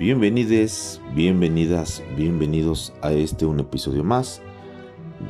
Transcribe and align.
Bienvenides, 0.00 0.98
bienvenidas, 1.14 2.02
bienvenidos 2.16 2.90
a 3.02 3.12
este 3.12 3.44
un 3.44 3.60
episodio 3.60 4.02
más 4.02 4.40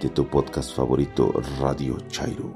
de 0.00 0.08
tu 0.08 0.28
podcast 0.28 0.72
favorito 0.72 1.32
Radio 1.58 1.98
Chairo. 2.06 2.52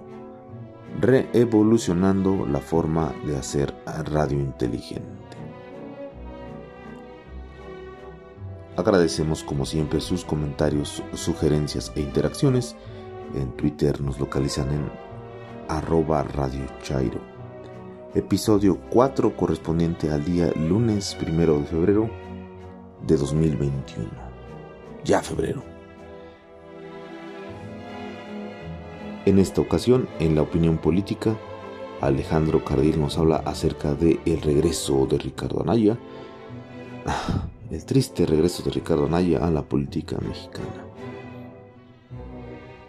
Reevolucionando 1.00 2.46
la 2.46 2.61
forma 2.61 3.12
de 3.27 3.37
hacer 3.37 3.74
radio 4.05 4.38
inteligente. 4.38 5.02
Agradecemos 8.77 9.42
como 9.42 9.66
siempre 9.66 10.01
sus 10.01 10.24
comentarios, 10.24 11.02
sugerencias 11.15 11.91
e 11.96 12.01
interacciones. 12.02 12.77
En 13.34 13.51
Twitter 13.56 14.01
nos 14.01 14.20
localizan 14.20 14.70
en 14.70 14.88
arroba 15.66 16.23
Radio 16.23 16.65
Chairo 16.80 17.34
episodio 18.14 18.78
4 18.91 19.36
correspondiente 19.36 20.12
al 20.12 20.24
día 20.24 20.52
lunes 20.55 21.16
1 21.20 21.59
de 21.59 21.64
febrero 21.64 22.10
de 23.05 23.16
2021. 23.16 24.09
Ya 25.05 25.20
febrero. 25.20 25.64
En 29.27 29.41
esta 29.41 29.60
ocasión, 29.60 30.08
en 30.20 30.36
la 30.36 30.42
opinión 30.42 30.78
política, 30.78 31.36
Alejandro 32.00 32.64
Cardiel 32.64 33.00
nos 33.00 33.19
habla 33.19 33.38
acerca 33.38 33.95
de 33.95 34.20
el 34.27 34.42
regreso 34.42 35.06
de 35.06 35.19
Ricardo 35.19 35.62
Anaya, 35.62 35.98
el 37.70 37.84
triste 37.84 38.27
regreso 38.27 38.62
de 38.62 38.70
Ricardo 38.70 39.06
Anaya 39.06 39.44
a 39.44 39.50
la 39.50 39.62
política 39.62 40.19
mexicana. 40.20 40.86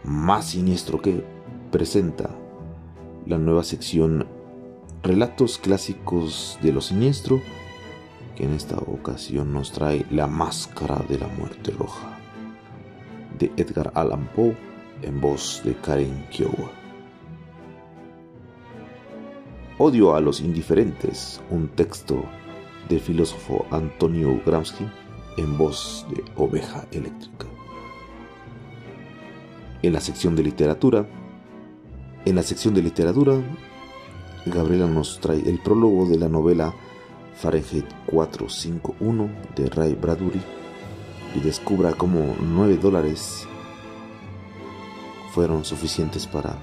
Más 0.04 0.50
siniestro 0.50 1.02
que 1.02 1.24
presenta 1.72 2.30
la 3.26 3.40
nueva 3.40 3.64
sección 3.64 4.35
relatos 5.06 5.60
clásicos 5.60 6.58
de 6.64 6.74
lo 6.74 6.82
siniestro, 6.82 7.40
que 8.36 8.44
en 8.44 8.54
esta 8.54 8.78
ocasión 8.78 9.54
nos 9.54 9.72
trae 9.72 10.04
La 10.10 10.26
Máscara 10.26 10.98
de 11.08 11.20
la 11.20 11.28
Muerte 11.28 11.70
Roja, 11.70 12.18
de 13.38 13.52
Edgar 13.56 13.92
Allan 13.94 14.28
Poe, 14.36 14.58
en 15.04 15.22
voz 15.22 15.62
de 15.64 15.76
Karen 15.76 16.26
Kiowa. 16.32 16.72
Odio 19.78 20.16
a 20.16 20.22
los 20.22 20.42
indiferentes, 20.42 21.40
un 21.52 21.68
texto 21.68 22.26
del 22.90 23.00
filósofo 23.00 23.68
Antonio 23.70 24.42
Gramsci, 24.44 24.88
en 25.38 25.56
voz 25.56 26.08
de 26.10 26.24
Oveja 26.36 26.84
Eléctrica. 26.92 27.46
En 29.84 29.94
la 29.94 30.00
sección 30.00 30.36
de 30.36 30.42
literatura, 30.42 31.06
en 32.26 32.36
la 32.36 32.42
sección 32.42 32.74
de 32.74 32.82
literatura 32.82 33.40
Gabriela 34.46 34.88
nos 34.88 35.20
trae 35.20 35.42
el 35.50 35.60
prólogo 35.60 36.06
de 36.06 36.20
la 36.20 36.30
novela 36.30 36.74
Fahrenheit 37.36 37.86
451 38.06 39.30
de 39.56 39.70
Ray 39.70 39.96
Bradbury 39.96 40.42
y 41.36 41.40
descubra 41.40 41.94
cómo 41.94 42.36
9 42.40 42.78
dólares 42.78 43.48
fueron 45.34 45.66
suficientes 45.66 46.28
para 46.28 46.56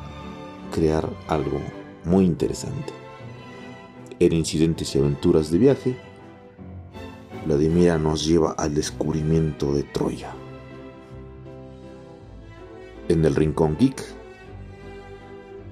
crear 0.71 1.09
algo 1.29 1.61
muy 2.05 2.25
interesante. 2.25 2.93
En 4.21 4.33
Incidentes 4.33 4.95
y 4.95 4.99
Aventuras 4.99 5.51
de 5.51 5.59
Viaje, 5.59 5.97
Vladimira 7.45 7.99
nos 7.99 8.25
lleva 8.25 8.53
al 8.53 8.75
descubrimiento 8.75 9.75
de 9.75 9.83
Troya. 9.83 10.33
En 13.09 13.25
el 13.25 13.35
Rincón 13.35 13.77
Geek, 13.77 14.03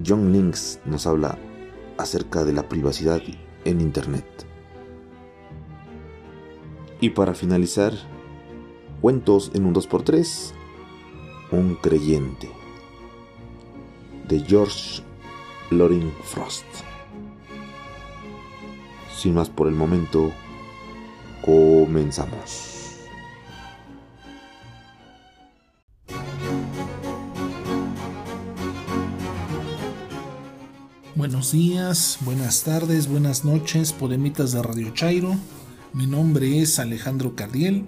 John 0.05 0.33
Links 0.33 0.79
nos 0.85 1.07
habla 1.07 1.37
acerca 2.01 2.43
de 2.43 2.53
la 2.53 2.67
privacidad 2.67 3.21
en 3.65 3.81
Internet. 3.81 4.25
Y 6.99 7.11
para 7.11 7.33
finalizar, 7.33 7.93
cuentos 9.01 9.51
en 9.53 9.65
un 9.65 9.73
2x3, 9.73 10.53
Un 11.51 11.75
creyente, 11.75 12.49
de 14.27 14.39
George 14.39 15.03
Loring 15.69 16.11
Frost. 16.23 16.65
Sin 19.13 19.35
más 19.35 19.49
por 19.49 19.67
el 19.67 19.75
momento, 19.75 20.31
comenzamos. 21.41 22.70
Buenos 31.41 31.53
días, 31.53 32.17
buenas 32.21 32.61
tardes, 32.61 33.07
buenas 33.07 33.43
noches, 33.43 33.93
podemitas 33.93 34.51
de 34.51 34.61
Radio 34.61 34.91
Chairo. 34.93 35.35
Mi 35.91 36.05
nombre 36.05 36.59
es 36.59 36.77
Alejandro 36.77 37.35
Cardiel 37.35 37.85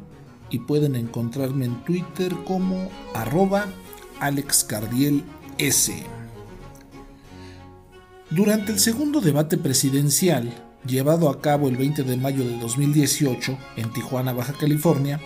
y 0.49 0.57
pueden 0.57 0.95
encontrarme 0.95 1.65
en 1.65 1.83
Twitter 1.83 2.33
como 2.47 2.89
arroba 3.13 3.67
AlexCardielS. 4.19 5.91
Durante 8.31 8.71
el 8.71 8.79
segundo 8.79 9.21
debate 9.21 9.59
presidencial, 9.59 10.51
llevado 10.87 11.29
a 11.29 11.39
cabo 11.39 11.69
el 11.69 11.77
20 11.77 12.01
de 12.01 12.17
mayo 12.17 12.43
de 12.43 12.57
2018 12.57 13.55
en 13.75 13.93
Tijuana, 13.93 14.33
Baja 14.33 14.53
California, 14.53 15.21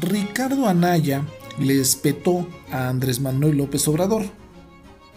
Ricardo 0.00 0.68
Anaya 0.68 1.22
le 1.58 1.80
espetó 1.80 2.46
a 2.70 2.90
Andrés 2.90 3.18
Manuel 3.18 3.56
López 3.56 3.88
Obrador. 3.88 4.26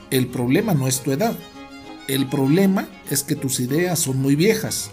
El 0.09 0.27
problema 0.27 0.73
no 0.73 0.87
es 0.87 1.01
tu 1.01 1.11
edad, 1.11 1.35
el 2.09 2.25
problema 2.25 2.87
es 3.11 3.21
que 3.21 3.35
tus 3.35 3.59
ideas 3.59 3.99
son 3.99 4.19
muy 4.19 4.35
viejas. 4.35 4.89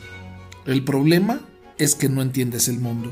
El 0.66 0.84
problema 0.84 1.41
es 1.78 1.94
que 1.94 2.10
no 2.10 2.21
entiendes 2.21 2.69
el 2.69 2.78
mundo. 2.78 3.10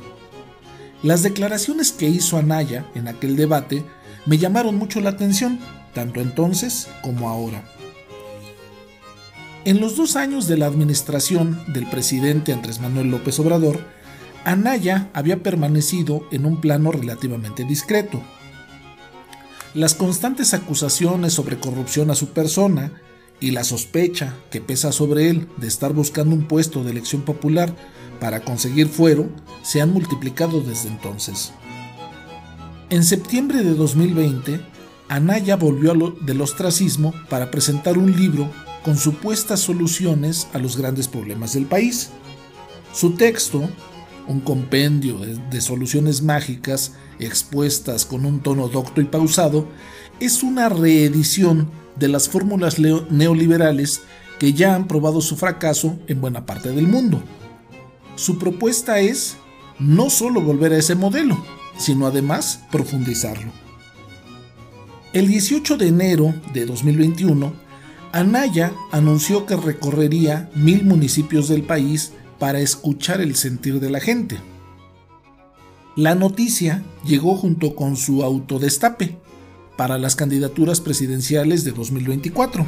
Las 1.03 1.23
declaraciones 1.23 1.91
que 1.91 2.07
hizo 2.07 2.37
Anaya 2.37 2.87
en 2.95 3.09
aquel 3.09 3.35
debate 3.35 3.83
me 4.27 4.37
llamaron 4.37 4.77
mucho 4.77 5.01
la 5.01 5.09
atención, 5.09 5.59
tanto 5.95 6.21
entonces 6.21 6.89
como 7.03 7.31
ahora. 7.31 7.65
En 9.65 9.81
los 9.81 9.97
dos 9.97 10.17
años 10.17 10.47
de 10.49 10.59
la 10.59 10.67
administración 10.67 11.59
del 11.73 11.87
presidente 11.87 12.53
Andrés 12.53 12.81
Manuel 12.81 13.11
López 13.11 13.39
Obrador, 13.41 13.81
Anaya 14.45 15.09
había 15.15 15.43
permanecido 15.43 16.29
en 16.31 16.45
un 16.45 16.61
plano 16.61 16.93
relativamente 16.93 17.65
discreto. 17.65 18.23
Las 19.73 19.95
constantes 19.95 20.53
acusaciones 20.53 21.33
sobre 21.33 21.59
corrupción 21.59 22.11
a 22.11 22.15
su 22.15 22.35
persona 22.35 22.93
y 23.41 23.51
la 23.51 23.65
sospecha 23.65 24.37
que 24.51 24.61
pesa 24.61 24.93
sobre 24.93 25.29
él 25.29 25.49
de 25.57 25.67
estar 25.67 25.93
buscando 25.93 26.35
un 26.35 26.47
puesto 26.47 26.85
de 26.85 26.91
elección 26.91 27.23
popular 27.23 27.75
para 28.21 28.41
conseguir 28.41 28.89
fuero 28.89 29.29
se 29.63 29.81
han 29.81 29.93
multiplicado 29.93 30.61
desde 30.61 30.89
entonces. 30.89 31.53
En 32.91 33.05
septiembre 33.05 33.63
de 33.63 33.75
2020, 33.75 34.61
Anaya 35.09 35.57
volvió 35.57 35.95
del 36.21 36.41
ostracismo 36.41 37.13
para 37.29 37.51
presentar 37.51 37.99
un 37.99 38.17
libro 38.17 38.51
con 38.85 38.97
supuestas 38.97 39.61
soluciones 39.61 40.49
a 40.53 40.59
los 40.59 40.77
grandes 40.77 41.09
problemas 41.09 41.55
del 41.55 41.67
país. 41.67 42.11
Su 42.93 43.13
texto, 43.13 43.69
un 44.29 44.41
compendio 44.41 45.19
de, 45.19 45.37
de, 45.37 45.61
soluciones 45.61 46.23
mágicas 46.23 46.93
expuestas 47.19 48.05
con 48.05 48.25
un 48.25 48.41
tono 48.41 48.69
docto 48.69 49.01
y 49.01 49.05
pausado, 49.05 49.67
es 50.21 50.43
una 50.43 50.69
reedición 50.69 51.71
de 51.97 52.09
las 52.09 52.29
fórmulas 52.29 52.79
neoliberales 52.79 54.03
que 54.39 54.53
ya 54.53 54.75
han 54.75 54.87
probado 54.87 55.21
su 55.21 55.37
fracaso 55.37 55.99
en 56.07 56.21
buena 56.21 56.47
parte 56.47 56.71
del 56.71 56.89
mundo. 56.89 57.23
Su 58.17 58.39
propuesta 58.39 59.01
es 59.01 59.37
no 59.79 60.11
solo 60.11 60.41
volver 60.41 60.73
a 60.73 60.79
ese 60.79 60.95
modelo, 60.95 61.37
sino 61.77 62.07
además 62.07 62.61
profundizarlo. 62.71 63.53
El 65.13 65.29
18 65.29 65.77
de 65.77 65.89
enero 65.89 66.35
de 66.53 66.67
2021, 66.67 67.53
Anaya 68.13 68.73
anunció 68.93 69.47
que 69.47 69.57
recorrería 69.57 70.51
mil 70.55 70.85
municipios 70.85 71.49
del 71.49 71.63
país 71.63 72.13
para 72.39 72.61
escuchar 72.61 73.21
el 73.21 73.37
sentir 73.37 73.81
de 73.81 73.91
la 73.91 74.01
gente. 74.01 74.39
La 75.97 76.17
noticia 76.17 76.83
llegó 77.05 77.37
junto 77.37 77.77
con 77.77 77.97
su 77.97 78.25
autodestape, 78.25 79.17
para 79.77 79.99
las 79.99 80.17
candidaturas 80.17 80.81
presidenciales 80.81 81.65
de 81.65 81.73
2024. 81.73 82.67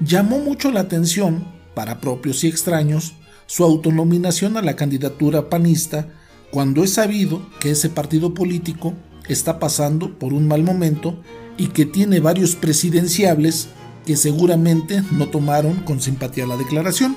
Llamó 0.00 0.38
mucho 0.38 0.70
la 0.70 0.80
atención, 0.80 1.46
para 1.74 2.00
propios 2.00 2.44
y 2.44 2.48
extraños, 2.48 3.14
su 3.46 3.64
autonominación 3.64 4.56
a 4.56 4.62
la 4.62 4.76
candidatura 4.76 5.48
panista 5.48 6.08
cuando 6.50 6.84
es 6.84 6.94
sabido 6.94 7.46
que 7.60 7.70
ese 7.70 7.90
partido 7.90 8.34
político 8.34 8.94
está 9.28 9.58
pasando 9.58 10.18
por 10.18 10.32
un 10.32 10.46
mal 10.48 10.62
momento 10.62 11.20
y 11.56 11.68
que 11.68 11.86
tiene 11.86 12.20
varios 12.20 12.54
presidenciables 12.54 13.68
que 14.04 14.16
seguramente 14.16 15.02
no 15.12 15.28
tomaron 15.28 15.76
con 15.82 16.00
simpatía 16.00 16.46
la 16.46 16.56
declaración. 16.56 17.16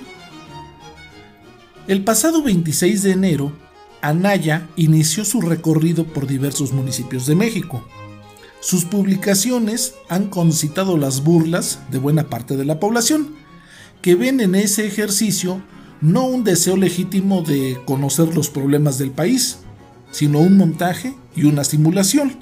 El 1.87 2.03
pasado 2.03 2.43
26 2.43 3.03
de 3.03 3.11
enero, 3.11 3.51
Anaya 4.01 4.67
inició 4.75 5.25
su 5.25 5.41
recorrido 5.41 6.05
por 6.05 6.27
diversos 6.27 6.71
municipios 6.71 7.25
de 7.25 7.35
México 7.35 7.83
sus 8.61 8.85
publicaciones 8.85 9.95
han 10.09 10.27
concitado 10.27 10.97
las 10.97 11.23
burlas 11.23 11.79
de 11.91 11.97
buena 11.97 12.29
parte 12.29 12.57
de 12.57 12.65
la 12.65 12.79
población, 12.79 13.35
que 14.01 14.15
ven 14.15 14.39
en 14.41 14.55
ese 14.55 14.85
ejercicio 14.85 15.61
no 16.01 16.25
un 16.25 16.43
deseo 16.43 16.77
legítimo 16.77 17.41
de 17.41 17.77
conocer 17.85 18.35
los 18.35 18.49
problemas 18.49 18.97
del 18.97 19.11
país, 19.11 19.59
sino 20.11 20.39
un 20.39 20.57
montaje 20.57 21.15
y 21.35 21.45
una 21.45 21.63
simulación. 21.63 22.37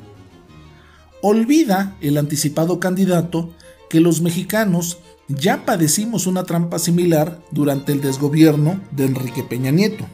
Olvida 1.22 1.96
el 2.02 2.18
anticipado 2.18 2.80
candidato 2.80 3.52
que 3.90 4.00
los 4.00 4.22
mexicanos 4.22 5.00
ya 5.28 5.66
padecimos 5.66 6.28
una 6.28 6.44
trampa 6.44 6.80
similar 6.80 7.42
durante 7.52 7.92
el 7.92 8.02
desgobierno 8.02 8.80
de 8.92 9.06
Enrique 9.06 9.44
Peña 9.44 9.72
Nieto. 9.72 10.06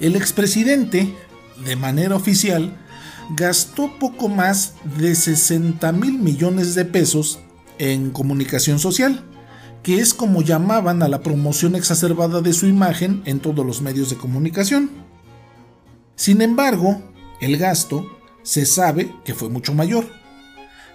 El 0.00 0.16
expresidente, 0.16 1.14
de 1.64 1.76
manera 1.76 2.16
oficial, 2.16 2.76
gastó 3.36 3.98
poco 3.98 4.28
más 4.28 4.74
de 4.98 5.14
60 5.14 5.92
mil 5.92 6.18
millones 6.18 6.74
de 6.74 6.84
pesos 6.84 7.40
en 7.78 8.10
comunicación 8.10 8.78
social, 8.78 9.24
que 9.82 9.98
es 9.98 10.14
como 10.14 10.42
llamaban 10.42 11.02
a 11.02 11.08
la 11.08 11.22
promoción 11.22 11.74
exacerbada 11.74 12.40
de 12.40 12.52
su 12.52 12.66
imagen 12.66 13.22
en 13.24 13.40
todos 13.40 13.64
los 13.64 13.80
medios 13.80 14.10
de 14.10 14.16
comunicación. 14.16 14.90
Sin 16.14 16.42
embargo, 16.42 17.02
el 17.40 17.56
gasto 17.56 18.06
se 18.42 18.66
sabe 18.66 19.14
que 19.24 19.34
fue 19.34 19.48
mucho 19.48 19.74
mayor. 19.74 20.06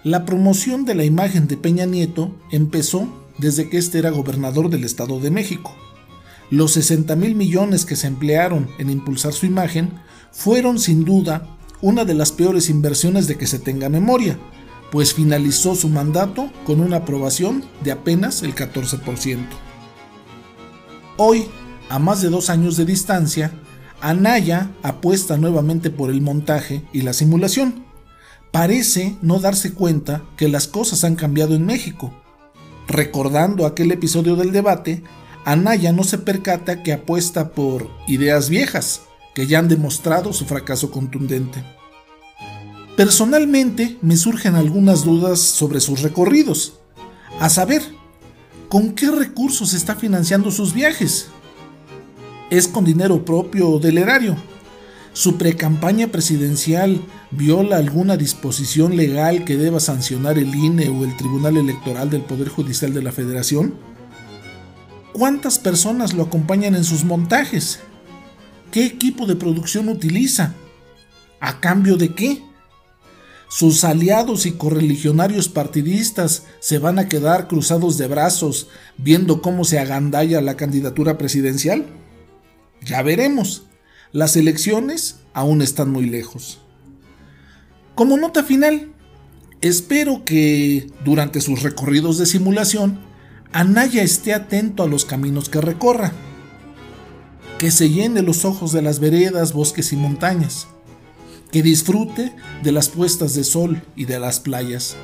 La 0.04 0.24
promoción 0.24 0.84
de 0.84 0.94
la 0.94 1.04
imagen 1.04 1.48
de 1.48 1.56
Peña 1.56 1.84
Nieto 1.84 2.34
empezó 2.50 3.08
desde 3.36 3.68
que 3.68 3.78
éste 3.78 3.98
era 3.98 4.10
gobernador 4.10 4.70
del 4.70 4.84
Estado 4.84 5.20
de 5.20 5.30
México. 5.30 5.74
Los 6.50 6.72
60 6.72 7.14
mil 7.16 7.34
millones 7.34 7.84
que 7.84 7.96
se 7.96 8.06
emplearon 8.06 8.70
en 8.78 8.90
impulsar 8.90 9.32
su 9.32 9.44
imagen 9.44 9.92
fueron 10.30 10.78
sin 10.78 11.04
duda 11.04 11.57
una 11.80 12.04
de 12.04 12.14
las 12.14 12.32
peores 12.32 12.68
inversiones 12.70 13.26
de 13.26 13.36
que 13.36 13.46
se 13.46 13.58
tenga 13.58 13.88
memoria, 13.88 14.38
pues 14.90 15.14
finalizó 15.14 15.74
su 15.74 15.88
mandato 15.88 16.50
con 16.64 16.80
una 16.80 16.98
aprobación 16.98 17.64
de 17.82 17.92
apenas 17.92 18.42
el 18.42 18.54
14%. 18.54 19.38
Hoy, 21.16 21.46
a 21.88 21.98
más 21.98 22.22
de 22.22 22.30
dos 22.30 22.50
años 22.50 22.76
de 22.76 22.84
distancia, 22.84 23.52
Anaya 24.00 24.70
apuesta 24.82 25.36
nuevamente 25.36 25.90
por 25.90 26.10
el 26.10 26.20
montaje 26.20 26.84
y 26.92 27.02
la 27.02 27.12
simulación. 27.12 27.84
Parece 28.52 29.16
no 29.20 29.40
darse 29.40 29.74
cuenta 29.74 30.22
que 30.36 30.48
las 30.48 30.68
cosas 30.68 31.04
han 31.04 31.16
cambiado 31.16 31.54
en 31.54 31.66
México. 31.66 32.14
Recordando 32.86 33.66
aquel 33.66 33.90
episodio 33.92 34.36
del 34.36 34.52
debate, 34.52 35.02
Anaya 35.44 35.92
no 35.92 36.04
se 36.04 36.18
percata 36.18 36.82
que 36.82 36.92
apuesta 36.92 37.50
por 37.50 37.90
ideas 38.06 38.48
viejas, 38.48 39.02
que 39.34 39.46
ya 39.46 39.58
han 39.58 39.68
demostrado 39.68 40.32
su 40.32 40.44
fracaso 40.44 40.90
contundente. 40.90 41.62
Personalmente 42.96 43.96
me 44.02 44.16
surgen 44.16 44.56
algunas 44.56 45.04
dudas 45.04 45.38
sobre 45.38 45.80
sus 45.80 46.02
recorridos. 46.02 46.80
A 47.38 47.48
saber, 47.48 47.82
¿con 48.68 48.92
qué 48.94 49.10
recursos 49.10 49.72
está 49.72 49.94
financiando 49.94 50.50
sus 50.50 50.74
viajes? 50.74 51.28
¿Es 52.50 52.66
con 52.66 52.84
dinero 52.84 53.24
propio 53.24 53.78
del 53.78 53.98
erario? 53.98 54.36
¿Su 55.12 55.36
precampaña 55.36 56.08
presidencial 56.08 57.00
viola 57.30 57.76
alguna 57.76 58.16
disposición 58.16 58.96
legal 58.96 59.44
que 59.44 59.56
deba 59.56 59.80
sancionar 59.80 60.38
el 60.38 60.54
INE 60.54 60.88
o 60.88 61.04
el 61.04 61.16
Tribunal 61.16 61.56
Electoral 61.56 62.10
del 62.10 62.22
Poder 62.22 62.48
Judicial 62.48 62.94
de 62.94 63.02
la 63.02 63.12
Federación? 63.12 63.74
¿Cuántas 65.12 65.58
personas 65.58 66.14
lo 66.14 66.22
acompañan 66.22 66.74
en 66.74 66.84
sus 66.84 67.04
montajes? 67.04 67.80
¿Qué 68.70 68.84
equipo 68.84 69.26
de 69.26 69.36
producción 69.36 69.88
utiliza? 69.88 70.54
¿A 71.40 71.60
cambio 71.60 71.96
de 71.96 72.14
qué? 72.14 72.42
sus 73.48 73.82
aliados 73.84 74.44
y 74.44 74.52
correligionarios 74.52 75.48
partidistas 75.48 76.44
se 76.60 76.78
van 76.78 76.98
a 76.98 77.08
quedar 77.08 77.48
cruzados 77.48 77.96
de 77.96 78.06
brazos 78.06 78.68
viendo 78.98 79.40
cómo 79.40 79.64
se 79.64 79.78
agandalla 79.78 80.40
la 80.42 80.56
candidatura 80.56 81.16
presidencial? 81.16 81.86
Ya 82.82 83.02
veremos. 83.02 83.64
Las 84.12 84.36
elecciones 84.36 85.20
aún 85.32 85.62
están 85.62 85.90
muy 85.90 86.06
lejos. 86.06 86.60
Como 87.94 88.16
nota 88.16 88.44
final, 88.44 88.92
espero 89.60 90.24
que 90.24 90.90
durante 91.04 91.40
sus 91.40 91.62
recorridos 91.62 92.18
de 92.18 92.26
simulación, 92.26 93.00
Anaya 93.52 94.02
esté 94.02 94.34
atento 94.34 94.82
a 94.82 94.86
los 94.86 95.04
caminos 95.04 95.48
que 95.48 95.60
recorra, 95.60 96.12
que 97.58 97.70
se 97.72 97.90
llene 97.90 98.22
los 98.22 98.44
ojos 98.44 98.72
de 98.72 98.82
las 98.82 99.00
veredas, 99.00 99.52
bosques 99.52 99.92
y 99.92 99.96
montañas, 99.96 100.68
que 101.50 101.62
disfrute 101.62 102.32
de 102.62 102.72
las 102.72 102.88
puestas 102.88 103.34
de 103.34 103.42
sol 103.42 103.82
y 103.96 104.04
de 104.04 104.20
las 104.20 104.38
playas. 104.38 104.96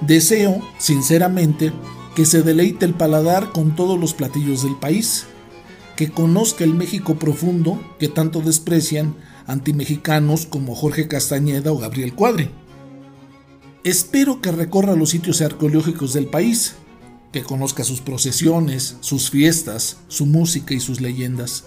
Deseo, 0.00 0.60
sinceramente, 0.78 1.72
que 2.14 2.26
se 2.26 2.42
deleite 2.42 2.86
el 2.86 2.94
paladar 2.94 3.50
con 3.50 3.74
todos 3.74 3.98
los 3.98 4.14
platillos 4.14 4.62
del 4.62 4.76
país, 4.76 5.26
que 5.96 6.10
conozca 6.10 6.62
el 6.64 6.74
México 6.74 7.16
profundo 7.16 7.80
que 7.98 8.08
tanto 8.08 8.40
desprecian 8.40 9.16
antimexicanos 9.46 10.46
como 10.46 10.74
Jorge 10.74 11.08
Castañeda 11.08 11.72
o 11.72 11.78
Gabriel 11.78 12.14
Cuadri. 12.14 12.50
Espero 13.82 14.40
que 14.40 14.52
recorra 14.52 14.94
los 14.94 15.10
sitios 15.10 15.42
arqueológicos 15.42 16.14
del 16.14 16.26
país, 16.26 16.76
que 17.34 17.42
conozca 17.42 17.82
sus 17.82 18.00
procesiones, 18.00 18.96
sus 19.00 19.28
fiestas, 19.28 19.96
su 20.06 20.24
música 20.24 20.72
y 20.72 20.78
sus 20.78 21.00
leyendas. 21.00 21.64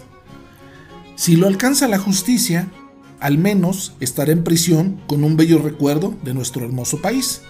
Si 1.17 1.35
lo 1.35 1.45
alcanza 1.45 1.89
la 1.89 1.99
justicia, 1.99 2.71
al 3.19 3.37
menos 3.37 3.91
estará 3.99 4.31
en 4.31 4.45
prisión 4.45 5.01
con 5.07 5.25
un 5.25 5.35
bello 5.35 5.59
recuerdo 5.59 6.15
de 6.23 6.33
nuestro 6.33 6.63
hermoso 6.63 7.01
país. 7.01 7.41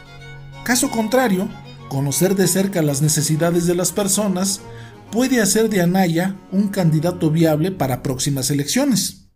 Caso 0.63 0.89
contrario, 0.89 1.47
conocer 1.89 2.35
de 2.35 2.47
cerca 2.47 2.81
las 2.81 3.03
necesidades 3.03 3.67
de 3.67 3.75
las 3.75 3.91
personas 3.91 4.61
puede 5.11 5.39
hacer 5.39 5.69
de 5.69 5.81
Anaya 5.81 6.37
un 6.51 6.69
candidato 6.69 7.29
viable 7.29 7.71
para 7.71 8.01
próximas 8.01 8.49
elecciones. 8.49 9.27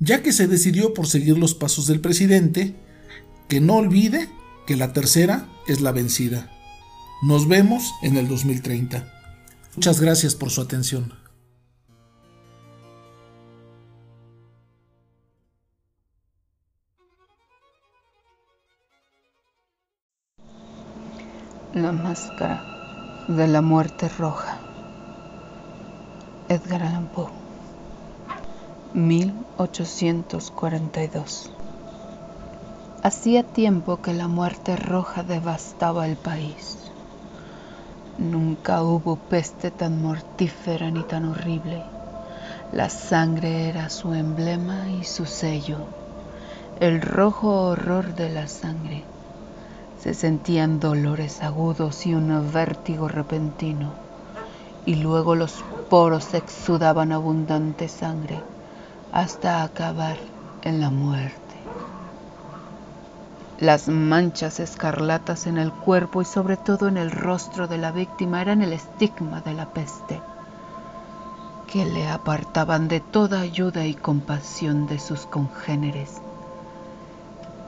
Ya 0.00 0.20
que 0.20 0.32
se 0.32 0.48
decidió 0.48 0.94
por 0.94 1.06
seguir 1.06 1.38
los 1.38 1.54
pasos 1.54 1.86
del 1.86 2.00
presidente, 2.00 2.74
que 3.48 3.60
no 3.60 3.76
olvide 3.76 4.28
que 4.66 4.74
la 4.74 4.92
tercera 4.92 5.48
es 5.68 5.80
la 5.80 5.92
vencida. 5.92 6.53
Nos 7.22 7.48
vemos 7.48 7.94
en 8.02 8.16
el 8.16 8.28
2030. 8.28 9.08
Muchas 9.76 10.00
gracias 10.00 10.34
por 10.34 10.50
su 10.50 10.60
atención. 10.60 11.14
La 21.72 21.92
máscara 21.92 23.24
de 23.28 23.46
la 23.48 23.62
muerte 23.62 24.08
roja. 24.08 24.58
Edgar 26.48 26.82
Allan 26.82 27.06
Poe. 27.08 27.30
1842. 28.92 31.50
Hacía 33.02 33.42
tiempo 33.42 34.02
que 34.02 34.12
la 34.12 34.28
muerte 34.28 34.76
roja 34.76 35.24
devastaba 35.24 36.06
el 36.06 36.16
país. 36.16 36.83
Nunca 38.16 38.82
hubo 38.82 39.16
peste 39.16 39.70
tan 39.70 40.00
mortífera 40.00 40.90
ni 40.90 41.02
tan 41.02 41.24
horrible. 41.24 41.82
La 42.72 42.88
sangre 42.88 43.68
era 43.68 43.88
su 43.88 44.14
emblema 44.14 44.88
y 44.90 45.04
su 45.04 45.26
sello, 45.26 45.88
el 46.80 47.00
rojo 47.00 47.70
horror 47.70 48.14
de 48.14 48.30
la 48.30 48.46
sangre 48.46 49.04
se 50.00 50.14
sentían 50.14 50.80
dolores 50.80 51.42
agudos 51.42 52.04
y 52.06 52.14
un 52.14 52.52
vértigo 52.52 53.08
repentino, 53.08 53.94
y 54.84 54.96
luego 54.96 55.34
los 55.34 55.64
poros 55.88 56.34
exudaban 56.34 57.10
abundante 57.10 57.88
sangre 57.88 58.42
hasta 59.12 59.62
acabar 59.62 60.18
en 60.62 60.80
la 60.80 60.90
muerte. 60.90 61.43
Las 63.64 63.88
manchas 63.88 64.60
escarlatas 64.60 65.46
en 65.46 65.58
el 65.58 65.72
cuerpo 65.72 66.22
y 66.22 66.24
sobre 66.24 66.56
todo 66.56 66.88
en 66.88 66.96
el 66.96 67.10
rostro 67.10 67.66
de 67.66 67.78
la 67.78 67.92
víctima 67.92 68.40
eran 68.40 68.62
el 68.62 68.72
estigma 68.72 69.40
de 69.40 69.54
la 69.54 69.66
peste, 69.72 70.20
que 71.72 71.84
le 71.86 72.06
apartaban 72.06 72.88
de 72.88 73.00
toda 73.00 73.40
ayuda 73.40 73.86
y 73.86 73.94
compasión 73.94 74.86
de 74.86 74.98
sus 74.98 75.26
congéneres 75.26 76.20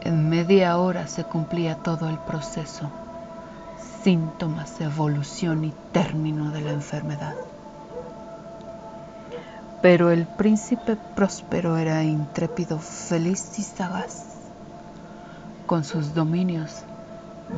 en 0.06 0.28
media 0.28 0.78
hora 0.78 1.08
se 1.08 1.24
cumplía 1.24 1.82
todo 1.82 2.08
el 2.08 2.16
proceso, 2.18 2.88
síntomas, 4.04 4.80
evolución 4.80 5.64
y 5.64 5.72
término 5.92 6.52
de 6.52 6.60
la 6.60 6.70
enfermedad. 6.70 7.34
Pero 9.82 10.12
el 10.12 10.26
príncipe 10.26 10.96
próspero 11.16 11.76
era 11.76 12.04
intrépido, 12.04 12.78
feliz 12.78 13.58
y 13.58 13.64
sagaz. 13.64 14.35
Con 15.66 15.82
sus 15.82 16.14
dominios 16.14 16.70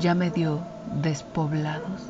ya 0.00 0.14
medio 0.14 0.64
despoblados, 1.02 2.00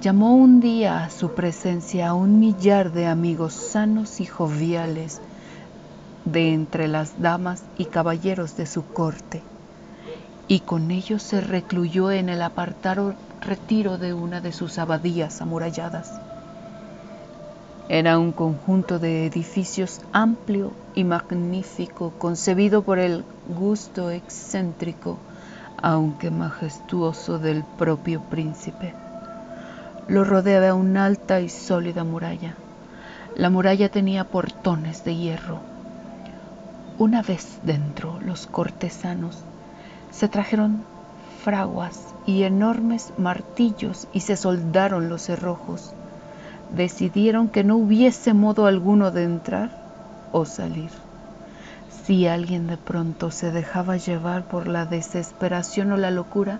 llamó 0.00 0.34
un 0.34 0.60
día 0.60 1.04
a 1.04 1.10
su 1.10 1.34
presencia 1.34 2.08
a 2.08 2.14
un 2.14 2.40
millar 2.40 2.92
de 2.92 3.06
amigos 3.06 3.52
sanos 3.52 4.20
y 4.20 4.26
joviales 4.26 5.20
de 6.24 6.54
entre 6.54 6.88
las 6.88 7.20
damas 7.20 7.62
y 7.76 7.84
caballeros 7.86 8.56
de 8.56 8.66
su 8.66 8.84
corte 8.84 9.42
y 10.48 10.60
con 10.60 10.90
ellos 10.90 11.22
se 11.22 11.42
recluyó 11.42 12.10
en 12.10 12.30
el 12.30 12.40
apartado 12.40 13.14
retiro 13.42 13.98
de 13.98 14.14
una 14.14 14.40
de 14.40 14.52
sus 14.52 14.78
abadías 14.78 15.42
amuralladas. 15.42 16.10
Era 17.90 18.18
un 18.18 18.32
conjunto 18.32 18.98
de 18.98 19.24
edificios 19.24 20.02
amplio 20.12 20.72
y 20.94 21.04
magnífico, 21.04 22.12
concebido 22.18 22.82
por 22.82 22.98
el 22.98 23.24
gusto 23.58 24.10
excéntrico, 24.10 25.16
aunque 25.80 26.30
majestuoso 26.30 27.38
del 27.38 27.64
propio 27.78 28.20
príncipe. 28.20 28.92
Lo 30.06 30.24
rodeaba 30.24 30.74
una 30.74 31.06
alta 31.06 31.40
y 31.40 31.48
sólida 31.48 32.04
muralla. 32.04 32.56
La 33.36 33.48
muralla 33.48 33.88
tenía 33.88 34.24
portones 34.24 35.02
de 35.06 35.16
hierro. 35.16 35.58
Una 36.98 37.22
vez 37.22 37.58
dentro, 37.62 38.18
los 38.20 38.46
cortesanos 38.46 39.38
se 40.10 40.28
trajeron 40.28 40.84
fraguas 41.42 42.14
y 42.26 42.42
enormes 42.42 43.14
martillos 43.16 44.08
y 44.12 44.20
se 44.20 44.36
soldaron 44.36 45.08
los 45.08 45.22
cerrojos 45.22 45.94
decidieron 46.74 47.48
que 47.48 47.64
no 47.64 47.76
hubiese 47.76 48.34
modo 48.34 48.66
alguno 48.66 49.10
de 49.10 49.24
entrar 49.24 49.70
o 50.32 50.44
salir. 50.44 50.90
Si 52.04 52.26
alguien 52.26 52.66
de 52.66 52.76
pronto 52.76 53.30
se 53.30 53.50
dejaba 53.50 53.96
llevar 53.96 54.44
por 54.44 54.66
la 54.66 54.86
desesperación 54.86 55.92
o 55.92 55.96
la 55.96 56.10
locura, 56.10 56.58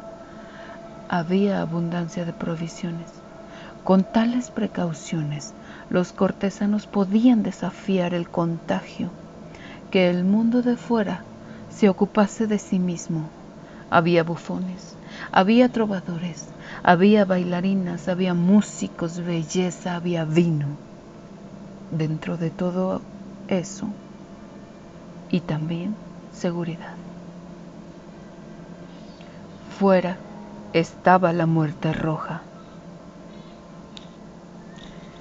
había 1.09 1.63
abundancia 1.63 2.25
de 2.27 2.33
provisiones. 2.33 3.09
Con 3.83 4.05
tales 4.05 4.51
precauciones, 4.51 5.55
los 5.89 6.13
cortesanos 6.13 6.87
podían 6.87 7.43
desafiar 7.43 8.13
el 8.13 8.29
contagio, 8.29 9.09
que 9.91 10.11
el 10.11 10.25
mundo 10.25 10.61
de 10.61 10.77
fuera 10.77 11.23
se 11.71 11.89
ocupase 11.89 12.47
de 12.47 12.59
sí 12.59 12.79
mismo. 12.79 13.31
Había 13.91 14.23
bufones, 14.25 14.98
había 15.33 15.69
trovadores, 15.69 16.47
había 16.83 17.25
bailarinas, 17.25 18.09
había 18.09 18.35
músicos, 18.35 19.19
belleza, 19.19 19.97
había 19.97 20.25
vino. 20.25 20.79
Dentro 21.91 22.37
de 22.37 22.51
todo 22.51 23.03
eso, 23.49 23.89
y 25.31 25.41
también 25.41 25.97
seguridad. 26.33 26.97
Fuera 29.79 30.19
estaba 30.73 31.33
la 31.33 31.47
muerte 31.47 31.93
roja 31.93 32.48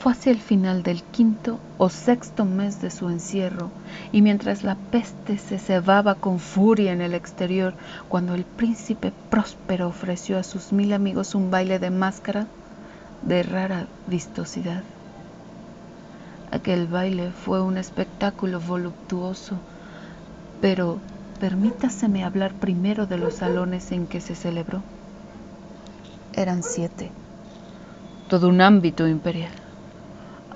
hacia 0.09 0.31
el 0.31 0.39
final 0.39 0.83
del 0.83 1.01
quinto 1.03 1.59
o 1.77 1.89
sexto 1.89 2.45
mes 2.45 2.81
de 2.81 2.89
su 2.89 3.09
encierro, 3.09 3.69
y 4.11 4.21
mientras 4.21 4.63
la 4.63 4.75
peste 4.91 5.37
se 5.37 5.59
cebaba 5.59 6.15
con 6.15 6.39
furia 6.39 6.91
en 6.91 7.01
el 7.01 7.13
exterior, 7.13 7.73
cuando 8.09 8.33
el 8.33 8.43
príncipe 8.43 9.11
próspero 9.29 9.87
ofreció 9.87 10.37
a 10.37 10.43
sus 10.43 10.71
mil 10.71 10.93
amigos 10.93 11.35
un 11.35 11.51
baile 11.51 11.79
de 11.79 11.89
máscara 11.89 12.47
de 13.21 13.43
rara 13.43 13.87
vistosidad. 14.07 14.83
Aquel 16.51 16.87
baile 16.87 17.31
fue 17.31 17.61
un 17.61 17.77
espectáculo 17.77 18.59
voluptuoso, 18.59 19.57
pero 20.61 20.97
permítaseme 21.39 22.23
hablar 22.23 22.53
primero 22.53 23.05
de 23.05 23.17
los 23.17 23.35
salones 23.35 23.91
en 23.91 24.07
que 24.07 24.21
se 24.21 24.33
celebró. 24.35 24.81
Eran 26.33 26.63
siete, 26.63 27.11
todo 28.29 28.47
un 28.47 28.61
ámbito 28.61 29.07
imperial. 29.07 29.66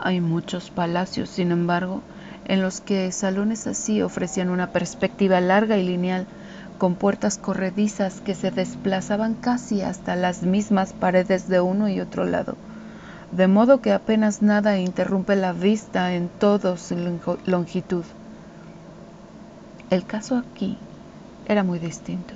Hay 0.03 0.19
muchos 0.19 0.71
palacios, 0.71 1.29
sin 1.29 1.51
embargo, 1.51 2.01
en 2.45 2.63
los 2.63 2.81
que 2.81 3.11
salones 3.11 3.67
así 3.67 4.01
ofrecían 4.01 4.49
una 4.49 4.65
perspectiva 4.65 5.39
larga 5.41 5.77
y 5.77 5.83
lineal, 5.85 6.25
con 6.79 6.95
puertas 6.95 7.37
corredizas 7.37 8.19
que 8.19 8.33
se 8.33 8.49
desplazaban 8.49 9.35
casi 9.35 9.83
hasta 9.83 10.15
las 10.15 10.41
mismas 10.41 10.93
paredes 10.93 11.47
de 11.47 11.61
uno 11.61 11.87
y 11.87 11.99
otro 11.99 12.25
lado, 12.25 12.55
de 13.31 13.47
modo 13.47 13.79
que 13.81 13.93
apenas 13.93 14.41
nada 14.41 14.79
interrumpe 14.79 15.35
la 15.35 15.53
vista 15.53 16.15
en 16.15 16.29
toda 16.29 16.77
su 16.77 16.95
longitud. 17.45 18.03
El 19.91 20.03
caso 20.05 20.37
aquí 20.37 20.79
era 21.45 21.63
muy 21.63 21.77
distinto, 21.77 22.33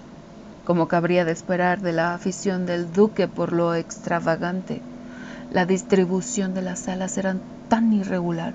como 0.65 0.87
cabría 0.87 1.25
de 1.25 1.31
esperar 1.31 1.81
de 1.81 1.93
la 1.93 2.13
afición 2.13 2.67
del 2.67 2.93
duque 2.93 3.27
por 3.27 3.53
lo 3.53 3.73
extravagante. 3.73 4.83
La 5.49 5.65
distribución 5.65 6.53
de 6.53 6.61
las 6.61 6.79
salas 6.79 7.17
eran 7.17 7.41
tan 7.67 7.93
irregular 7.93 8.53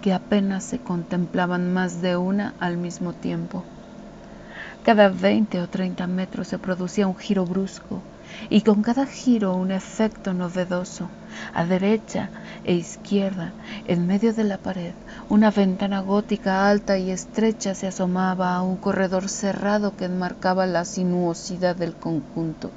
que 0.00 0.12
apenas 0.12 0.64
se 0.64 0.78
contemplaban 0.78 1.72
más 1.72 2.00
de 2.00 2.16
una 2.16 2.54
al 2.58 2.76
mismo 2.76 3.12
tiempo. 3.12 3.64
Cada 4.84 5.08
20 5.08 5.60
o 5.60 5.66
30 5.68 6.06
metros 6.06 6.48
se 6.48 6.58
producía 6.58 7.06
un 7.06 7.16
giro 7.16 7.44
brusco 7.44 8.02
y 8.48 8.62
con 8.62 8.82
cada 8.82 9.06
giro 9.06 9.54
un 9.54 9.70
efecto 9.70 10.32
novedoso. 10.32 11.08
A 11.54 11.64
derecha 11.64 12.30
e 12.64 12.74
izquierda, 12.74 13.52
en 13.86 14.06
medio 14.06 14.32
de 14.32 14.44
la 14.44 14.56
pared, 14.56 14.92
una 15.28 15.50
ventana 15.50 16.00
gótica 16.00 16.68
alta 16.68 16.98
y 16.98 17.10
estrecha 17.10 17.74
se 17.74 17.86
asomaba 17.86 18.56
a 18.56 18.62
un 18.62 18.76
corredor 18.76 19.28
cerrado 19.28 19.96
que 19.96 20.06
enmarcaba 20.06 20.66
la 20.66 20.84
sinuosidad 20.84 21.76
del 21.76 21.94
conjunto, 21.94 22.70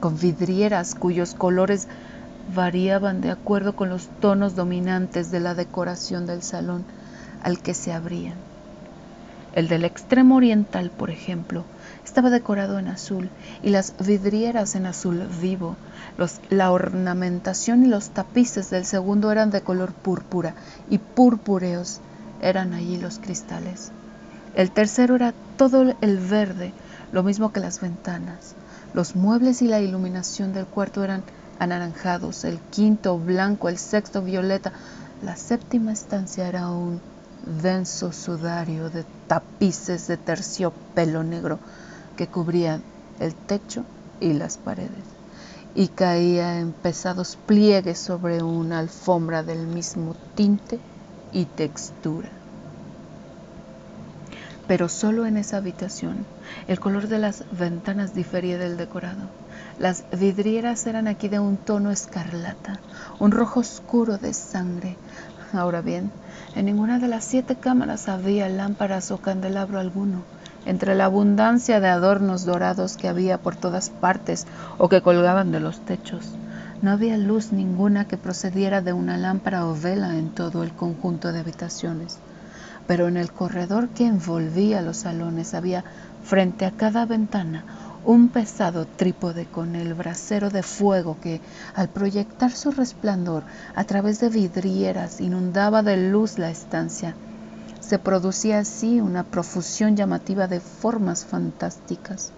con 0.00 0.18
vidrieras 0.18 0.94
cuyos 0.94 1.34
colores 1.34 1.88
variaban 2.54 3.20
de 3.20 3.30
acuerdo 3.30 3.74
con 3.74 3.88
los 3.88 4.08
tonos 4.20 4.54
dominantes 4.54 5.30
de 5.30 5.40
la 5.40 5.54
decoración 5.54 6.26
del 6.26 6.42
salón 6.42 6.84
al 7.42 7.58
que 7.58 7.74
se 7.74 7.92
abrían. 7.92 8.34
El 9.54 9.68
del 9.68 9.84
extremo 9.84 10.36
oriental, 10.36 10.90
por 10.90 11.10
ejemplo, 11.10 11.64
estaba 12.04 12.28
decorado 12.28 12.78
en 12.78 12.88
azul 12.88 13.30
y 13.62 13.70
las 13.70 13.94
vidrieras 14.04 14.74
en 14.74 14.84
azul 14.84 15.26
vivo. 15.40 15.76
la 16.50 16.70
ornamentación 16.70 17.84
y 17.84 17.88
los 17.88 18.10
tapices 18.10 18.68
del 18.68 18.84
segundo 18.84 19.32
eran 19.32 19.50
de 19.50 19.62
color 19.62 19.92
púrpura 19.92 20.54
y 20.90 20.98
purpúreos 20.98 22.00
eran 22.42 22.74
allí 22.74 22.98
los 22.98 23.18
cristales. 23.18 23.92
El 24.54 24.70
tercero 24.70 25.16
era 25.16 25.32
todo 25.56 25.94
el 26.00 26.18
verde, 26.18 26.72
lo 27.12 27.22
mismo 27.22 27.52
que 27.52 27.60
las 27.60 27.80
ventanas. 27.80 28.54
Los 28.94 29.16
muebles 29.16 29.62
y 29.62 29.68
la 29.68 29.80
iluminación 29.80 30.52
del 30.52 30.66
cuarto 30.66 31.02
eran 31.02 31.22
anaranjados, 31.58 32.44
el 32.44 32.58
quinto 32.70 33.18
blanco, 33.18 33.68
el 33.68 33.78
sexto 33.78 34.22
violeta. 34.22 34.72
La 35.22 35.36
séptima 35.36 35.92
estancia 35.92 36.48
era 36.48 36.68
un 36.68 37.00
denso 37.62 38.12
sudario 38.12 38.90
de 38.90 39.04
tapices 39.28 40.06
de 40.06 40.16
terciopelo 40.16 41.22
negro 41.22 41.58
que 42.16 42.26
cubrían 42.26 42.82
el 43.20 43.34
techo 43.34 43.84
y 44.20 44.32
las 44.32 44.56
paredes 44.56 45.16
y 45.76 45.88
caía 45.88 46.58
en 46.58 46.72
pesados 46.72 47.36
pliegues 47.46 47.98
sobre 47.98 48.42
una 48.42 48.78
alfombra 48.78 49.42
del 49.42 49.66
mismo 49.66 50.16
tinte 50.34 50.80
y 51.32 51.44
textura. 51.44 52.30
Pero 54.66 54.88
solo 54.88 55.26
en 55.26 55.36
esa 55.36 55.58
habitación 55.58 56.24
el 56.66 56.80
color 56.80 57.08
de 57.08 57.18
las 57.18 57.44
ventanas 57.58 58.14
difería 58.14 58.56
del 58.56 58.78
decorado. 58.78 59.28
Las 59.78 60.04
vidrieras 60.18 60.86
eran 60.86 61.06
aquí 61.06 61.28
de 61.28 61.38
un 61.38 61.58
tono 61.58 61.90
escarlata, 61.90 62.80
un 63.18 63.30
rojo 63.30 63.60
oscuro 63.60 64.16
de 64.16 64.32
sangre. 64.32 64.96
Ahora 65.52 65.82
bien, 65.82 66.10
en 66.54 66.64
ninguna 66.64 66.98
de 66.98 67.08
las 67.08 67.24
siete 67.24 67.56
cámaras 67.56 68.08
había 68.08 68.48
lámparas 68.48 69.10
o 69.10 69.18
candelabro 69.18 69.78
alguno. 69.78 70.22
Entre 70.64 70.94
la 70.94 71.04
abundancia 71.04 71.78
de 71.78 71.88
adornos 71.88 72.46
dorados 72.46 72.96
que 72.96 73.06
había 73.06 73.36
por 73.36 73.54
todas 73.54 73.90
partes 73.90 74.46
o 74.78 74.88
que 74.88 75.02
colgaban 75.02 75.52
de 75.52 75.60
los 75.60 75.78
techos, 75.84 76.32
no 76.80 76.90
había 76.90 77.18
luz 77.18 77.52
ninguna 77.52 78.08
que 78.08 78.16
procediera 78.16 78.80
de 78.80 78.94
una 78.94 79.18
lámpara 79.18 79.66
o 79.66 79.74
vela 79.74 80.16
en 80.16 80.30
todo 80.30 80.62
el 80.62 80.72
conjunto 80.72 81.32
de 81.32 81.40
habitaciones. 81.40 82.18
Pero 82.86 83.08
en 83.08 83.18
el 83.18 83.30
corredor 83.30 83.88
que 83.90 84.06
envolvía 84.06 84.80
los 84.80 84.98
salones 84.98 85.52
había, 85.54 85.84
frente 86.24 86.64
a 86.64 86.70
cada 86.70 87.04
ventana, 87.04 87.64
un 88.06 88.28
pesado 88.28 88.86
trípode 88.86 89.46
con 89.46 89.74
el 89.74 89.92
brasero 89.94 90.48
de 90.48 90.62
fuego 90.62 91.16
que, 91.20 91.40
al 91.74 91.88
proyectar 91.88 92.52
su 92.52 92.70
resplandor 92.70 93.42
a 93.74 93.82
través 93.82 94.20
de 94.20 94.28
vidrieras, 94.28 95.20
inundaba 95.20 95.82
de 95.82 95.96
luz 95.96 96.38
la 96.38 96.48
estancia. 96.48 97.16
Se 97.80 97.98
producía 97.98 98.60
así 98.60 99.00
una 99.00 99.24
profusión 99.24 99.96
llamativa 99.96 100.46
de 100.46 100.60
formas 100.60 101.24
fantásticas. 101.24 102.30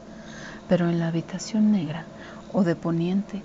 Pero 0.71 0.89
en 0.89 0.99
la 0.99 1.09
habitación 1.09 1.71
negra 1.71 2.07
o 2.55 2.65
de 2.65 2.75
poniente, 2.75 3.43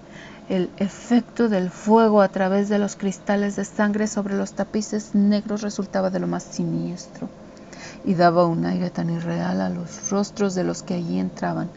el 0.48 0.70
efecto 0.78 1.50
del 1.50 1.70
fuego 1.70 2.22
a 2.22 2.30
través 2.30 2.70
de 2.70 2.80
los 2.80 2.96
cristales 2.96 3.58
de 3.58 3.66
sangre 3.66 4.08
sobre 4.08 4.36
los 4.36 4.54
tapices 4.54 5.14
negros 5.14 5.62
resultaba 5.62 6.10
de 6.10 6.22
lo 6.22 6.28
más 6.28 6.44
siniestro 6.44 7.28
y 8.06 8.14
daba 8.14 8.46
un 8.46 8.66
aire 8.66 8.90
tan 8.90 9.10
irreal 9.10 9.60
a 9.60 9.70
los 9.70 10.10
rostros 10.10 10.56
de 10.56 10.64
los 10.64 10.84
que 10.84 10.94
allí 10.94 11.20
entraban 11.20 11.70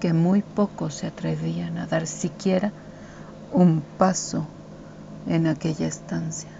que 0.00 0.12
muy 0.12 0.42
pocos 0.42 0.94
se 0.94 1.06
atrevían 1.06 1.78
a 1.78 1.86
dar 1.86 2.06
siquiera 2.06 2.72
un 3.52 3.82
paso 3.98 4.46
en 5.26 5.46
aquella 5.46 5.86
estancia. 5.86 6.50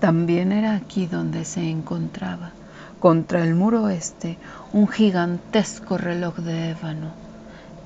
También 0.00 0.52
era 0.52 0.76
aquí 0.76 1.06
donde 1.06 1.44
se 1.44 1.68
encontraba, 1.68 2.52
contra 3.00 3.42
el 3.42 3.54
muro 3.54 3.88
este, 3.88 4.38
un 4.72 4.86
gigantesco 4.88 5.98
reloj 5.98 6.36
de 6.36 6.70
ébano. 6.70 7.12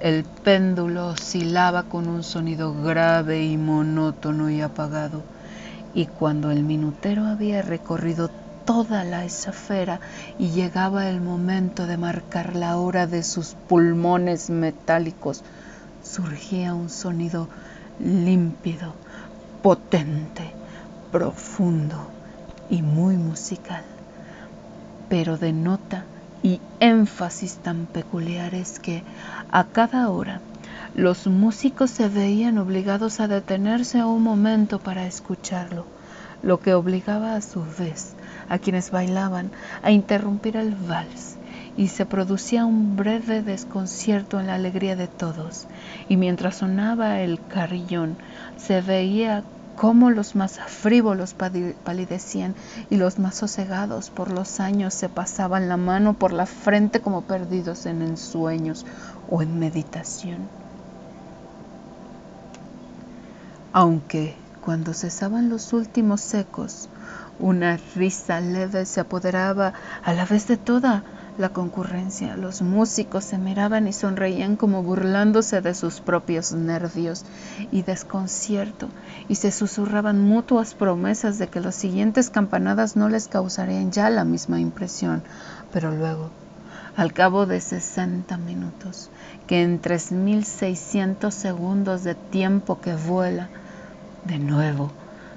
El 0.01 0.25
péndulo 0.25 1.09
oscilaba 1.09 1.85
con 1.85 2.09
un 2.09 2.23
sonido 2.23 2.75
grave 2.83 3.45
y 3.45 3.57
monótono 3.57 4.51
y 4.51 4.61
apagado, 4.61 5.23
y 5.95 6.07
cuando 6.07 6.51
el 6.51 6.65
minutero 6.65 7.25
había 7.25 7.63
recorrido 7.63 8.31
toda 8.65 9.05
la 9.05 9.25
esfera 9.25 10.01
y 10.39 10.51
llegaba 10.51 11.09
el 11.09 11.21
momento 11.21 11.87
de 11.87 11.97
marcar 11.97 12.55
la 12.57 12.77
hora 12.77 13.07
de 13.07 13.23
sus 13.23 13.55
pulmones 13.69 14.51
metálicos, 14.51 15.43
surgía 16.03 16.75
un 16.75 16.89
sonido 16.89 17.49
límpido, 17.99 18.95
potente, 19.63 20.45
profundo 21.11 22.11
y 22.71 22.83
muy 22.83 23.17
musical, 23.17 23.85
pero 25.09 25.37
de 25.37 25.53
nota 25.53 26.05
y 26.43 26.61
énfasis 26.81 27.57
tan 27.57 27.87
peculiares 27.87 28.79
que 28.79 29.03
a 29.51 29.65
cada 29.65 30.09
hora 30.11 30.41
los 30.95 31.27
músicos 31.27 31.91
se 31.91 32.09
veían 32.09 32.59
obligados 32.59 33.21
a 33.21 33.29
detenerse 33.29 34.05
un 34.05 34.23
momento 34.23 34.79
para 34.79 35.07
escucharlo, 35.07 35.87
lo 36.43 36.61
que 36.61 36.75
obligaba 36.75 37.35
a 37.35 37.41
su 37.41 37.65
vez 37.79 38.15
a 38.53 38.59
quienes 38.59 38.91
bailaban 38.91 39.51
a 39.81 39.91
interrumpir 39.91 40.57
el 40.59 40.75
vals 40.75 41.39
y 41.75 41.89
se 41.89 42.05
producía 42.05 42.67
un 42.67 42.97
breve 42.97 43.41
desconcierto 43.41 44.39
en 44.39 44.47
la 44.47 44.57
alegría 44.57 44.95
de 44.95 45.09
todos. 45.09 45.67
Y 46.07 46.19
mientras 46.19 46.57
sonaba 46.57 47.21
el 47.21 47.41
carrillón, 47.49 48.19
se 48.59 48.83
veía 48.83 49.43
cómo 49.75 50.11
los 50.11 50.37
más 50.37 50.59
frívolos 50.67 51.35
palidecían 51.35 52.55
y 52.91 52.99
los 52.99 53.19
más 53.19 53.37
sosegados 53.37 54.11
por 54.11 54.31
los 54.31 54.61
años 54.61 54.93
se 54.93 55.09
pasaban 55.09 55.71
la 55.71 55.79
mano 55.79 56.13
por 56.13 56.35
la 56.35 56.45
frente 56.45 57.01
como 57.01 57.23
perdidos 57.23 57.87
en 57.87 58.03
ensueños 58.03 58.85
o 59.31 59.41
en 59.41 59.59
meditación. 59.59 60.51
Aunque 63.73 64.35
cuando 64.61 64.93
cesaban 64.93 65.49
los 65.49 65.73
últimos 65.73 66.21
secos, 66.21 66.91
una 67.43 67.77
risa 67.97 68.41
leve 68.41 68.87
se 68.87 69.01
apoderaba 69.01 69.75
a 70.03 70.15
la 70.15 70.25
vez 70.25 70.47
de 70.47 70.57
toda 70.57 71.03
la 71.37 71.49
concurrencia. 71.49 72.37
Los 72.37 72.63
músicos 72.63 73.25
se 73.25 73.37
miraban 73.37 73.89
y 73.89 73.93
sonreían 73.93 74.57
como 74.57 74.83
burlándose 74.83 75.61
de 75.61 75.75
sus 75.75 76.01
propios 76.01 76.53
nervios 76.53 77.25
y 77.73 77.83
desconcierto, 77.83 78.89
y 79.29 79.35
se 79.35 79.51
susurraban 79.51 80.21
mutuas 80.21 80.75
promesas 80.75 81.39
de 81.39 81.49
que 81.49 81.61
las 81.61 81.75
siguientes 81.75 82.31
campanadas 82.31 82.95
no 82.97 83.09
les 83.09 83.27
causarían 83.27 83.91
ya 83.91 84.09
la 84.09 84.25
misma 84.25 84.61
impresión. 84.61 85.23
Pero 85.73 85.91
luego, 85.91 86.31
al 86.97 87.13
cabo 87.13 87.47
de 87.47 87.61
sesenta 87.61 88.37
minutos, 88.37 89.11
que 89.49 89.63
en 89.63 89.81
tres 89.81 90.13
mil 90.13 90.45
seiscientos 90.45 91.35
segundos 91.35 92.05
de 92.05 92.15
tiempo 92.15 92.81
que 92.81 92.95
vuela, 92.95 93.49
de 94.27 94.39
nuevo 94.39 94.93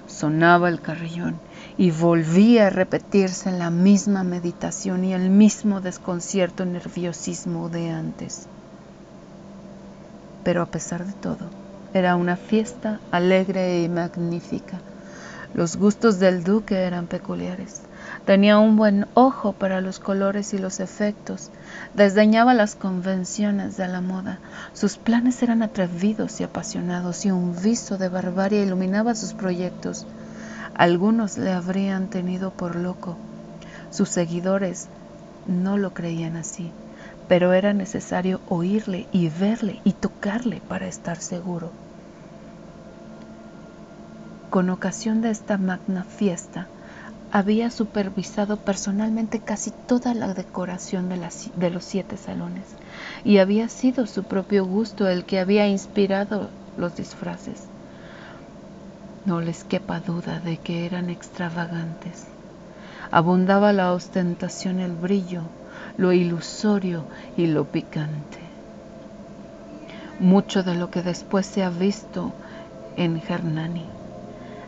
sonaba 0.08 0.70
el 0.70 0.80
carrillón 0.82 1.40
y 1.78 1.92
volvía 1.92 2.68
a 2.68 2.70
repetirse 2.70 3.52
la 3.52 3.70
misma 3.70 4.24
meditación 4.24 5.04
y 5.04 5.14
el 5.14 5.30
mismo 5.30 5.82
desconcierto 5.82 6.64
y 6.64 6.68
nerviosismo 6.68 7.70
de 7.70 7.90
antes. 7.90 8.48
Pero 10.44 10.62
a 10.62 10.68
pesar 10.68 11.06
de 11.06 11.14
todo, 11.14 11.50
era 11.94 12.16
una 12.16 12.38
fiesta 12.38 13.02
alegre 13.12 13.84
y 13.84 13.90
magnífica. 13.90 14.82
Los 15.54 15.78
gustos 15.78 16.20
del 16.20 16.44
duque 16.44 16.76
eran 16.76 17.08
peculiares. 17.08 17.82
Tenía 18.26 18.58
un 18.60 18.76
buen 18.76 19.08
ojo 19.14 19.54
para 19.54 19.80
los 19.80 20.00
colores 20.00 20.54
y 20.54 20.58
los 20.58 20.82
efectos. 20.82 21.50
Desdeñaba 21.94 22.54
las 22.54 22.76
convenciones 22.76 23.78
de 23.78 23.88
la 23.88 24.02
moda. 24.02 24.42
Sus 24.74 24.98
planes 24.98 25.42
eran 25.42 25.64
atrevidos 25.64 26.42
y 26.42 26.44
apasionados 26.44 27.26
y 27.26 27.32
un 27.32 27.56
viso 27.62 27.98
de 27.98 28.10
barbarie 28.10 28.64
iluminaba 28.64 29.16
sus 29.16 29.34
proyectos. 29.34 30.06
Algunos 30.76 31.38
le 31.38 31.52
habrían 31.52 32.10
tenido 32.10 32.52
por 32.52 32.76
loco. 32.76 33.18
Sus 33.90 34.10
seguidores 34.10 34.90
no 35.46 35.78
lo 35.78 35.92
creían 35.92 36.36
así, 36.36 36.74
pero 37.28 37.54
era 37.54 37.74
necesario 37.74 38.42
oírle 38.46 39.08
y 39.12 39.30
verle 39.30 39.80
y 39.84 39.94
tocarle 39.94 40.62
para 40.68 40.88
estar 40.88 41.18
seguro. 41.18 41.72
Con 44.50 44.70
ocasión 44.70 45.22
de 45.22 45.32
esta 45.32 45.58
magna 45.58 46.04
fiesta, 46.04 46.70
había 47.32 47.70
supervisado 47.70 48.58
personalmente 48.58 49.40
casi 49.40 49.72
toda 49.72 50.14
la 50.14 50.34
decoración 50.34 51.10
de, 51.10 51.18
los 51.70 51.84
siete 51.84 52.16
salones 52.18 52.76
y 53.24 53.40
había 53.40 53.68
sido 53.68 54.08
su 54.08 54.24
propio 54.24 54.66
gusto 54.66 55.08
el 55.08 55.26
que 55.26 55.40
había 55.40 55.68
inspirado 55.68 56.52
los 56.78 56.96
disfraces. 56.96 57.75
No 59.26 59.42
les 59.42 59.64
quepa 59.64 60.00
duda 60.02 60.40
de 60.40 60.58
que 60.58 60.86
eran 60.86 61.10
extravagantes. 61.10 62.28
Abundaba 63.10 63.74
la 63.74 63.92
ostentación, 63.92 64.80
el 64.80 64.92
brillo, 64.92 65.42
lo 65.98 66.14
ilusorio 66.14 67.04
y 67.36 67.48
lo 67.48 67.66
picante. 67.66 68.38
Mucho 70.20 70.62
de 70.62 70.76
lo 70.76 70.92
que 70.92 71.02
después 71.02 71.48
se 71.48 71.64
ha 71.64 71.72
visto 71.72 72.34
en 72.98 73.20
Hernani. 73.28 73.88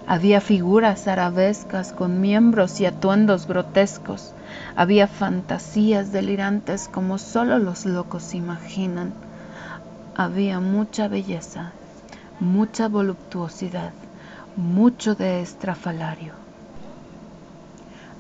Había 0.08 0.41
figuras 0.41 1.08
arabescas 1.08 1.91
con 1.91 2.20
miembros 2.20 2.82
y 2.82 2.88
atuendos 2.88 3.46
grotescos. 3.46 4.34
Había 4.76 5.08
fantasías 5.08 6.12
delirantes 6.12 6.88
como 6.88 7.20
solo 7.20 7.60
los 7.60 7.86
locos 7.86 8.34
imaginan. 8.34 9.13
Había 10.15 10.60
mucha 10.60 11.08
belleza, 11.08 11.74
mucha 12.39 12.88
voluptuosidad 12.88 13.91
mucho 14.58 15.13
de 15.13 15.41
estrafalario, 15.41 16.34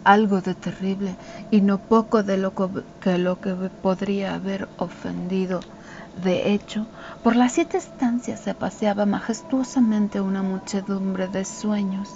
algo 0.03 0.39
de 0.39 0.53
terrible 0.53 1.15
y 1.49 1.61
no 1.61 1.79
poco 1.79 2.21
de 2.21 2.37
lo 2.37 2.53
que, 3.01 3.17
lo 3.17 3.41
que 3.41 3.55
podría 3.81 4.35
haber 4.35 4.67
ofendido. 4.77 5.61
De 6.23 6.53
hecho, 6.53 6.85
por 7.23 7.35
las 7.35 7.53
siete 7.53 7.77
estancias 7.77 8.39
se 8.39 8.53
paseaba 8.53 9.07
majestuosamente 9.07 10.21
una 10.21 10.43
muchedumbre 10.43 11.27
de 11.27 11.43
sueños, 11.43 12.09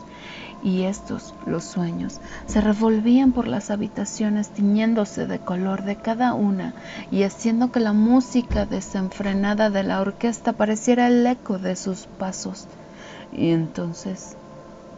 y 0.64 0.84
estos, 0.84 1.34
los 1.48 1.64
sueños, 1.64 2.20
se 2.46 2.62
revolvían 2.62 3.32
por 3.32 3.48
las 3.48 3.72
habitaciones 3.72 4.50
tiñéndose 4.50 5.26
de 5.26 5.40
color 5.40 5.84
de 5.84 5.96
cada 5.96 6.36
una 6.36 6.74
y 7.12 7.24
haciendo 7.24 7.72
que 7.72 7.80
la 7.80 7.94
música 7.94 8.68
desenfrenada 8.68 9.72
de 9.72 9.82
la 9.82 10.00
orquesta 10.00 10.54
pareciera 10.54 11.08
el 11.08 11.26
eco 11.26 11.58
de 11.58 11.76
sus 11.76 12.06
pasos 12.20 12.68
y 13.32 13.52
entonces 13.52 14.36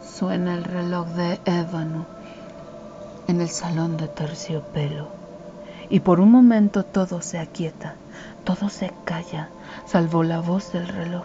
suena 0.02 0.54
el 0.54 0.64
reloj 0.64 1.06
de 1.08 1.40
ébano 1.44 2.06
en 3.28 3.40
el 3.40 3.48
salón 3.48 3.96
de 3.96 4.08
terciopelo. 4.08 5.08
Y 5.88 6.00
por 6.00 6.20
un 6.20 6.30
momento 6.30 6.84
todo 6.84 7.20
se 7.20 7.38
aquieta, 7.38 7.94
todo 8.44 8.68
se 8.68 8.92
calla, 9.04 9.50
salvo 9.86 10.22
la 10.22 10.40
voz 10.40 10.72
del 10.72 10.88
reloj. 10.88 11.24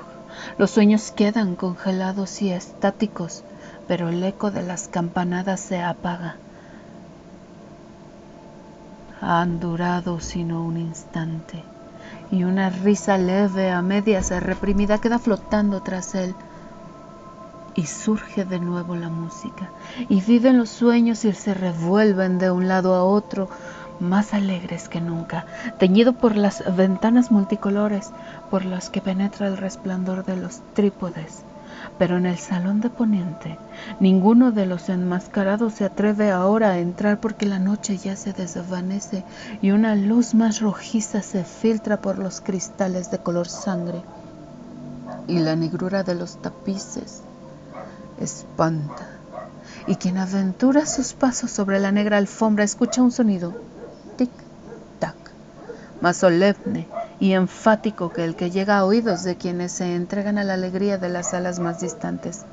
Los 0.57 0.71
sueños 0.71 1.11
quedan 1.11 1.55
congelados 1.55 2.41
y 2.41 2.51
estáticos, 2.51 3.43
pero 3.87 4.09
el 4.09 4.23
eco 4.23 4.51
de 4.51 4.63
las 4.63 4.87
campanadas 4.87 5.59
se 5.59 5.81
apaga. 5.81 6.35
Han 9.21 9.59
durado 9.59 10.19
sino 10.19 10.63
un 10.63 10.77
instante, 10.77 11.63
y 12.31 12.43
una 12.43 12.69
risa 12.69 13.17
leve 13.17 13.71
a 13.71 13.81
medias 13.81 14.29
reprimida 14.29 14.99
queda 14.99 15.19
flotando 15.19 15.81
tras 15.81 16.15
él 16.15 16.35
y 17.75 17.85
surge 17.85 18.45
de 18.45 18.59
nuevo 18.59 18.95
la 18.95 19.09
música 19.09 19.71
y 20.07 20.21
viven 20.21 20.57
los 20.57 20.69
sueños 20.69 21.25
y 21.25 21.33
se 21.33 21.53
revuelven 21.53 22.37
de 22.37 22.51
un 22.51 22.67
lado 22.67 22.95
a 22.95 23.03
otro 23.03 23.49
más 23.99 24.33
alegres 24.33 24.87
que 24.87 25.01
nunca, 25.01 25.45
teñido 25.77 26.13
por 26.13 26.35
las 26.35 26.63
ventanas 26.75 27.31
multicolores 27.31 28.11
por 28.49 28.65
las 28.65 28.89
que 28.89 29.01
penetra 29.01 29.47
el 29.47 29.57
resplandor 29.57 30.25
de 30.25 30.37
los 30.37 30.61
trípodes. 30.73 31.43
Pero 31.97 32.17
en 32.17 32.25
el 32.25 32.37
salón 32.37 32.81
de 32.81 32.89
poniente 32.89 33.59
ninguno 33.99 34.51
de 34.51 34.65
los 34.65 34.89
enmascarados 34.89 35.73
se 35.73 35.85
atreve 35.85 36.31
ahora 36.31 36.71
a 36.71 36.79
entrar 36.79 37.19
porque 37.19 37.45
la 37.45 37.59
noche 37.59 37.97
ya 37.97 38.15
se 38.15 38.33
desvanece 38.33 39.23
y 39.61 39.71
una 39.71 39.95
luz 39.95 40.33
más 40.33 40.59
rojiza 40.61 41.21
se 41.21 41.43
filtra 41.43 41.97
por 41.97 42.17
los 42.17 42.41
cristales 42.41 43.11
de 43.11 43.19
color 43.19 43.47
sangre 43.47 44.03
y 45.27 45.39
la 45.39 45.55
negrura 45.55 46.03
de 46.03 46.15
los 46.15 46.37
tapices 46.37 47.28
espanta, 48.19 49.07
y 49.87 49.95
quien 49.95 50.17
aventura 50.17 50.85
sus 50.85 51.13
pasos 51.13 51.51
sobre 51.51 51.79
la 51.79 51.91
negra 51.91 52.17
alfombra 52.17 52.63
escucha 52.63 53.01
un 53.01 53.11
sonido, 53.11 53.53
tic-tac, 54.17 55.15
más 56.01 56.17
solemne 56.17 56.87
y 57.19 57.33
enfático 57.33 58.11
que 58.13 58.23
el 58.23 58.35
que 58.35 58.51
llega 58.51 58.77
a 58.77 58.85
oídos 58.85 59.23
de 59.23 59.35
quienes 59.35 59.71
se 59.71 59.95
entregan 59.95 60.37
a 60.37 60.43
la 60.43 60.53
alegría 60.53 60.97
de 60.97 61.09
las 61.09 61.31
salas 61.31 61.59
más 61.59 61.79
distantes. 61.79 62.45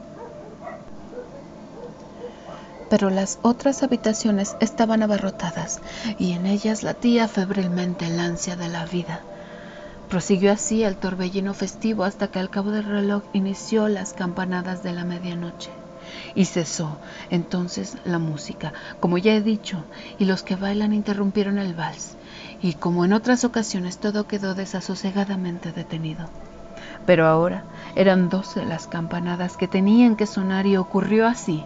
Pero 2.88 3.10
las 3.10 3.38
otras 3.42 3.82
habitaciones 3.82 4.56
estaban 4.60 5.02
abarrotadas 5.02 5.80
y 6.18 6.32
en 6.32 6.46
ellas 6.46 6.82
latía 6.82 7.26
febrilmente 7.28 8.06
el 8.06 8.20
ansia 8.20 8.56
de 8.56 8.68
la 8.68 8.86
vida. 8.86 9.20
Prosiguió 10.08 10.52
así 10.52 10.84
el 10.84 10.96
torbellino 10.96 11.52
festivo 11.52 12.04
hasta 12.04 12.28
que 12.28 12.38
al 12.38 12.48
cabo 12.48 12.70
del 12.70 12.84
reloj 12.84 13.24
inició 13.32 13.88
las 13.88 14.12
campanadas 14.12 14.82
de 14.84 14.92
la 14.92 15.04
medianoche. 15.04 15.70
Y 16.36 16.44
cesó 16.44 16.96
entonces 17.30 17.96
la 18.04 18.18
música, 18.18 18.72
como 19.00 19.18
ya 19.18 19.34
he 19.34 19.40
dicho, 19.40 19.82
y 20.18 20.26
los 20.26 20.44
que 20.44 20.54
bailan 20.54 20.92
interrumpieron 20.92 21.58
el 21.58 21.74
vals, 21.74 22.16
y 22.62 22.74
como 22.74 23.04
en 23.04 23.12
otras 23.12 23.42
ocasiones 23.42 23.98
todo 23.98 24.28
quedó 24.28 24.54
desasosegadamente 24.54 25.72
detenido. 25.72 26.28
Pero 27.04 27.26
ahora 27.26 27.64
eran 27.96 28.28
doce 28.28 28.64
las 28.64 28.86
campanadas 28.86 29.56
que 29.56 29.66
tenían 29.66 30.14
que 30.14 30.26
sonar 30.26 30.66
y 30.66 30.76
ocurrió 30.76 31.26
así. 31.26 31.64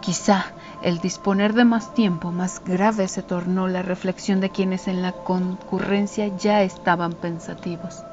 Quizá 0.00 0.46
el 0.82 1.00
disponer 1.00 1.54
de 1.54 1.64
más 1.64 1.92
tiempo, 1.94 2.30
más 2.30 2.62
grave 2.64 3.08
se 3.08 3.22
tornó 3.22 3.68
la 3.68 3.82
reflexión 3.82 4.40
de 4.40 4.50
quienes 4.50 4.88
en 4.88 5.02
la 5.02 5.12
concurrencia 5.12 6.28
ya 6.38 6.62
estaban 6.62 7.12
pensativos. 7.12 8.04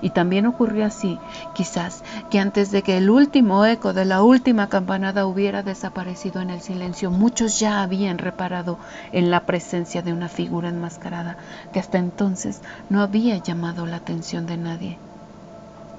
Y 0.00 0.10
también 0.10 0.46
ocurrió 0.46 0.84
así, 0.84 1.18
quizás, 1.54 2.02
que 2.30 2.38
antes 2.38 2.70
de 2.70 2.82
que 2.82 2.98
el 2.98 3.10
último 3.10 3.64
eco 3.64 3.92
de 3.92 4.04
la 4.04 4.22
última 4.22 4.68
campanada 4.68 5.26
hubiera 5.26 5.62
desaparecido 5.62 6.40
en 6.40 6.50
el 6.50 6.60
silencio, 6.60 7.10
muchos 7.10 7.58
ya 7.58 7.82
habían 7.82 8.18
reparado 8.18 8.78
en 9.12 9.30
la 9.30 9.40
presencia 9.40 10.02
de 10.02 10.12
una 10.12 10.28
figura 10.28 10.68
enmascarada 10.68 11.38
que 11.72 11.80
hasta 11.80 11.98
entonces 11.98 12.60
no 12.88 13.00
había 13.00 13.38
llamado 13.38 13.86
la 13.86 13.96
atención 13.96 14.46
de 14.46 14.56
nadie 14.56 14.98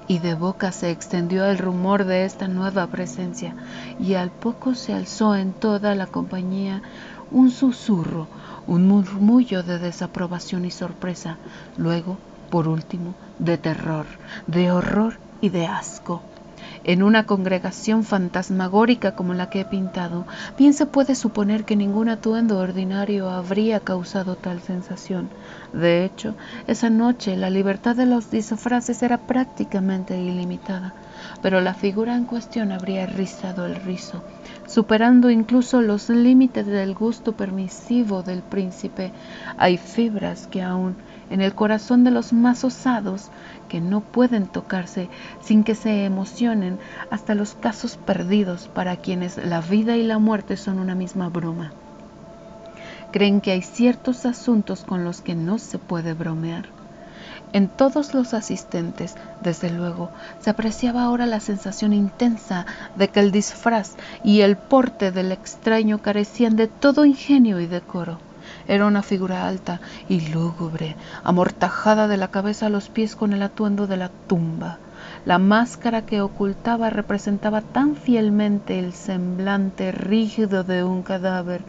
y 0.06 0.18
de 0.18 0.34
boca 0.34 0.72
se 0.72 0.90
extendió 0.90 1.44
el 1.46 1.58
rumor 1.58 2.04
de 2.04 2.24
esta 2.24 2.48
nueva 2.48 2.86
presencia, 2.88 3.56
y 3.98 4.14
al 4.14 4.30
poco 4.30 4.74
se 4.74 4.92
alzó 4.92 5.34
en 5.34 5.54
toda 5.54 5.94
la 5.94 6.06
compañía 6.06 6.82
un 7.30 7.50
susurro, 7.50 8.28
un 8.66 8.86
murmullo 8.86 9.62
de 9.62 9.78
desaprobación 9.78 10.64
y 10.64 10.70
sorpresa, 10.70 11.38
luego, 11.76 12.18
por 12.50 12.68
último, 12.68 13.14
de 13.38 13.58
terror, 13.58 14.06
de 14.46 14.70
horror 14.70 15.20
y 15.40 15.48
de 15.48 15.66
asco. 15.66 16.33
En 16.86 17.02
una 17.02 17.24
congregación 17.24 18.04
fantasmagórica 18.04 19.12
como 19.12 19.32
la 19.32 19.48
que 19.48 19.60
he 19.60 19.64
pintado, 19.64 20.26
bien 20.58 20.74
se 20.74 20.84
puede 20.84 21.14
suponer 21.14 21.64
que 21.64 21.76
ningún 21.76 22.10
atuendo 22.10 22.58
ordinario 22.58 23.30
habría 23.30 23.80
causado 23.80 24.36
tal 24.36 24.60
sensación. 24.60 25.30
De 25.72 26.04
hecho, 26.04 26.34
esa 26.66 26.90
noche 26.90 27.36
la 27.36 27.48
libertad 27.48 27.96
de 27.96 28.04
los 28.04 28.30
disfraces 28.30 29.02
era 29.02 29.16
prácticamente 29.16 30.20
ilimitada, 30.20 30.92
pero 31.40 31.62
la 31.62 31.72
figura 31.72 32.16
en 32.16 32.26
cuestión 32.26 32.70
habría 32.70 33.06
rizado 33.06 33.64
el 33.64 33.76
rizo, 33.76 34.20
superando 34.66 35.30
incluso 35.30 35.80
los 35.80 36.10
límites 36.10 36.66
del 36.66 36.92
gusto 36.94 37.32
permisivo 37.32 38.22
del 38.22 38.42
príncipe. 38.42 39.10
Hay 39.56 39.78
fibras 39.78 40.46
que 40.48 40.60
aún 40.60 40.96
en 41.30 41.40
el 41.40 41.54
corazón 41.54 42.04
de 42.04 42.10
los 42.10 42.34
más 42.34 42.62
osados 42.62 43.30
que 43.74 43.80
no 43.80 44.02
pueden 44.02 44.46
tocarse 44.46 45.08
sin 45.42 45.64
que 45.64 45.74
se 45.74 46.04
emocionen 46.04 46.78
hasta 47.10 47.34
los 47.34 47.54
casos 47.54 47.96
perdidos 47.96 48.68
para 48.72 48.98
quienes 48.98 49.36
la 49.36 49.60
vida 49.60 49.96
y 49.96 50.04
la 50.04 50.20
muerte 50.20 50.56
son 50.56 50.78
una 50.78 50.94
misma 50.94 51.28
broma. 51.28 51.72
Creen 53.10 53.40
que 53.40 53.50
hay 53.50 53.62
ciertos 53.62 54.26
asuntos 54.26 54.84
con 54.84 55.02
los 55.02 55.22
que 55.22 55.34
no 55.34 55.58
se 55.58 55.78
puede 55.78 56.14
bromear. 56.14 56.66
En 57.52 57.66
todos 57.66 58.14
los 58.14 58.32
asistentes, 58.32 59.16
desde 59.42 59.70
luego, 59.70 60.08
se 60.38 60.50
apreciaba 60.50 61.02
ahora 61.02 61.26
la 61.26 61.40
sensación 61.40 61.92
intensa 61.92 62.66
de 62.94 63.08
que 63.08 63.18
el 63.18 63.32
disfraz 63.32 63.96
y 64.22 64.42
el 64.42 64.56
porte 64.56 65.10
del 65.10 65.32
extraño 65.32 65.98
carecían 66.00 66.54
de 66.54 66.68
todo 66.68 67.04
ingenio 67.04 67.58
y 67.58 67.66
decoro. 67.66 68.18
Era 68.66 68.86
una 68.86 69.02
figura 69.02 69.46
alta 69.46 69.80
y 70.08 70.28
lúgubre, 70.28 70.96
amortajada 71.22 72.08
de 72.08 72.16
la 72.16 72.28
cabeza 72.28 72.66
a 72.66 72.70
los 72.70 72.88
pies 72.88 73.14
con 73.14 73.32
el 73.32 73.42
atuendo 73.42 73.86
de 73.86 73.96
la 73.96 74.10
tumba. 74.26 74.78
La 75.26 75.38
máscara 75.38 76.02
que 76.02 76.20
ocultaba 76.20 76.90
representaba 76.90 77.60
tan 77.60 77.96
fielmente 77.96 78.78
el 78.78 78.92
semblante 78.92 79.92
rígido 79.92 80.64
de 80.64 80.84
un 80.84 81.02
cadáver 81.02 81.62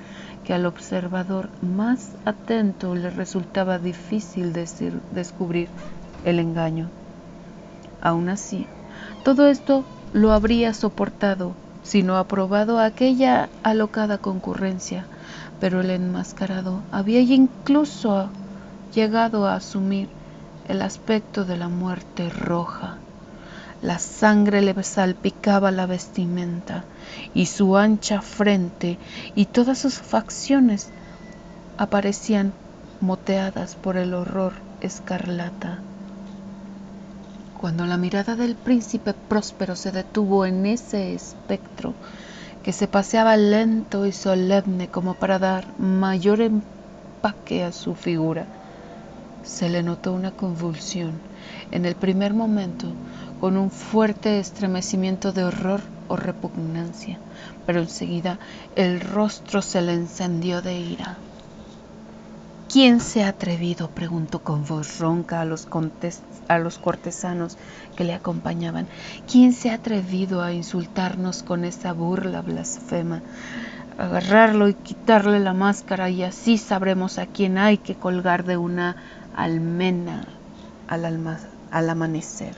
que 0.45 0.53
al 0.53 0.65
observador 0.65 1.49
más 1.61 2.11
atento 2.25 2.95
le 2.95 3.09
resultaba 3.09 3.79
difícil 3.79 4.53
descubrir 4.53 5.69
el 6.23 6.39
engaño. 6.39 6.89
Aún 8.01 8.29
así, 8.29 8.67
todo 9.23 9.47
esto 9.47 9.83
lo 10.13 10.31
habría 10.31 10.73
soportado 10.73 11.53
si 11.83 12.03
no 12.03 12.17
aprobado 12.17 12.79
aquella 12.79 13.49
alocada 13.63 14.17
concurrencia, 14.17 15.05
pero 15.59 15.81
el 15.81 15.89
enmascarado 15.89 16.83
había 16.91 17.21
incluso 17.21 18.29
llegado 18.93 19.47
a 19.47 19.55
asumir 19.55 20.09
el 20.67 20.81
aspecto 20.81 21.45
de 21.45 21.57
la 21.57 21.67
muerte 21.67 22.29
roja. 22.29 22.97
La 23.81 23.99
sangre 23.99 24.61
le 24.61 24.83
salpicaba 24.83 25.69
la 25.71 25.85
vestimenta 25.85 26.83
y 27.33 27.45
su 27.45 27.77
ancha 27.77 28.21
frente 28.21 28.97
y 29.35 29.45
todas 29.45 29.77
sus 29.77 29.95
facciones 29.95 30.89
aparecían 31.77 32.53
moteadas 33.01 33.75
por 33.75 33.97
el 33.97 34.13
horror 34.13 34.53
escarlata. 34.81 35.81
Cuando 37.59 37.85
la 37.85 37.97
mirada 37.97 38.35
del 38.35 38.55
príncipe 38.55 39.13
próspero 39.13 39.75
se 39.75 39.91
detuvo 39.91 40.45
en 40.45 40.65
ese 40.65 41.13
espectro, 41.13 41.93
que 42.65 42.73
se 42.73 42.87
paseaba 42.87 43.37
lento 43.37 44.07
y 44.07 44.11
solemne 44.11 44.87
como 44.87 45.13
para 45.13 45.37
dar 45.37 45.65
mayor 45.77 46.41
empaque 46.41 47.63
a 47.63 47.71
su 47.71 47.93
figura. 47.93 48.47
Se 49.43 49.69
le 49.69 49.83
notó 49.83 50.13
una 50.13 50.31
convulsión 50.31 51.21
en 51.69 51.85
el 51.85 51.93
primer 51.93 52.33
momento 52.33 52.87
con 53.39 53.55
un 53.55 53.69
fuerte 53.69 54.39
estremecimiento 54.39 55.31
de 55.31 55.43
horror 55.43 55.81
o 56.07 56.15
repugnancia, 56.15 57.19
pero 57.67 57.81
enseguida 57.81 58.39
el 58.75 58.99
rostro 58.99 59.61
se 59.61 59.83
le 59.83 59.93
encendió 59.93 60.63
de 60.63 60.75
ira. 60.79 61.19
¿Quién 62.67 62.99
se 62.99 63.23
ha 63.23 63.29
atrevido? 63.29 63.89
preguntó 63.89 64.39
con 64.39 64.65
voz 64.65 64.99
ronca 64.99 65.41
a 65.41 65.45
los, 65.45 65.65
cortesanos 65.65 67.57
que 67.95 68.03
le 68.03 68.13
acompañaban. 68.13 68.87
¿Quién 69.31 69.53
se 69.53 69.69
ha 69.69 69.75
atrevido 69.75 70.41
a 70.41 70.51
insultarnos 70.51 71.43
con 71.43 71.63
esa 71.63 71.93
burla 71.93 72.41
blasfema? 72.41 73.21
Agarrarlo 73.97 74.67
y 74.67 74.73
quitarle 74.73 75.39
la 75.39 75.53
máscara 75.53 76.09
y 76.09 76.23
así 76.23 76.57
sabremos 76.57 77.17
a 77.17 77.27
quién 77.27 77.57
hay 77.57 77.77
que 77.77 77.95
colgar 77.95 78.43
de 78.43 78.57
una 78.57 78.97
almena 79.35 80.27
al, 80.87 81.05
al 81.71 81.89
amanecer. 81.89 82.55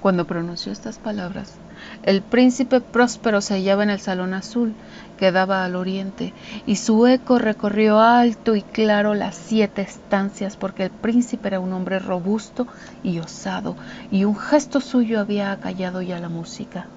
Cuando 0.00 0.26
pronunció 0.26 0.72
estas 0.72 0.98
palabras, 0.98 1.61
el 2.02 2.22
príncipe 2.22 2.80
próspero 2.80 3.40
se 3.40 3.54
hallaba 3.54 3.82
en 3.82 3.90
el 3.90 4.00
salón 4.00 4.34
azul 4.34 4.74
que 5.16 5.32
daba 5.32 5.64
al 5.64 5.76
oriente, 5.76 6.32
y 6.66 6.76
su 6.76 7.06
eco 7.06 7.38
recorrió 7.38 8.00
alto 8.00 8.56
y 8.56 8.62
claro 8.62 9.14
las 9.14 9.36
siete 9.36 9.82
estancias, 9.82 10.56
porque 10.56 10.84
el 10.84 10.90
príncipe 10.90 11.48
era 11.48 11.60
un 11.60 11.72
hombre 11.72 11.98
robusto 11.98 12.66
y 13.02 13.18
osado, 13.18 13.76
y 14.10 14.24
un 14.24 14.36
gesto 14.36 14.80
suyo 14.80 15.20
había 15.20 15.52
acallado 15.52 16.02
ya 16.02 16.18
la 16.18 16.28
música. 16.28 16.88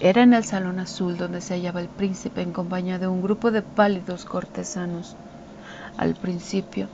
Era 0.00 0.22
en 0.22 0.34
el 0.34 0.44
salón 0.44 0.78
azul 0.78 1.16
donde 1.16 1.40
se 1.40 1.54
hallaba 1.54 1.80
el 1.80 1.88
príncipe 1.88 2.42
en 2.42 2.52
compañía 2.52 3.00
de 3.00 3.08
un 3.08 3.20
grupo 3.20 3.50
de 3.50 3.62
pálidos 3.62 4.24
cortesanos. 4.24 5.16
Al 5.96 6.14
principio, 6.14 6.88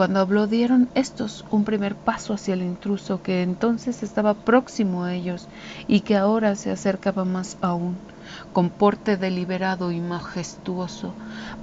cuando 0.00 0.20
habló 0.20 0.46
dieron 0.46 0.88
estos 0.94 1.44
un 1.50 1.64
primer 1.64 1.94
paso 1.94 2.32
hacia 2.32 2.54
el 2.54 2.62
intruso 2.62 3.22
que 3.22 3.42
entonces 3.42 4.02
estaba 4.02 4.32
próximo 4.32 5.04
a 5.04 5.12
ellos 5.12 5.46
y 5.88 6.00
que 6.00 6.16
ahora 6.16 6.56
se 6.56 6.70
acercaba 6.70 7.26
más 7.26 7.58
aún, 7.60 7.98
con 8.54 8.70
porte 8.70 9.18
deliberado 9.18 9.92
y 9.92 10.00
majestuoso, 10.00 11.12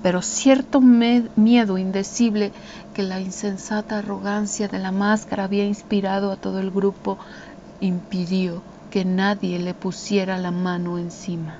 pero 0.04 0.21
cierto 0.21 0.82
miedo 0.82 1.80
indecible 1.80 2.52
que 2.93 3.02
la 3.02 3.19
insensata 3.19 3.97
arrogancia 3.97 4.67
de 4.67 4.78
la 4.78 4.91
máscara 4.91 5.45
había 5.45 5.65
inspirado 5.65 6.32
a 6.32 6.36
todo 6.36 6.60
el 6.60 6.69
grupo 6.69 7.17
impidió 7.82 8.62
que 8.91 9.04
nadie 9.04 9.58
le 9.58 9.73
pusiera 9.73 10.38
la 10.38 10.52
mano 10.52 11.00
encima. 11.00 11.56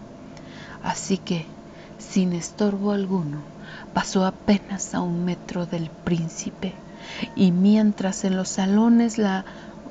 Así 0.84 1.18
que, 1.18 1.44
sin 1.98 2.34
estorbo 2.34 2.92
alguno, 2.92 3.57
pasó 3.98 4.28
apenas 4.28 4.94
a 4.94 5.02
un 5.02 5.26
metro 5.26 5.66
del 5.66 5.90
príncipe, 6.04 6.76
y 7.36 7.52
mientras 7.52 8.26
en 8.26 8.38
los 8.38 8.48
salones 8.48 9.18
la 9.18 9.44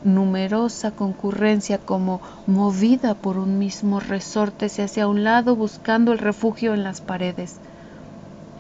numerosa 0.05 0.93
concurrencia 0.93 1.79
como 1.79 2.21
movida 2.47 3.17
por 3.17 3.37
un 3.37 3.59
mismo 3.59 3.99
resorte 3.99 4.69
se 4.69 4.85
hacía 4.85 5.03
a 5.03 5.09
un 5.09 5.25
lado 5.25 5.57
buscando 5.57 6.13
el 6.13 6.19
refugio 6.19 6.73
en 6.73 6.85
las 6.85 7.01
paredes. 7.01 7.57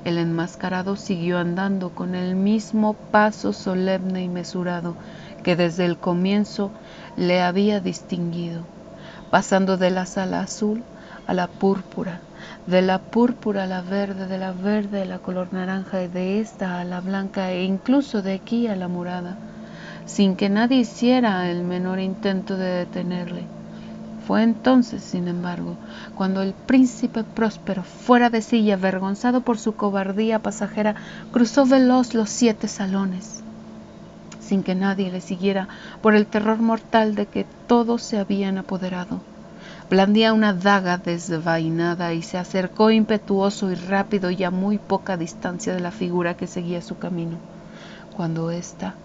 El 0.05 0.19
enmascarado 0.19 0.97
siguió 0.97 1.39
andando 1.39 1.91
con 1.91 2.17
el 2.17 2.35
mismo 2.35 2.97
paso 3.13 3.53
solemne 3.53 4.25
y 4.25 4.29
mesurado 4.29 4.97
que 5.45 5.55
desde 5.55 5.85
el 5.85 5.97
comienzo 5.97 6.73
le 7.15 7.41
había 7.41 7.79
distinguido, 7.79 8.65
pasando 9.31 9.77
de 9.77 9.91
la 9.91 10.07
sala 10.07 10.41
azul 10.41 10.83
a 11.25 11.35
la 11.35 11.47
púrpura, 11.47 12.26
de 12.67 12.83
la 12.83 12.99
púrpura 12.99 13.63
a 13.63 13.67
la 13.67 13.81
verde, 13.81 14.27
de 14.27 14.39
la 14.39 14.53
verde 14.53 15.03
a 15.03 15.05
la 15.05 15.21
color 15.21 15.53
naranja 15.53 16.03
y 16.03 16.09
de 16.09 16.41
esta 16.41 16.81
a 16.81 16.85
la 16.85 17.01
blanca 17.01 17.53
e 17.53 17.63
incluso 17.63 18.23
de 18.23 18.35
aquí 18.35 18.67
a 18.67 18.75
la 18.75 18.89
morada, 18.89 19.37
sin 20.05 20.35
que 20.37 20.49
nadie 20.49 20.79
hiciera 20.79 21.49
el 21.49 21.63
menor 21.63 22.01
intento 22.01 22.57
de 22.57 22.67
detenerle. 22.67 23.47
Fue 24.27 24.43
entonces, 24.43 25.05
sin 25.05 25.29
embargo, 25.29 25.77
cuando 26.17 26.43
el 26.43 26.55
príncipe 26.55 27.23
próspero, 27.23 27.85
fuera 27.85 28.29
de 28.31 28.43
sí 28.43 28.59
y 28.59 28.73
avergonzado 28.73 29.43
por 29.43 29.59
su 29.59 29.77
cobardía 29.77 30.41
pasajera, 30.41 30.97
cruzó 31.31 31.67
veloz 31.67 32.15
los 32.15 32.29
siete 32.29 32.67
salones, 32.67 33.45
sin 34.41 34.65
que 34.65 34.75
nadie 34.75 35.13
le 35.13 35.21
siguiera 35.21 35.69
por 36.01 36.17
el 36.17 36.27
terror 36.27 36.59
mortal 36.59 37.15
de 37.15 37.27
que 37.27 37.47
todos 37.69 38.03
se 38.03 38.19
habían 38.19 38.59
apoderado. 38.59 39.36
Blandía 39.89 40.33
una 40.33 40.53
daga 40.53 40.99
desvainada 40.99 42.13
y 42.13 42.21
se 42.21 42.39
acercó 42.39 42.91
impetuoso 42.91 43.71
y 43.71 43.77
rápido 43.77 44.33
y 44.33 44.43
a 44.43 44.51
muy 44.51 44.79
poca 44.79 45.17
distancia 45.17 45.75
de 45.75 45.81
la 45.81 45.93
figura 45.93 46.35
que 46.35 46.49
seguía 46.49 46.83
su 46.83 46.99
camino, 46.99 47.39
cuando 48.17 48.51
ésta, 48.51 48.97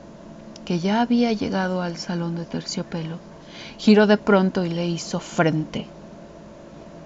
que 0.66 0.80
ya 0.80 1.02
había 1.02 1.34
llegado 1.34 1.84
al 1.84 1.98
salón 1.98 2.36
de 2.36 2.46
terciopelo, 2.46 3.20
giró 3.78 4.08
de 4.08 4.18
pronto 4.18 4.66
y 4.66 4.70
le 4.70 4.88
hizo 4.88 5.20
frente. 5.20 5.86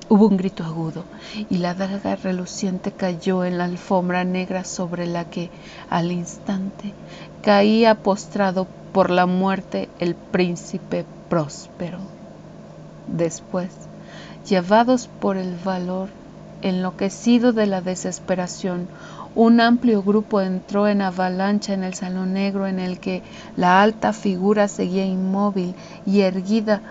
Hubo 0.08 0.28
un 0.28 0.38
grito 0.38 0.64
agudo 0.64 1.04
y 1.50 1.58
la 1.58 1.74
daga 1.74 2.16
reluciente 2.16 2.92
cayó 2.92 3.44
en 3.44 3.58
la 3.58 3.66
alfombra 3.66 4.24
negra 4.24 4.64
sobre 4.64 5.06
la 5.06 5.26
que 5.26 5.50
al 5.90 6.14
instante 6.14 6.94
caía 7.44 7.96
postrado 7.96 8.68
por 8.94 9.10
la 9.10 9.26
muerte 9.26 9.90
el 10.00 10.16
príncipe 10.16 11.04
próspero. 11.28 12.15
Después, 13.08 13.90
llevados 14.48 15.08
por 15.08 15.38
el 15.38 15.56
valor, 15.58 16.10
enloquecido 16.62 17.54
de 17.54 17.68
la 17.68 17.82
desesperación, 17.82 18.90
un 19.34 19.62
amplio 19.62 20.04
grupo 20.04 20.42
entró 20.42 20.88
en 20.88 21.02
avalancha 21.02 21.74
en 21.74 21.84
el 21.84 21.94
salón 21.94 22.34
negro 22.34 22.68
en 22.68 22.80
el 22.80 23.00
que 23.00 23.24
la 23.56 23.82
alta 23.82 24.14
figura 24.14 24.68
seguía 24.68 25.06
inmóvil 25.06 25.76
y 26.06 26.22
erguida 26.22 26.84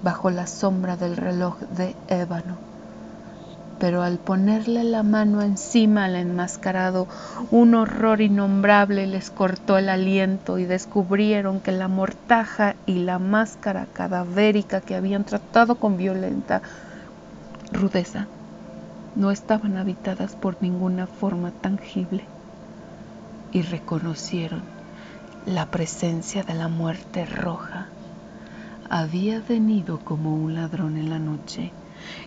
bajo 0.00 0.30
la 0.30 0.46
sombra 0.46 0.96
del 0.96 1.16
reloj 1.16 1.58
de 1.60 1.96
ébano. 2.08 2.67
Pero 3.78 4.02
al 4.02 4.18
ponerle 4.18 4.82
la 4.82 5.04
mano 5.04 5.40
encima 5.40 6.06
al 6.06 6.16
enmascarado, 6.16 7.06
un 7.50 7.74
horror 7.74 8.20
innombrable 8.20 9.06
les 9.06 9.30
cortó 9.30 9.78
el 9.78 9.88
aliento 9.88 10.58
y 10.58 10.64
descubrieron 10.64 11.60
que 11.60 11.70
la 11.70 11.86
mortaja 11.86 12.74
y 12.86 13.04
la 13.04 13.20
máscara 13.20 13.86
cadavérica 13.86 14.80
que 14.80 14.96
habían 14.96 15.24
tratado 15.24 15.76
con 15.76 15.96
violenta 15.96 16.62
rudeza 17.70 18.28
no 19.14 19.30
estaban 19.30 19.76
habitadas 19.76 20.34
por 20.34 20.56
ninguna 20.60 21.06
forma 21.06 21.52
tangible 21.52 22.28
y 23.52 23.62
reconocieron 23.62 24.64
la 25.44 25.66
presencia 25.66 26.42
de 26.42 26.54
la 26.54 26.68
muerte 26.68 27.26
roja. 27.26 27.88
Había 28.90 29.40
venido 29.40 29.98
como 29.98 30.34
un 30.34 30.54
ladrón 30.54 30.96
en 30.96 31.10
la 31.10 31.18
noche 31.18 31.72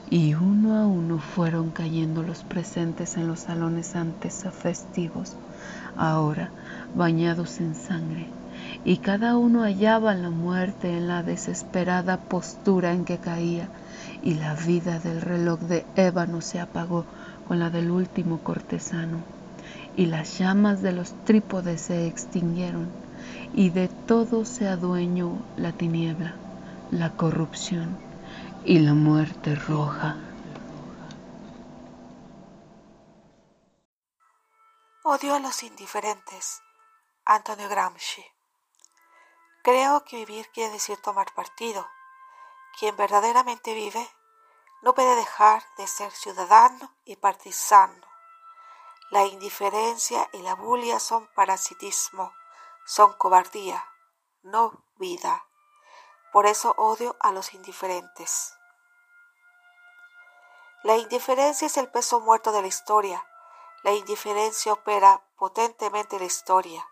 y 0.09 0.33
uno 0.33 0.75
a 0.75 0.85
uno 0.85 1.19
fueron 1.19 1.71
cayendo 1.71 2.23
los 2.23 2.43
presentes 2.43 3.17
en 3.17 3.27
los 3.27 3.39
salones 3.41 3.95
antes 3.95 4.43
festivos, 4.51 5.37
ahora 5.95 6.51
bañados 6.93 7.59
en 7.61 7.75
sangre, 7.75 8.27
y 8.83 8.97
cada 8.97 9.37
uno 9.37 9.63
hallaba 9.63 10.13
la 10.13 10.29
muerte 10.29 10.97
en 10.97 11.07
la 11.07 11.23
desesperada 11.23 12.17
postura 12.17 12.93
en 12.93 13.05
que 13.05 13.17
caía 13.19 13.69
y 14.21 14.35
la 14.35 14.55
vida 14.55 14.99
del 14.99 15.21
reloj 15.21 15.59
de 15.61 15.85
ébano 15.95 16.41
se 16.41 16.59
apagó 16.59 17.05
con 17.47 17.59
la 17.59 17.69
del 17.69 17.91
último 17.91 18.39
cortesano, 18.39 19.23
y 19.95 20.07
las 20.07 20.37
llamas 20.37 20.81
de 20.81 20.91
los 20.91 21.13
trípodes 21.23 21.81
se 21.81 22.07
extinguieron, 22.07 22.91
y 23.53 23.69
de 23.69 23.87
todo 23.87 24.45
se 24.45 24.67
adueñó 24.67 25.45
la 25.55 25.71
tiniebla, 25.71 26.35
la 26.89 27.09
corrupción 27.11 28.11
y 28.63 28.80
la 28.80 28.93
muerte 28.93 29.56
roja. 29.56 30.17
Odio 35.04 35.36
a 35.36 35.39
los 35.39 35.63
indiferentes. 35.63 36.62
Antonio 37.26 37.69
Gramsci. 37.69 38.26
Creo 39.63 40.04
que 40.04 40.17
vivir 40.17 40.50
quiere 40.54 40.74
decir 40.74 40.97
tomar 41.02 41.34
partido 41.34 41.88
quien 42.78 42.95
verdaderamente 42.95 43.74
vive 43.74 44.10
no 44.82 44.93
puede 44.93 45.15
dejar 45.15 45.63
de 45.78 45.88
ser 45.88 46.12
ciudadano 46.12 46.95
y 47.06 47.15
partisano. 47.15 48.08
La 49.12 49.26
indiferencia 49.26 50.30
y 50.34 50.41
la 50.41 50.56
bulia 50.56 51.00
son 51.00 51.28
parasitismo, 51.36 52.34
son 52.86 53.13
cobardía, 53.13 53.86
no 54.41 54.84
vida. 54.95 55.45
Por 56.31 56.45
eso 56.45 56.73
odio 56.77 57.17
a 57.19 57.31
los 57.31 57.53
indiferentes. 57.53 58.57
La 60.83 60.95
indiferencia 60.95 61.67
es 61.67 61.77
el 61.77 61.89
peso 61.89 62.19
muerto 62.19 62.51
de 62.51 62.61
la 62.61 62.67
historia. 62.67 63.27
La 63.83 63.91
indiferencia 63.91 64.73
opera 64.73 65.21
potentemente 65.37 66.17
la 66.17 66.25
historia. 66.25 66.87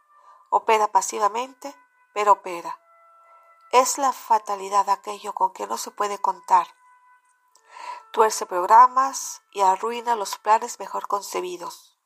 Opera 0.49 0.87
pasivamente, 0.87 1.75
pero 2.13 2.33
opera. 2.33 2.79
Es 3.71 3.97
la 3.97 4.11
fatalidad 4.11 4.89
aquello 4.89 5.33
con 5.33 5.53
que 5.53 5.67
no 5.67 5.77
se 5.77 5.91
puede 5.91 6.19
contar. 6.19 6.67
Tuerce 8.11 8.45
programas 8.45 9.41
y 9.51 9.61
arruina 9.61 10.15
los 10.15 10.37
planes 10.37 10.79
mejor 10.79 11.07
concebidos. 11.07 11.97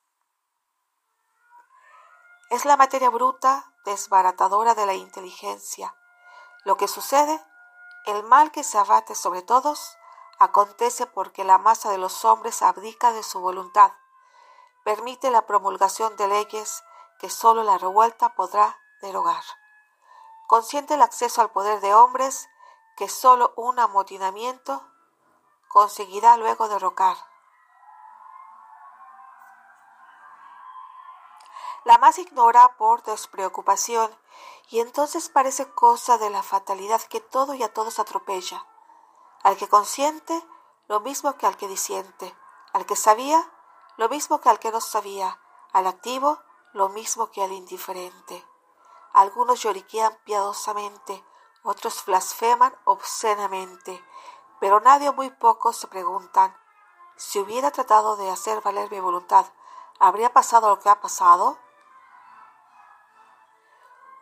Es 2.50 2.66
la 2.66 2.78
materia 2.78 3.10
bruta, 3.10 3.74
desbaratadora 3.86 4.76
de 4.76 4.86
la 4.86 4.94
inteligencia. 4.94 5.96
Lo 6.64 6.78
que 6.78 6.88
sucede, 6.88 7.44
el 8.06 8.24
mal 8.24 8.52
que 8.52 8.64
se 8.64 8.78
abate 8.78 9.16
sobre 9.16 9.42
todos, 9.42 9.98
acontece 10.40 11.06
porque 11.06 11.44
la 11.44 11.58
masa 11.58 11.90
de 11.92 11.98
los 11.98 12.26
hombres 12.26 12.62
abdica 12.62 13.12
de 13.12 13.24
su 13.24 13.40
voluntad, 13.40 13.92
permite 14.84 15.32
la 15.32 15.46
promulgación 15.46 16.16
de 16.18 16.28
leyes 16.28 16.84
que 17.20 17.30
sólo 17.30 17.64
la 17.64 17.78
revuelta 17.78 18.36
podrá 18.36 18.78
derogar 19.02 19.44
consciente 20.54 20.94
el 20.94 21.02
acceso 21.02 21.42
al 21.42 21.50
poder 21.50 21.82
de 21.82 21.96
hombres 21.96 22.48
que 22.96 23.10
sólo 23.10 23.54
un 23.56 23.80
amotinamiento 23.80 24.88
conseguirá 25.68 26.38
luego 26.38 26.68
derrocar. 26.68 27.18
La 31.86 31.98
más 31.98 32.18
ignora 32.18 32.76
por 32.78 33.04
despreocupación 33.04 34.10
y 34.70 34.80
entonces 34.80 35.30
parece 35.30 35.70
cosa 35.72 36.18
de 36.18 36.30
la 36.30 36.42
fatalidad 36.42 37.02
que 37.02 37.20
todo 37.20 37.54
y 37.54 37.64
a 37.64 37.74
todos 37.74 38.00
atropella. 38.00 38.66
Al 39.44 39.58
que 39.58 39.68
consiente, 39.68 40.42
lo 40.88 41.02
mismo 41.02 41.36
que 41.38 41.46
al 41.46 41.58
que 41.58 41.68
disiente. 41.68 42.34
Al 42.72 42.86
que 42.86 42.96
sabía, 42.96 43.52
lo 43.98 44.08
mismo 44.10 44.40
que 44.40 44.50
al 44.50 44.60
que 44.60 44.72
no 44.72 44.80
sabía. 44.80 45.40
Al 45.74 45.88
activo, 45.88 46.40
lo 46.72 46.90
mismo 46.90 47.30
que 47.32 47.44
al 47.44 47.52
indiferente. 47.52 48.46
Algunos 49.14 49.62
lloriquean 49.62 50.18
piadosamente, 50.24 51.24
otros 51.64 52.04
blasfeman 52.06 52.76
obscenamente, 52.86 54.04
pero 54.60 54.80
nadie 54.80 55.10
o 55.10 55.14
muy 55.14 55.30
pocos 55.30 55.78
se 55.78 55.88
preguntan, 55.88 56.58
si 57.16 57.40
hubiera 57.40 57.70
tratado 57.70 58.16
de 58.16 58.32
hacer 58.32 58.62
valer 58.62 58.90
mi 58.90 59.00
voluntad, 59.00 59.46
¿habría 60.00 60.34
pasado 60.34 60.70
lo 60.70 60.80
que 60.80 60.90
ha 60.90 61.00
pasado? 61.00 61.60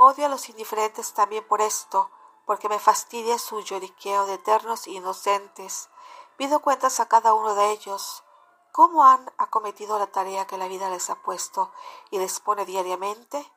Odio 0.04 0.26
a 0.26 0.30
los 0.30 0.50
indiferentes 0.50 1.14
también 1.14 1.48
por 1.48 1.62
esto, 1.62 2.10
porque 2.48 2.68
me 2.68 2.80
fastidia 2.80 3.38
su 3.38 3.62
lloriqueo 3.62 4.26
de 4.26 4.34
eternos 4.34 4.88
inocentes. 4.88 5.92
Pido 6.38 6.60
cuentas 6.60 7.00
a 7.00 7.08
cada 7.08 7.36
uno 7.36 7.54
de 7.54 7.70
ellos, 7.70 8.24
cómo 8.72 9.06
han 9.06 9.32
acometido 9.38 10.00
la 10.00 10.08
tarea 10.08 10.48
que 10.48 10.58
la 10.58 10.68
vida 10.68 10.90
les 10.90 11.12
ha 11.12 11.22
puesto 11.22 11.72
y 12.10 12.18
les 12.18 12.40
pone 12.40 12.66
diariamente 12.66 13.48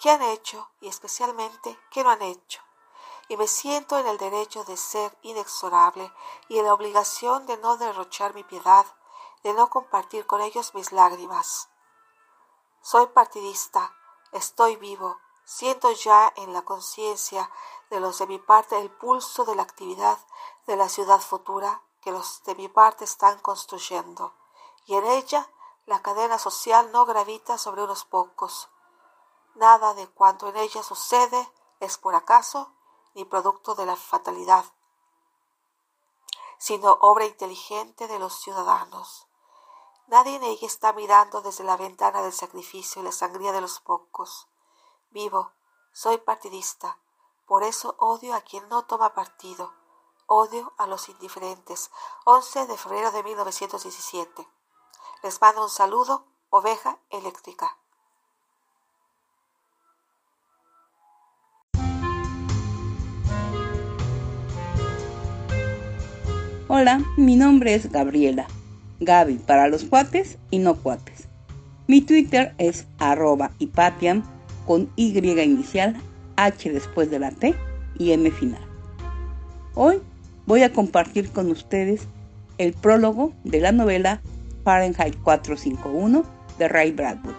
qué 0.00 0.10
han 0.10 0.22
hecho 0.22 0.70
y 0.80 0.86
especialmente 0.86 1.76
qué 1.90 2.04
no 2.04 2.10
han 2.10 2.22
hecho. 2.22 2.62
Y 3.26 3.36
me 3.36 3.48
siento 3.48 3.98
en 3.98 4.06
el 4.06 4.18
derecho 4.18 4.62
de 4.62 4.76
ser 4.76 5.18
inexorable 5.22 6.12
y 6.46 6.60
en 6.60 6.66
la 6.66 6.74
obligación 6.74 7.44
de 7.46 7.56
no 7.56 7.76
derrochar 7.76 8.34
mi 8.34 8.44
piedad, 8.44 8.86
de 9.42 9.52
no 9.52 9.68
compartir 9.68 10.28
con 10.28 10.42
ellos 10.42 10.76
mis 10.76 10.92
lágrimas. 10.92 11.70
Soy 12.82 13.08
partidista, 13.08 13.92
estoy 14.30 14.76
vivo, 14.76 15.18
siento 15.48 15.90
ya 15.92 16.30
en 16.36 16.52
la 16.52 16.60
conciencia 16.60 17.50
de 17.88 18.00
los 18.00 18.18
de 18.18 18.26
mi 18.26 18.38
parte 18.38 18.78
el 18.78 18.90
pulso 18.90 19.46
de 19.46 19.54
la 19.54 19.62
actividad 19.62 20.18
de 20.66 20.76
la 20.76 20.90
ciudad 20.90 21.20
futura 21.20 21.80
que 22.02 22.12
los 22.12 22.42
de 22.44 22.54
mi 22.54 22.68
parte 22.68 23.04
están 23.04 23.38
construyendo, 23.38 24.34
y 24.84 24.94
en 24.96 25.06
ella 25.06 25.50
la 25.86 26.02
cadena 26.02 26.38
social 26.38 26.92
no 26.92 27.06
gravita 27.06 27.56
sobre 27.56 27.82
unos 27.82 28.04
pocos, 28.04 28.68
Nada 29.54 29.94
de 29.94 30.06
cuanto 30.06 30.48
en 30.48 30.56
ella 30.56 30.82
sucede 30.82 31.50
es 31.80 31.96
por 31.96 32.14
acaso 32.14 32.74
ni 33.14 33.24
producto 33.24 33.74
de 33.74 33.86
la 33.86 33.96
fatalidad. 33.96 34.64
sino 36.58 36.98
obra 37.00 37.24
inteligente 37.24 38.06
de 38.08 38.18
los 38.18 38.34
ciudadanos. 38.40 39.28
Nadie 40.08 40.36
en 40.36 40.42
ella 40.42 40.66
está 40.66 40.92
mirando 40.92 41.40
desde 41.40 41.62
la 41.62 41.76
ventana 41.76 42.20
del 42.20 42.32
sacrificio 42.32 43.00
y 43.00 43.04
la 43.04 43.12
sangría 43.12 43.52
de 43.52 43.60
los 43.60 43.78
pocos. 43.78 44.47
Vivo, 45.10 45.52
soy 45.92 46.18
partidista, 46.18 46.98
por 47.46 47.62
eso 47.62 47.96
odio 47.98 48.34
a 48.34 48.42
quien 48.42 48.68
no 48.68 48.84
toma 48.84 49.14
partido, 49.14 49.72
odio 50.26 50.74
a 50.76 50.86
los 50.86 51.08
indiferentes. 51.08 51.90
11 52.26 52.66
de 52.66 52.76
febrero 52.76 53.10
de 53.10 53.22
1917. 53.22 54.46
Les 55.22 55.40
mando 55.40 55.62
un 55.62 55.70
saludo, 55.70 56.26
oveja 56.50 56.98
eléctrica. 57.08 57.78
Hola, 66.68 67.00
mi 67.16 67.36
nombre 67.36 67.74
es 67.74 67.90
Gabriela. 67.90 68.46
Gaby 69.00 69.38
para 69.38 69.68
los 69.68 69.84
cuates 69.84 70.36
y 70.50 70.58
no 70.58 70.76
cuates. 70.76 71.28
Mi 71.86 72.02
Twitter 72.02 72.54
es 72.58 72.86
arroba 72.98 73.52
con 74.68 74.90
Y 74.96 75.16
inicial, 75.16 75.96
H 76.36 76.70
después 76.70 77.10
de 77.10 77.18
la 77.18 77.30
T 77.30 77.54
y 77.98 78.12
M 78.12 78.30
final. 78.30 78.60
Hoy 79.74 80.02
voy 80.44 80.62
a 80.62 80.74
compartir 80.74 81.30
con 81.30 81.50
ustedes 81.50 82.02
el 82.58 82.74
prólogo 82.74 83.32
de 83.44 83.60
la 83.60 83.72
novela 83.72 84.20
Fahrenheit 84.64 85.16
451 85.22 86.22
de 86.58 86.68
Ray 86.68 86.92
Bradbury. 86.92 87.34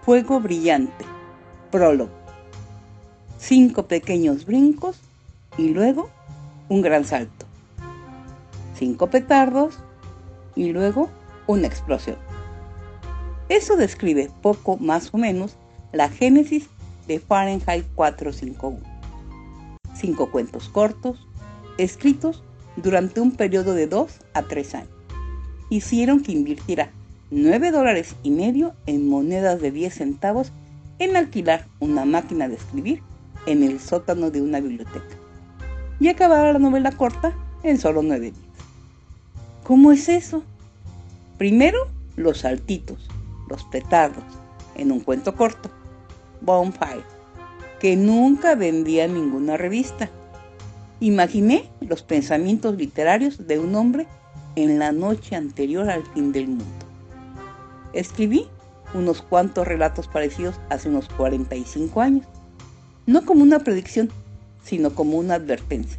Fuego 0.00 0.40
brillante. 0.40 1.04
Prólogo. 1.70 2.12
Cinco 3.38 3.86
pequeños 3.86 4.46
brincos 4.46 4.98
y 5.58 5.68
luego 5.68 6.08
un 6.70 6.80
gran 6.80 7.04
salto. 7.04 7.44
Cinco 8.74 9.08
petardos 9.08 9.78
y 10.56 10.72
luego 10.72 11.10
una 11.46 11.66
explosión. 11.66 12.31
Eso 13.52 13.76
describe 13.76 14.30
poco 14.40 14.78
más 14.78 15.10
o 15.12 15.18
menos 15.18 15.58
la 15.92 16.08
génesis 16.08 16.70
de 17.06 17.20
Fahrenheit 17.20 17.84
451. 17.94 18.78
Cinco 19.94 20.30
cuentos 20.30 20.70
cortos, 20.70 21.28
escritos 21.76 22.42
durante 22.76 23.20
un 23.20 23.32
periodo 23.32 23.74
de 23.74 23.86
dos 23.86 24.20
a 24.32 24.40
tres 24.44 24.74
años. 24.74 24.88
Hicieron 25.68 26.22
que 26.22 26.32
invirtiera 26.32 26.92
nueve 27.30 27.70
dólares 27.70 28.16
y 28.22 28.30
medio 28.30 28.72
en 28.86 29.06
monedas 29.06 29.60
de 29.60 29.70
10 29.70 29.96
centavos 29.96 30.50
en 30.98 31.14
alquilar 31.14 31.68
una 31.78 32.06
máquina 32.06 32.48
de 32.48 32.54
escribir 32.54 33.02
en 33.44 33.62
el 33.64 33.80
sótano 33.80 34.30
de 34.30 34.40
una 34.40 34.60
biblioteca 34.60 35.18
y 36.00 36.08
acabara 36.08 36.54
la 36.54 36.58
novela 36.58 36.92
corta 36.92 37.36
en 37.64 37.76
solo 37.76 38.00
nueve 38.00 38.30
días. 38.30 38.56
¿Cómo 39.62 39.92
es 39.92 40.08
eso? 40.08 40.42
Primero, 41.36 41.90
los 42.16 42.38
saltitos, 42.38 43.10
los 43.52 43.64
petardos, 43.64 44.24
en 44.74 44.90
un 44.90 45.00
cuento 45.00 45.36
corto, 45.36 45.70
Bonfire, 46.40 47.04
que 47.80 47.96
nunca 47.96 48.54
vendía 48.54 49.06
ninguna 49.06 49.58
revista. 49.58 50.08
Imaginé 51.00 51.68
los 51.80 52.02
pensamientos 52.02 52.76
literarios 52.76 53.46
de 53.46 53.58
un 53.58 53.74
hombre 53.74 54.06
en 54.56 54.78
la 54.78 54.90
noche 54.90 55.36
anterior 55.36 55.90
al 55.90 56.02
fin 56.14 56.32
del 56.32 56.48
mundo. 56.48 56.64
Escribí 57.92 58.46
unos 58.94 59.20
cuantos 59.20 59.68
relatos 59.68 60.08
parecidos 60.08 60.58
hace 60.70 60.88
unos 60.88 61.08
45 61.10 62.00
años, 62.00 62.26
no 63.04 63.26
como 63.26 63.42
una 63.42 63.58
predicción, 63.58 64.10
sino 64.64 64.94
como 64.94 65.18
una 65.18 65.34
advertencia, 65.34 65.98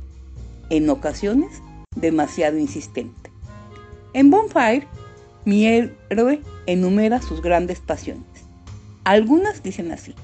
en 0.71 0.89
ocasiones 0.89 1.61
demasiado 1.95 2.57
insistente. 2.57 3.29
En 4.13 4.31
Bonfire, 4.31 4.87
mi 5.45 5.65
héroe 5.65 6.41
enumera 6.65 7.21
sus 7.21 7.41
grandes 7.41 7.79
pasiones. 7.79 8.25
Algunas 9.03 9.61
dicen 9.63 9.91
así. 9.91 10.15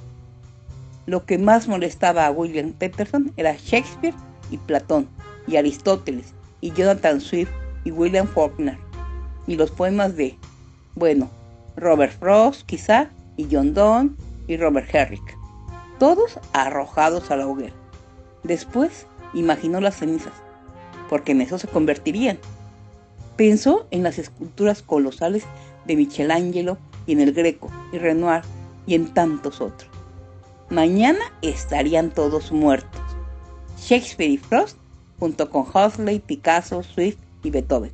Lo 1.05 1.25
que 1.25 1.37
más 1.37 1.67
molestaba 1.67 2.25
a 2.25 2.31
William 2.31 2.71
Peterson 2.71 3.33
era 3.35 3.55
Shakespeare 3.57 4.13
y 4.51 4.57
Platón, 4.57 5.07
y 5.47 5.57
Aristóteles, 5.57 6.33
y 6.61 6.71
Jonathan 6.71 7.19
Swift 7.19 7.49
y 7.83 7.91
William 7.91 8.27
Faulkner, 8.27 8.77
y 9.47 9.55
los 9.55 9.71
poemas 9.71 10.15
de, 10.15 10.37
bueno, 10.95 11.29
Robert 11.75 12.13
Frost 12.19 12.65
quizá, 12.65 13.09
y 13.37 13.47
John 13.51 13.73
Donne 13.73 14.11
y 14.47 14.57
Robert 14.57 14.93
Herrick, 14.93 15.37
todos 15.97 16.39
arrojados 16.53 17.31
a 17.31 17.37
la 17.37 17.47
hoguera. 17.47 17.73
Después 18.43 19.05
imaginó 19.33 19.81
las 19.81 19.97
cenizas, 19.97 20.33
porque 21.09 21.31
en 21.31 21.41
eso 21.41 21.57
se 21.57 21.67
convertirían. 21.67 22.37
Pensó 23.39 23.87
en 23.91 24.03
las 24.03 24.19
esculturas 24.19 24.81
colosales 24.81 25.45
de 25.85 25.95
Michelangelo 25.95 26.77
y 27.07 27.13
en 27.13 27.21
el 27.21 27.31
Greco 27.31 27.71
y 27.93 27.97
Renoir 27.97 28.41
y 28.85 28.95
en 28.95 29.13
tantos 29.13 29.61
otros. 29.61 29.89
Mañana 30.69 31.21
estarían 31.41 32.11
todos 32.11 32.51
muertos. 32.51 32.99
Shakespeare 33.77 34.31
y 34.31 34.37
Frost, 34.37 34.75
junto 35.19 35.49
con 35.49 35.61
Huxley, 35.61 36.19
Picasso, 36.19 36.83
Swift 36.83 37.15
y 37.41 37.49
Beethoven. 37.49 37.93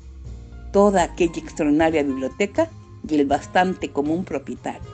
Toda 0.74 1.04
aquella 1.04 1.40
extraordinaria 1.40 2.02
biblioteca 2.02 2.68
y 3.08 3.14
el 3.14 3.28
bastante 3.28 3.92
común 3.92 4.26
propietario. 4.26 4.90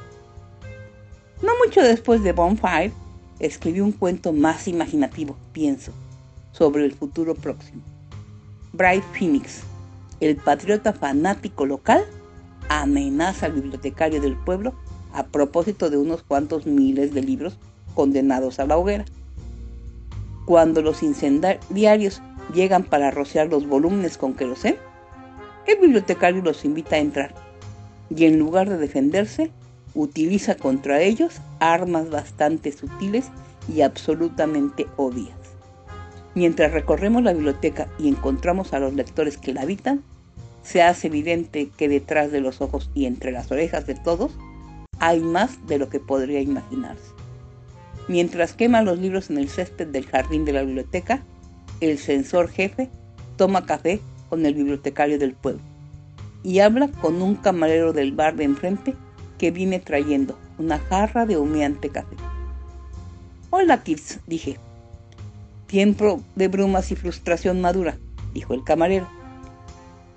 No 1.41 1.53
mucho 1.65 1.81
después 1.81 2.23
de 2.23 2.33
Bonfire, 2.33 2.91
escribió 3.39 3.85
un 3.85 3.93
cuento 3.93 4.33
más 4.33 4.67
imaginativo, 4.67 5.37
pienso, 5.53 5.93
sobre 6.51 6.83
el 6.83 6.91
futuro 6.91 7.35
próximo. 7.35 7.81
Bright 8.73 9.05
Phoenix, 9.13 9.63
el 10.21 10.38
patriota 10.38 10.93
fanático 10.93 11.65
local, 11.65 12.05
amenaza 12.69 13.47
al 13.47 13.53
bibliotecario 13.53 14.21
del 14.21 14.38
pueblo 14.38 14.73
a 15.13 15.25
propósito 15.25 15.89
de 15.89 15.97
unos 15.97 16.23
cuantos 16.23 16.65
miles 16.65 17.13
de 17.13 17.21
libros 17.21 17.57
condenados 17.95 18.60
a 18.60 18.65
la 18.65 18.77
hoguera. 18.77 19.03
Cuando 20.45 20.81
los 20.81 21.03
incendiarios 21.03 22.21
llegan 22.53 22.84
para 22.84 23.12
rociar 23.12 23.47
los 23.47 23.67
volúmenes 23.67 24.17
con 24.17 24.34
querosén, 24.34 24.77
el 25.67 25.79
bibliotecario 25.79 26.41
los 26.41 26.63
invita 26.65 26.95
a 26.95 26.99
entrar 26.99 27.34
y 28.15 28.25
en 28.25 28.39
lugar 28.39 28.69
de 28.69 28.77
defenderse, 28.77 29.51
utiliza 29.93 30.55
contra 30.55 31.01
ellos 31.01 31.41
armas 31.60 32.10
bastante 32.10 32.71
sutiles 32.71 33.29
y 33.73 33.81
absolutamente 33.81 34.88
obvias. 34.97 35.40
Mientras 36.34 36.72
recorremos 36.72 37.24
la 37.24 37.34
biblioteca 37.34 37.88
y 38.00 38.08
encontramos 38.08 38.74
a 38.74 38.80
los 38.80 38.94
lectores 38.94 39.38
que 39.38 39.54
la 39.54 39.62
habitan, 39.62 40.04
se 40.63 40.82
hace 40.82 41.08
evidente 41.08 41.70
que 41.76 41.89
detrás 41.89 42.32
de 42.32 42.39
los 42.39 42.62
ojos 42.62 42.89
y 42.94 43.06
entre 43.06 43.32
las 43.32 43.52
orejas 43.52 43.86
de 43.88 43.96
todos 43.96 44.32
hay 45.00 45.20
más 45.20 45.65
de 45.67 45.78
lo 45.78 45.89
que 45.89 46.00
podría 46.00 46.39
imaginarse. 46.39 47.12
Mientras 48.08 48.54
queman 48.54 48.86
los 48.86 49.00
libros 49.00 49.30
en 49.30 49.38
el 49.38 49.50
césped 49.50 49.88
del 49.88 50.06
jardín 50.06 50.46
de 50.46 50.54
la 50.54 50.63
biblioteca, 50.63 51.24
el 51.82 51.98
censor 51.98 52.50
jefe 52.50 52.89
toma 53.36 53.65
café 53.65 54.00
con 54.30 54.46
el 54.46 54.54
bibliotecario 54.54 55.17
del 55.17 55.34
pueblo 55.34 55.62
y 56.44 56.60
habla 56.60 56.89
con 56.89 57.22
un 57.22 57.36
camarero 57.36 57.94
del 57.94 58.12
bar 58.13 58.36
de 58.36 58.46
enfrente 58.46 58.96
que 59.38 59.52
viene 59.52 59.80
trayendo 59.80 60.38
una 60.58 60.80
jarra 60.80 61.26
de 61.26 61.38
humeante 61.38 61.89
café. 61.89 62.15
Hola, 63.50 63.84
Kids, 63.84 64.20
dije. 64.28 64.58
Tiempo 65.71 66.21
de 66.36 66.49
brumas 66.49 66.91
y 66.91 66.97
frustración 66.97 67.62
madura, 67.62 67.97
dijo 68.34 68.53
el 68.53 68.62
camarero. 68.65 69.07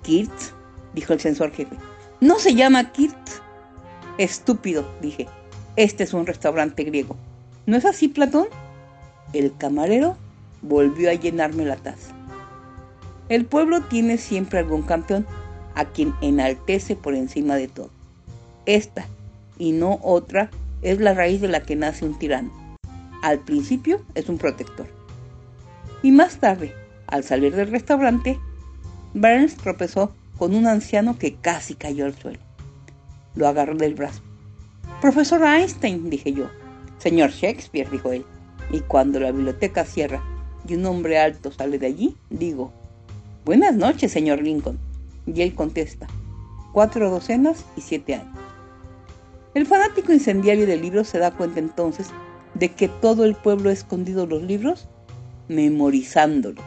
Kids, 0.03 0.53
dijo 0.93 1.13
el 1.13 1.21
censor 1.21 1.53
jefe. 1.53 1.77
No 2.19 2.39
se 2.39 2.55
llama 2.55 2.91
Kids. 2.91 3.41
Estúpido, 4.17 4.85
dije. 5.01 5.27
Este 5.77 6.03
es 6.03 6.13
un 6.13 6.25
restaurante 6.25 6.83
griego. 6.83 7.15
¿No 7.67 7.77
es 7.77 7.85
así, 7.85 8.09
Platón? 8.09 8.47
El 9.31 9.55
camarero 9.55 10.17
volvió 10.61 11.09
a 11.09 11.13
llenarme 11.13 11.63
la 11.63 11.77
taza. 11.77 12.13
El 13.29 13.45
pueblo 13.45 13.81
tiene 13.83 14.17
siempre 14.17 14.59
algún 14.59 14.81
campeón 14.81 15.25
a 15.73 15.85
quien 15.85 16.13
enaltece 16.19 16.97
por 16.97 17.15
encima 17.15 17.55
de 17.55 17.69
todo. 17.69 17.91
Esta, 18.65 19.07
y 19.57 19.71
no 19.71 19.99
otra, 20.03 20.49
es 20.81 20.99
la 20.99 21.13
raíz 21.13 21.39
de 21.39 21.47
la 21.47 21.63
que 21.63 21.77
nace 21.77 22.03
un 22.03 22.19
tirano. 22.19 22.51
Al 23.23 23.39
principio 23.39 24.01
es 24.15 24.27
un 24.27 24.37
protector. 24.37 24.94
Y 26.05 26.11
más 26.11 26.37
tarde, 26.37 26.71
al 27.07 27.23
salir 27.23 27.55
del 27.55 27.71
restaurante, 27.71 28.39
Burns 29.15 29.55
tropezó 29.55 30.13
con 30.37 30.53
un 30.53 30.67
anciano 30.67 31.17
que 31.17 31.33
casi 31.33 31.73
cayó 31.73 32.05
al 32.05 32.13
suelo. 32.13 32.37
Lo 33.33 33.47
agarró 33.47 33.73
del 33.73 33.95
brazo. 33.95 34.21
Profesor 35.01 35.43
Einstein, 35.43 36.11
dije 36.11 36.31
yo. 36.31 36.45
Señor 36.99 37.31
Shakespeare, 37.31 37.89
dijo 37.89 38.11
él. 38.11 38.23
Y 38.69 38.81
cuando 38.81 39.19
la 39.19 39.31
biblioteca 39.31 39.83
cierra 39.83 40.21
y 40.69 40.75
un 40.75 40.85
hombre 40.85 41.17
alto 41.17 41.51
sale 41.51 41.79
de 41.79 41.87
allí, 41.87 42.15
digo, 42.29 42.71
Buenas 43.43 43.73
noches, 43.73 44.11
señor 44.11 44.43
Lincoln. 44.43 44.77
Y 45.25 45.41
él 45.41 45.55
contesta, 45.55 46.05
cuatro 46.71 47.09
docenas 47.09 47.65
y 47.75 47.81
siete 47.81 48.13
años. 48.13 48.37
El 49.55 49.65
fanático 49.65 50.13
incendiario 50.13 50.67
de 50.67 50.77
libros 50.77 51.07
se 51.07 51.17
da 51.17 51.31
cuenta 51.31 51.59
entonces 51.59 52.11
de 52.53 52.69
que 52.69 52.89
todo 52.89 53.25
el 53.25 53.33
pueblo 53.33 53.71
ha 53.71 53.73
escondido 53.73 54.27
los 54.27 54.43
libros 54.43 54.87
memorizándolos. 55.47 56.65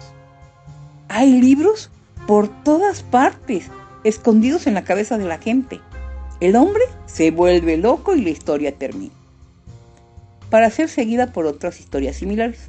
Hay 1.08 1.40
libros 1.40 1.90
por 2.26 2.48
todas 2.62 3.02
partes, 3.02 3.70
escondidos 4.04 4.66
en 4.66 4.74
la 4.74 4.84
cabeza 4.84 5.18
de 5.18 5.24
la 5.24 5.38
gente. 5.38 5.80
El 6.40 6.56
hombre 6.56 6.82
se 7.06 7.30
vuelve 7.30 7.76
loco 7.76 8.14
y 8.14 8.20
la 8.20 8.30
historia 8.30 8.76
termina. 8.76 9.14
Para 10.50 10.70
ser 10.70 10.88
seguida 10.88 11.32
por 11.32 11.46
otras 11.46 11.80
historias 11.80 12.16
similares. 12.16 12.66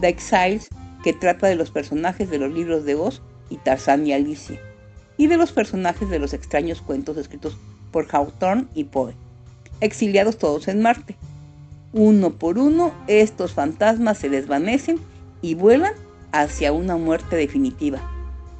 The 0.00 0.08
Exiles, 0.08 0.68
que 1.02 1.12
trata 1.12 1.46
de 1.46 1.56
los 1.56 1.70
personajes 1.70 2.28
de 2.30 2.38
los 2.38 2.52
libros 2.52 2.84
de 2.84 2.94
Oz 2.94 3.22
y 3.48 3.56
Tarzán 3.56 4.06
y 4.06 4.12
Alicia, 4.12 4.60
y 5.16 5.26
de 5.26 5.36
los 5.36 5.52
personajes 5.52 6.10
de 6.10 6.18
los 6.18 6.34
extraños 6.34 6.82
cuentos 6.82 7.16
escritos 7.16 7.56
por 7.90 8.06
Hawthorne 8.10 8.66
y 8.74 8.84
Poe, 8.84 9.14
exiliados 9.80 10.36
todos 10.36 10.68
en 10.68 10.82
Marte. 10.82 11.16
Uno 11.92 12.34
por 12.34 12.58
uno, 12.58 12.92
estos 13.06 13.52
fantasmas 13.52 14.18
se 14.18 14.28
desvanecen 14.28 14.98
y 15.42 15.54
vuelan 15.54 15.94
hacia 16.32 16.72
una 16.72 16.96
muerte 16.96 17.36
definitiva, 17.36 18.00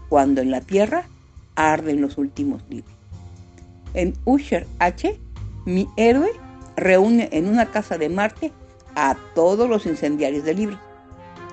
cuando 0.08 0.40
en 0.40 0.50
la 0.50 0.60
Tierra 0.60 1.08
arden 1.54 2.00
los 2.00 2.18
últimos 2.18 2.62
libros. 2.68 2.94
En 3.94 4.14
Usher 4.24 4.66
H, 4.78 5.18
mi 5.64 5.88
héroe 5.96 6.30
reúne 6.76 7.28
en 7.32 7.48
una 7.48 7.70
casa 7.70 7.98
de 7.98 8.08
Marte 8.08 8.52
a 8.94 9.16
todos 9.34 9.68
los 9.68 9.86
incendiarios 9.86 10.44
de 10.44 10.54
libros, 10.54 10.78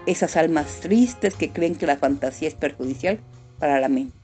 esas 0.05 0.35
almas 0.35 0.79
tristes 0.81 1.35
que 1.35 1.51
creen 1.51 1.75
que 1.75 1.87
la 1.87 1.97
fantasía 1.97 2.47
es 2.47 2.55
perjudicial 2.55 3.19
para 3.59 3.79
la 3.79 3.89
mente. 3.89 4.15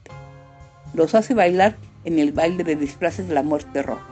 Los 0.92 1.14
hace 1.14 1.34
bailar 1.34 1.76
en 2.04 2.18
el 2.18 2.32
baile 2.32 2.64
de 2.64 2.76
disfraces 2.76 3.28
de 3.28 3.34
la 3.34 3.42
muerte 3.42 3.82
roja 3.82 4.06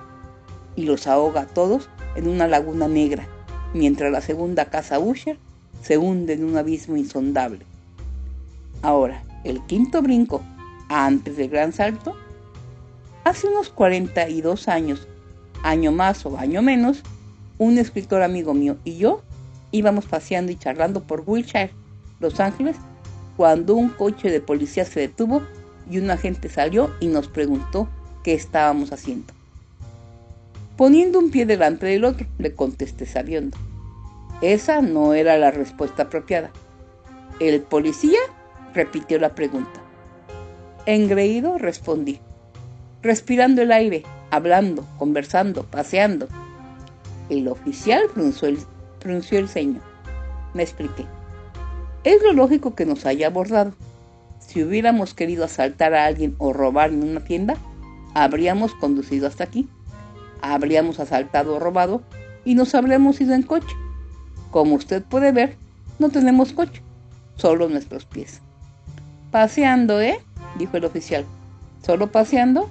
y 0.76 0.84
los 0.84 1.06
ahoga 1.06 1.42
a 1.42 1.46
todos 1.46 1.88
en 2.16 2.28
una 2.28 2.46
laguna 2.46 2.88
negra, 2.88 3.26
mientras 3.74 4.12
la 4.12 4.20
segunda 4.20 4.66
casa 4.66 4.98
Usher 4.98 5.38
se 5.82 5.98
hunde 5.98 6.34
en 6.34 6.44
un 6.44 6.56
abismo 6.56 6.96
insondable. 6.96 7.64
Ahora, 8.82 9.22
el 9.44 9.64
quinto 9.66 10.02
brinco, 10.02 10.42
antes 10.88 11.36
del 11.36 11.50
gran 11.50 11.72
salto, 11.72 12.16
hace 13.24 13.46
unos 13.48 13.70
42 13.70 14.68
años, 14.68 15.06
año 15.62 15.92
más 15.92 16.24
o 16.26 16.38
año 16.38 16.62
menos, 16.62 17.02
un 17.58 17.78
escritor 17.78 18.22
amigo 18.22 18.54
mío 18.54 18.76
y 18.84 18.96
yo 18.98 19.22
íbamos 19.72 20.06
paseando 20.06 20.52
y 20.52 20.56
charlando 20.56 21.02
por 21.02 21.24
Wilshire, 21.26 21.72
Los 22.20 22.40
Ángeles, 22.40 22.76
cuando 23.36 23.74
un 23.74 23.88
coche 23.90 24.30
de 24.30 24.40
policía 24.40 24.84
se 24.84 25.00
detuvo 25.00 25.42
y 25.90 25.98
un 25.98 26.10
agente 26.10 26.48
salió 26.48 26.90
y 27.00 27.06
nos 27.08 27.28
preguntó 27.28 27.88
qué 28.24 28.34
estábamos 28.34 28.92
haciendo. 28.92 29.32
Poniendo 30.76 31.18
un 31.18 31.30
pie 31.30 31.46
delante 31.46 31.86
del 31.86 32.04
otro, 32.04 32.26
le 32.38 32.54
contesté 32.54 33.06
sabiendo. 33.06 33.58
Esa 34.40 34.80
no 34.82 35.14
era 35.14 35.36
la 35.36 35.50
respuesta 35.50 36.04
apropiada. 36.04 36.50
El 37.40 37.60
policía 37.60 38.20
repitió 38.72 39.18
la 39.18 39.34
pregunta. 39.34 39.80
Engreído 40.86 41.58
respondí, 41.58 42.20
respirando 43.02 43.62
el 43.62 43.72
aire, 43.72 44.04
hablando, 44.30 44.86
conversando, 44.96 45.64
paseando. 45.64 46.28
El 47.28 47.48
oficial 47.48 48.02
frunció 48.14 48.48
el, 48.48 48.58
frunció 49.00 49.38
el 49.40 49.48
ceño. 49.48 49.80
Me 50.54 50.62
expliqué. 50.62 51.04
Es 52.04 52.22
lo 52.22 52.32
lógico 52.32 52.76
que 52.76 52.86
nos 52.86 53.06
haya 53.06 53.26
abordado. 53.26 53.72
Si 54.38 54.62
hubiéramos 54.62 55.14
querido 55.14 55.44
asaltar 55.44 55.94
a 55.94 56.06
alguien 56.06 56.36
o 56.38 56.52
robar 56.52 56.90
en 56.90 57.02
una 57.02 57.24
tienda, 57.24 57.56
habríamos 58.14 58.72
conducido 58.74 59.26
hasta 59.26 59.44
aquí. 59.44 59.68
Habríamos 60.40 61.00
asaltado 61.00 61.56
o 61.56 61.58
robado 61.58 62.02
y 62.44 62.54
nos 62.54 62.76
habríamos 62.76 63.20
ido 63.20 63.34
en 63.34 63.42
coche. 63.42 63.74
Como 64.50 64.74
usted 64.74 65.02
puede 65.02 65.32
ver, 65.32 65.56
no 65.98 66.08
tenemos 66.10 66.52
coche, 66.52 66.82
solo 67.36 67.68
nuestros 67.68 68.04
pies. 68.04 68.40
Paseando, 69.30 70.00
¿eh? 70.00 70.20
dijo 70.58 70.76
el 70.76 70.84
oficial. 70.84 71.24
¿Solo 71.82 72.10
paseando? 72.10 72.70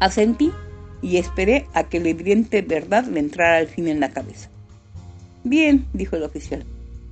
Asentí 0.00 0.52
y 1.02 1.16
esperé 1.16 1.66
a 1.74 1.84
que 1.84 2.00
la 2.00 2.08
evidente 2.08 2.62
verdad 2.62 3.04
le 3.04 3.20
entrara 3.20 3.58
al 3.58 3.68
fin 3.68 3.88
en 3.88 4.00
la 4.00 4.10
cabeza. 4.10 4.48
Bien, 5.44 5.86
dijo 5.92 6.16
el 6.16 6.22
oficial, 6.22 6.64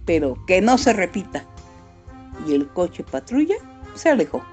pero 0.05 0.37
que 0.47 0.61
no 0.61 0.79
se 0.79 0.93
repita. 0.93 1.45
Y 2.49 2.55
el 2.55 2.69
coche 2.69 3.05
patrulla 3.05 3.57
se 3.95 4.11
alejó. 4.11 4.45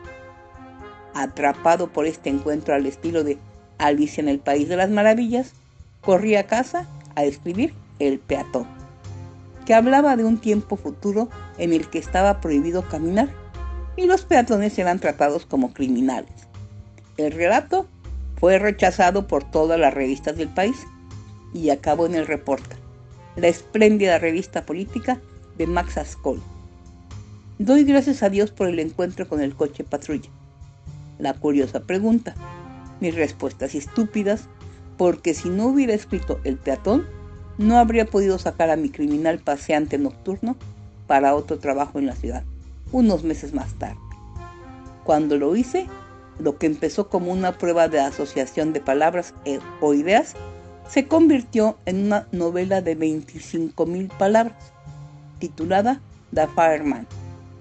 Atrapado 1.14 1.92
por 1.92 2.06
este 2.06 2.30
encuentro 2.30 2.74
al 2.74 2.86
estilo 2.86 3.24
de 3.24 3.38
Alicia 3.80 4.22
en 4.22 4.30
el 4.30 4.40
País 4.40 4.70
de 4.70 4.78
las 4.78 4.90
Maravillas, 4.90 5.54
corrí 6.02 6.36
a 6.36 6.48
casa 6.48 6.88
a 7.16 7.24
escribir 7.24 7.74
El 8.02 8.18
peatón, 8.18 8.66
que 9.66 9.76
hablaba 9.76 10.16
de 10.16 10.26
un 10.26 10.40
tiempo 10.40 10.76
futuro 10.76 11.30
en 11.60 11.72
el 11.72 11.88
que 11.88 12.00
estaba 12.00 12.42
prohibido 12.42 12.82
caminar 12.90 13.30
y 13.96 14.08
los 14.08 14.26
peatones 14.26 14.80
eran 14.80 15.00
tratados 15.00 15.46
como 15.46 15.72
criminales. 15.72 16.34
El 17.18 17.32
relato 17.32 17.86
fue 18.40 18.58
rechazado 18.58 19.28
por 19.28 19.44
todas 19.44 19.80
las 19.80 19.94
revistas 19.94 20.36
del 20.36 20.50
país 20.50 20.76
y 21.54 21.70
acabó 21.70 22.08
en 22.08 22.16
el 22.16 22.26
Reporter, 22.26 22.80
la 23.36 23.50
espléndida 23.50 24.18
revista 24.18 24.66
política 24.66 25.22
de 25.60 25.68
Max 25.68 25.98
Ascol. 25.98 26.42
Doy 27.60 27.84
gracias 27.84 28.24
a 28.24 28.32
Dios 28.32 28.50
por 28.50 28.68
el 28.68 28.80
encuentro 28.80 29.28
con 29.28 29.42
el 29.42 29.54
coche 29.54 29.84
patrulla. 29.84 30.32
La 31.20 31.36
curiosa 31.36 31.82
pregunta, 31.82 32.34
mis 33.00 33.14
respuestas 33.14 33.76
estúpidas, 33.76 34.48
porque 34.98 35.36
si 35.36 35.50
no 35.50 35.68
hubiera 35.68 35.94
escrito 35.94 36.40
El 36.44 36.58
peatón, 36.58 37.06
no 37.62 37.78
habría 37.78 38.06
podido 38.06 38.40
sacar 38.40 38.72
a 38.72 38.76
mi 38.76 38.90
criminal 38.90 39.40
paseante 39.40 39.98
nocturno 40.00 40.56
para 41.06 41.36
otro 41.36 41.60
trabajo 41.60 42.00
en 42.00 42.08
la 42.08 42.16
ciudad, 42.16 42.44
unos 42.92 43.24
meses 43.24 43.54
más 43.54 43.74
tarde. 43.76 44.00
Cuando 45.04 45.38
lo 45.38 45.56
hice, 45.56 45.88
lo 46.40 46.58
que 46.58 46.66
empezó 46.66 47.08
como 47.08 47.32
una 47.32 47.58
prueba 47.58 47.88
de 47.88 48.00
asociación 48.00 48.74
de 48.74 48.82
palabras 48.82 49.36
e, 49.46 49.60
o 49.80 49.94
ideas, 49.94 50.34
se 50.90 51.08
convirtió 51.08 51.78
en 51.86 52.08
una 52.08 52.28
novela 52.32 52.82
de 52.82 52.98
25.000 52.98 54.10
palabras, 54.18 54.74
titulada 55.40 56.02
The 56.34 56.48
Fireman, 56.48 57.08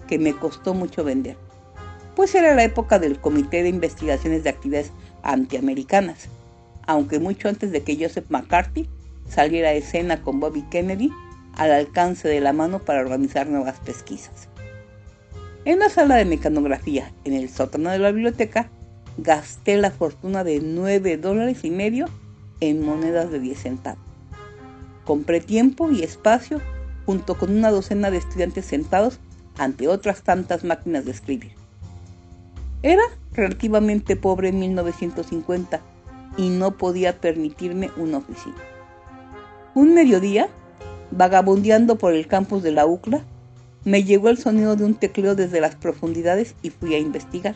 que 0.08 0.18
me 0.18 0.34
costó 0.34 0.72
mucho 0.72 1.04
vender, 1.04 1.36
pues 2.16 2.34
era 2.34 2.54
la 2.54 2.64
época 2.64 2.98
del 2.98 3.20
Comité 3.20 3.62
de 3.62 3.68
Investigaciones 3.68 4.44
de 4.44 4.50
Actividades 4.50 4.92
Antiamericanas, 5.22 6.28
aunque 6.86 7.20
mucho 7.20 7.48
antes 7.48 7.70
de 7.70 7.82
que 7.82 7.96
Joseph 7.96 8.30
McCarthy 8.30 8.88
saliera 9.30 9.70
a 9.70 9.74
escena 9.74 10.22
con 10.22 10.40
Bobby 10.40 10.62
Kennedy 10.62 11.10
al 11.54 11.72
alcance 11.72 12.28
de 12.28 12.40
la 12.40 12.52
mano 12.52 12.80
para 12.80 13.00
organizar 13.00 13.46
nuevas 13.46 13.78
pesquisas. 13.80 14.48
En 15.64 15.78
la 15.78 15.88
sala 15.88 16.16
de 16.16 16.24
mecanografía, 16.24 17.12
en 17.24 17.34
el 17.34 17.48
sótano 17.48 17.90
de 17.90 17.98
la 17.98 18.10
biblioteca, 18.10 18.70
gasté 19.18 19.76
la 19.76 19.90
fortuna 19.90 20.42
de 20.44 20.60
9 20.60 21.16
dólares 21.18 21.64
y 21.64 21.70
medio 21.70 22.06
en 22.60 22.84
monedas 22.84 23.30
de 23.30 23.40
10 23.40 23.58
centavos. 23.58 24.04
Compré 25.04 25.40
tiempo 25.40 25.90
y 25.90 26.02
espacio 26.02 26.60
junto 27.06 27.36
con 27.36 27.50
una 27.50 27.70
docena 27.70 28.10
de 28.10 28.18
estudiantes 28.18 28.64
sentados 28.64 29.18
ante 29.58 29.88
otras 29.88 30.22
tantas 30.22 30.64
máquinas 30.64 31.04
de 31.04 31.10
escribir. 31.10 31.52
Era 32.82 33.02
relativamente 33.32 34.16
pobre 34.16 34.48
en 34.48 34.58
1950 34.60 35.80
y 36.36 36.48
no 36.48 36.78
podía 36.78 37.20
permitirme 37.20 37.90
una 37.96 38.18
oficina. 38.18 38.56
Un 39.72 39.94
mediodía, 39.94 40.48
vagabundeando 41.12 41.96
por 41.96 42.12
el 42.12 42.26
campus 42.26 42.62
de 42.64 42.72
la 42.72 42.86
UCLA, 42.86 43.22
me 43.84 44.02
llegó 44.02 44.28
el 44.28 44.36
sonido 44.36 44.74
de 44.74 44.84
un 44.84 44.94
tecleo 44.94 45.36
desde 45.36 45.60
las 45.60 45.76
profundidades 45.76 46.56
y 46.60 46.70
fui 46.70 46.94
a 46.94 46.98
investigar. 46.98 47.54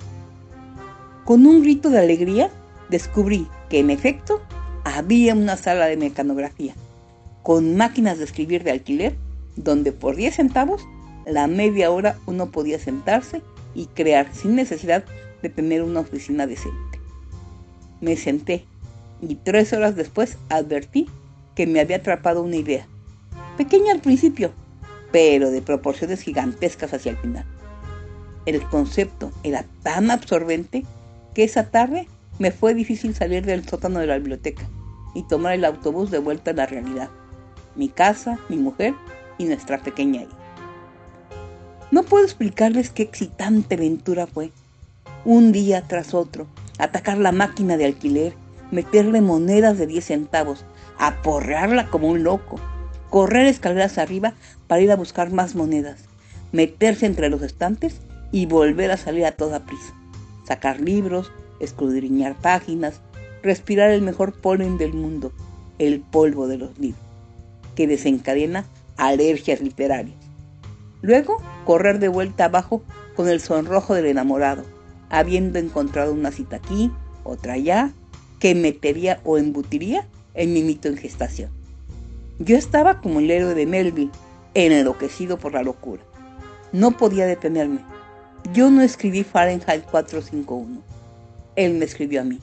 Con 1.25 1.45
un 1.45 1.63
grito 1.63 1.91
de 1.91 1.99
alegría, 1.99 2.51
descubrí 2.89 3.49
que 3.69 3.81
en 3.81 3.91
efecto 3.91 4.41
había 4.85 5.35
una 5.35 5.57
sala 5.57 5.87
de 5.87 5.97
mecanografía, 5.97 6.75
con 7.43 7.77
máquinas 7.77 8.19
de 8.19 8.25
escribir 8.25 8.63
de 8.63 8.71
alquiler, 8.71 9.17
donde 9.57 9.91
por 9.91 10.15
10 10.15 10.37
centavos 10.37 10.87
la 11.27 11.49
media 11.49 11.91
hora 11.91 12.17
uno 12.27 12.53
podía 12.53 12.79
sentarse 12.79 13.43
y 13.75 13.87
crear 13.87 14.29
sin 14.33 14.55
necesidad 14.55 15.05
de 15.43 15.49
tener 15.49 15.83
una 15.83 16.01
oficina 16.01 16.47
decente. 16.47 17.01
Me 18.01 18.17
senté 18.17 18.67
y 19.21 19.35
tres 19.35 19.73
horas 19.73 19.97
después 19.97 20.39
advertí 20.49 21.09
que 21.55 21.67
me 21.67 21.81
había 21.81 21.97
atrapado 21.97 22.43
una 22.43 22.57
idea. 22.57 22.87
Pequeña 23.57 23.93
al 23.93 24.01
principio, 24.01 24.53
pero 25.13 25.51
de 25.51 25.63
proporciones 25.63 26.23
gigantescas 26.23 26.93
hacia 26.93 27.13
el 27.13 27.19
final. 27.19 27.45
El 28.47 28.63
concepto 28.63 29.33
era 29.43 29.65
tan 29.83 30.11
absorbente 30.11 30.85
que 31.35 31.45
esa 31.45 31.71
tarde 31.71 32.09
me 32.39 32.51
fue 32.51 32.75
difícil 32.75 33.15
salir 33.15 33.47
del 33.47 33.67
sótano 33.67 34.01
de 34.01 34.07
la 34.07 34.19
biblioteca 34.19 34.69
y 35.15 35.23
tomar 35.23 35.55
el 35.55 35.65
autobús 35.65 36.11
de 36.11 36.19
vuelta 36.19 36.51
a 36.51 36.55
la 36.55 36.67
realidad. 36.67 37.09
Mi 37.77 37.89
casa, 37.89 38.39
mi 38.49 38.57
mujer 38.57 38.95
y 39.39 39.45
nuestra 39.45 39.83
pequeña 39.83 40.23
hija. 40.23 40.37
No 41.91 42.03
puedo 42.03 42.25
explicarles 42.25 42.91
qué 42.91 43.05
excitante 43.05 43.77
aventura 43.77 44.27
fue. 44.27 44.51
Un 45.25 45.53
día 45.53 45.83
tras 45.87 46.13
otro, 46.13 46.47
atacar 46.79 47.19
la 47.19 47.33
máquina 47.33 47.77
de 47.77 47.85
alquiler, 47.85 48.35
meterle 48.71 49.21
monedas 49.21 49.79
de 49.79 49.87
10 49.87 50.05
centavos, 50.05 50.65
aporrearla 51.07 51.91
como 51.91 52.09
un 52.09 52.23
loco, 52.23 52.57
correr 53.11 53.47
escaleras 53.47 53.99
arriba 53.99 54.35
para 54.67 54.81
ir 54.81 54.91
a 54.91 54.97
buscar 54.97 55.31
más 55.31 55.55
monedas, 55.55 56.05
meterse 56.53 57.07
entre 57.07 57.29
los 57.29 57.43
estantes 57.43 58.01
y 58.33 58.47
volver 58.47 58.91
a 58.91 58.97
salir 58.97 59.27
a 59.27 59.33
toda 59.33 59.65
prisa, 59.67 59.95
sacar 60.47 60.81
libros, 60.81 61.31
escudriñar 61.61 62.35
páginas, 62.37 63.01
respirar 63.43 63.91
el 63.91 64.03
mejor 64.03 64.33
polen 64.33 64.79
del 64.79 64.95
mundo, 64.95 65.33
el 65.79 66.01
polvo 66.01 66.49
de 66.49 66.59
los 66.59 66.79
libros, 66.79 67.03
que 67.75 67.87
desencadena 67.87 68.65
alergias 68.97 69.61
literarias. 69.61 70.17
Luego, 71.03 71.37
correr 71.67 71.99
de 71.99 72.09
vuelta 72.09 72.47
abajo 72.47 72.83
con 73.15 73.29
el 73.29 73.41
sonrojo 73.41 73.95
del 73.95 74.07
enamorado, 74.07 74.65
habiendo 75.11 75.59
encontrado 75.59 76.13
una 76.13 76.31
cita 76.31 76.57
aquí, 76.57 76.91
otra 77.25 77.55
allá, 77.55 77.93
que 78.39 78.55
metería 78.55 79.21
o 79.25 79.39
embutiría 79.39 80.07
en 80.35 80.53
mi 80.53 80.63
mito 80.63 80.89
en 80.89 80.97
gestación. 80.97 81.51
Yo 82.39 82.57
estaba 82.57 83.01
como 83.01 83.21
el 83.21 83.31
héroe 83.31 83.55
de 83.55 83.67
Melville, 83.67 84.11
enloquecido 84.55 85.39
por 85.39 85.53
la 85.53 85.63
locura. 85.63 86.03
No 86.73 86.97
podía 86.97 87.27
detenerme. 87.27 87.81
Yo 88.53 88.71
no 88.71 88.83
escribí 88.83 89.25
Fahrenheit 89.25 89.85
451. 89.85 90.83
Él 91.57 91.75
me 91.75 91.85
escribió 91.85 92.21
a 92.21 92.25
mí. 92.25 92.41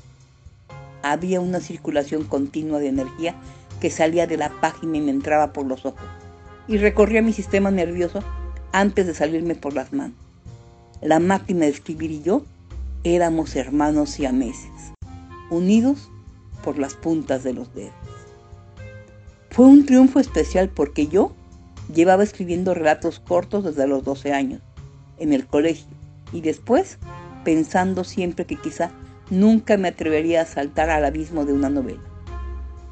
Había 1.04 1.42
una 1.42 1.60
circulación 1.60 2.24
continua 2.24 2.80
de 2.80 2.88
energía 2.88 3.36
que 3.80 3.89
salía 3.89 4.28
de 4.28 4.38
la 4.38 4.50
página 4.62 4.98
y 4.98 5.02
me 5.02 5.12
entraba 5.12 5.52
por 5.54 5.66
los 5.66 5.86
ojos 5.86 6.08
y 6.68 6.78
recorría 6.78 7.22
mi 7.22 7.34
sistema 7.34 7.72
nervioso 7.72 8.24
antes 8.72 9.08
de 9.08 9.14
salirme 9.14 9.56
por 9.56 9.74
las 9.74 9.92
manos. 9.92 10.16
La 11.02 11.20
máquina 11.20 11.66
de 11.66 11.72
escribir 11.72 12.12
y 12.12 12.22
yo 12.22 12.44
éramos 13.04 13.56
hermanos 13.56 14.20
y 14.20 14.28
meses, 14.32 14.70
unidos 15.50 16.10
por 16.62 16.78
las 16.78 16.95
puntas 16.95 17.43
de 17.43 17.53
los 17.53 17.74
dedos. 17.74 17.93
Fue 19.49 19.66
un 19.66 19.86
triunfo 19.86 20.20
especial 20.20 20.70
porque 20.70 21.07
yo 21.07 21.34
llevaba 21.93 22.24
escribiendo 22.24 22.74
relatos 22.74 23.20
cortos 23.20 23.64
desde 23.64 23.88
los 23.88 24.03
12 24.03 24.34
años, 24.34 24.62
en 25.18 25.34
el 25.34 25.45
colegio, 25.45 25.88
y 26.32 26.41
después 26.41 26.97
pensando 27.43 28.03
siempre 28.03 28.45
que 28.45 28.55
quizá 28.55 28.91
nunca 29.30 29.78
me 29.78 29.89
atrevería 29.89 30.41
a 30.41 30.45
saltar 30.45 30.89
al 30.89 31.05
abismo 31.05 31.45
de 31.45 31.53
una 31.53 31.70
novela. 31.70 32.01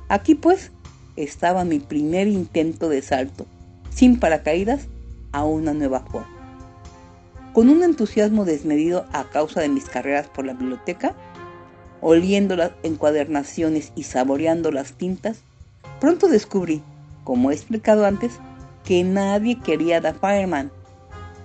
Aquí 0.09 0.35
pues 0.35 0.71
estaba 1.15 1.63
mi 1.65 1.79
primer 1.79 2.27
intento 2.27 2.89
de 2.89 3.01
salto, 3.01 3.45
sin 3.89 4.19
paracaídas, 4.19 4.87
a 5.31 5.45
una 5.45 5.73
nueva 5.73 5.99
forma. 6.01 6.39
Con 7.53 7.69
un 7.69 7.83
entusiasmo 7.83 8.45
desmedido 8.45 9.05
a 9.11 9.29
causa 9.29 9.61
de 9.61 9.69
mis 9.69 9.85
carreras 9.85 10.27
por 10.27 10.45
la 10.45 10.53
biblioteca, 10.53 11.15
oliendo 12.01 12.55
las 12.55 12.71
encuadernaciones 12.83 13.91
y 13.95 14.03
saboreando 14.03 14.71
las 14.71 14.93
tintas, 14.93 15.41
pronto 15.99 16.27
descubrí, 16.27 16.81
como 17.23 17.51
he 17.51 17.53
explicado 17.53 18.05
antes, 18.05 18.39
que 18.85 19.03
nadie 19.03 19.59
quería 19.59 20.01
The 20.01 20.13
Fireman. 20.13 20.71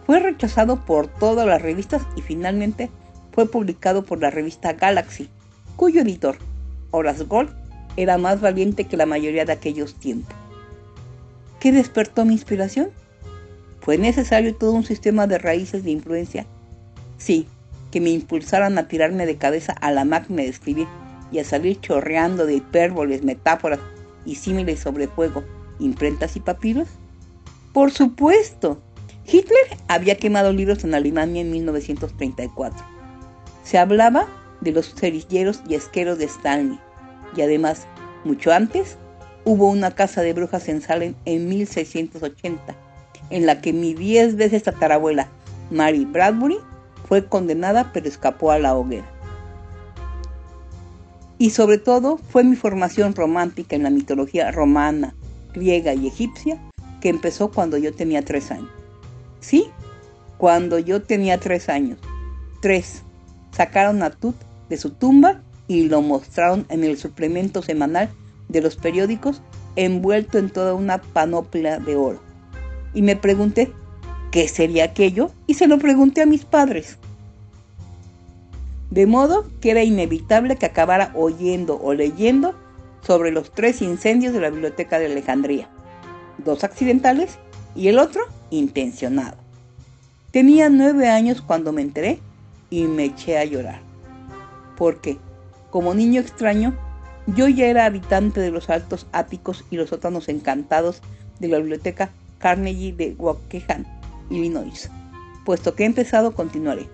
Fue 0.07 0.21
rechazado 0.21 0.85
por 0.85 1.09
todas 1.09 1.47
las 1.47 1.63
revistas 1.63 2.03
y 2.17 2.23
finalmente 2.23 2.91
fue 3.33 3.47
publicado 3.47 4.05
por 4.05 4.21
la 4.21 4.31
revista 4.31 4.75
Galaxy, 4.75 5.29
cuyo 5.77 6.03
editor, 6.03 6.37
Horace 6.91 7.25
Gold, 7.25 7.51
era 7.97 8.19
más 8.19 8.41
valiente 8.41 8.85
que 8.85 8.97
la 8.97 9.07
mayoría 9.07 9.45
de 9.45 9.53
aquellos 9.53 9.95
tiempos. 9.95 10.35
¿Qué 11.61 11.73
despertó 11.73 12.25
mi 12.25 12.35
inspiración? 12.35 12.91
¿Fue 13.81 13.99
necesario 13.99 14.55
todo 14.55 14.73
un 14.73 14.85
sistema 14.85 15.27
de 15.27 15.39
raíces 15.39 15.85
de 15.85 15.91
influencia? 15.91 16.47
Sí, 17.19 17.47
que 17.95 18.01
me 18.01 18.11
impulsaran 18.11 18.77
a 18.77 18.89
tirarme 18.89 19.25
de 19.25 19.37
cabeza 19.37 19.73
a 19.81 19.93
la 19.93 20.05
máquina 20.05 20.43
de 20.43 20.49
escribir 20.49 20.89
y 21.31 21.39
a 21.39 21.45
salir 21.45 21.81
chorreando 21.81 22.45
de 22.45 22.55
hipérboles, 22.55 23.23
metáforas 23.23 23.79
y 24.27 24.35
símiles 24.35 24.81
sobre 24.81 25.07
fuego, 25.07 25.45
imprentas 25.79 26.35
y 26.35 26.41
papiros? 26.41 26.89
Por 27.73 27.93
supuesto. 27.93 28.83
Hitler 29.25 29.79
había 29.87 30.17
quemado 30.17 30.53
libros 30.53 30.83
en 30.83 30.93
Alemania 30.93 31.43
en 31.43 31.53
1934. 31.53 32.85
Se 33.63 33.79
hablaba 33.79 34.27
de 34.61 34.73
los 34.73 34.93
cerilleros 34.97 35.63
y 35.69 35.77
esqueros 35.77 36.19
de 36.19 36.25
Stanley. 36.25 36.81
Y 37.37 37.43
además, 37.43 37.87
mucho 38.25 38.51
antes, 38.51 38.99
hubo 39.45 39.71
una 39.71 39.95
casa 39.95 40.23
de 40.23 40.33
brujas 40.33 40.69
en 40.69 40.81
Salem 40.81 41.15
en 41.27 41.49
1680, 41.49 42.75
en 43.31 43.47
la 43.47 43.61
que 43.61 43.73
mi 43.73 43.95
diez 43.95 44.35
veces 44.35 44.65
tatarabuela, 44.65 45.29
Mary 45.71 46.05
Bradbury, 46.05 46.59
fue 47.07 47.27
condenada 47.27 47.91
pero 47.93 48.09
escapó 48.09 48.51
a 48.51 48.59
la 48.59 48.75
hoguera. 48.75 49.07
Y 51.39 51.51
sobre 51.51 51.79
todo 51.79 52.17
fue 52.17 52.45
mi 52.45 52.57
formación 52.57 53.15
romántica 53.15 53.77
en 53.77 53.83
la 53.83 53.91
mitología 53.91 54.51
romana, 54.51 55.15
griega 55.53 55.95
y 55.95 56.07
egipcia 56.07 56.61
que 57.01 57.09
empezó 57.09 57.51
cuando 57.51 57.77
yo 57.77 57.93
tenía 57.93 58.25
tres 58.25 58.51
años. 58.51 58.71
Sí, 59.41 59.67
cuando 60.39 60.79
yo 60.79 61.03
tenía 61.03 61.39
tres 61.39 61.69
años. 61.69 61.99
Tres. 62.63 63.03
Sacaron 63.51 64.03
a 64.03 64.11
Tut 64.11 64.37
de 64.69 64.77
su 64.77 64.91
tumba 64.91 65.43
y 65.69 65.89
lo 65.89 66.03
mostraron 66.03 66.67
en 66.69 66.85
el 66.85 66.97
suplemento 66.97 67.63
semanal 67.63 68.11
de 68.49 68.61
los 68.61 68.77
periódicos 68.77 69.43
envuelto 69.77 70.39
en 70.39 70.51
toda 70.51 70.75
una 70.75 70.99
panoplia 70.99 71.79
de 71.79 71.97
oro. 71.97 72.21
Y 72.95 73.03
me 73.03 73.17
pregunté, 73.17 73.73
¿qué 74.35 74.49
sería 74.49 74.83
aquello? 74.83 75.31
Y 75.47 75.55
se 75.55 75.69
lo 75.69 75.79
pregunté 75.79 76.21
a 76.21 76.27
mis 76.27 76.45
padres. 76.45 76.99
De 78.91 79.07
modo 79.07 79.47
que 79.61 79.71
era 79.71 79.85
inevitable 79.85 80.57
que 80.57 80.67
acabara 80.67 81.13
oyendo 81.15 81.81
o 81.81 81.95
leyendo 81.95 82.53
sobre 83.07 83.31
los 83.31 83.53
tres 83.53 83.81
incendios 83.81 84.35
de 84.35 84.41
la 84.41 84.51
Biblioteca 84.51 84.99
de 84.99 85.07
Alejandría 85.07 85.69
dos 86.39 86.65
accidentales 86.65 87.39
y 87.77 87.87
el 87.87 88.01
otro 88.01 88.23
intencionado. 88.51 89.37
Tenía 90.33 90.69
nueve 90.69 91.09
años 91.09 91.41
cuando 91.41 91.73
me 91.73 91.83
enteré 91.83 92.19
y 92.71 92.87
me 92.87 93.05
eché 93.05 93.39
a 93.39 93.45
llorar. 93.45 93.83
Porque, 94.77 95.17
como 95.71 95.95
niño 95.95 96.21
extraño, 96.21 96.75
yo 97.37 97.47
ya 97.47 97.67
era 97.67 97.85
habitante 97.85 98.41
de 98.41 98.51
los 98.51 98.69
altos 98.69 99.07
áticos 99.13 99.65
y 99.71 99.77
los 99.77 99.91
sótanos 99.91 100.29
encantados 100.29 101.03
de 101.39 101.47
la 101.47 101.59
biblioteca 101.59 102.11
Carnegie 102.41 102.93
de 102.93 103.15
Waukegan, 103.17 103.87
Illinois. 104.31 104.91
Puesto 105.45 105.75
que 105.75 105.83
he 105.83 105.87
empezado, 105.87 106.35
continuaré. 106.35 106.89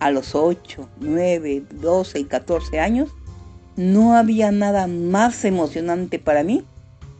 A 0.00 0.10
los 0.10 0.34
8, 0.34 0.88
9, 1.00 1.64
12 1.70 2.18
y 2.20 2.24
14 2.24 2.80
años, 2.80 3.10
no 3.76 4.14
había 4.14 4.50
nada 4.52 4.86
más 4.86 5.44
emocionante 5.44 6.18
para 6.18 6.42
mí 6.42 6.64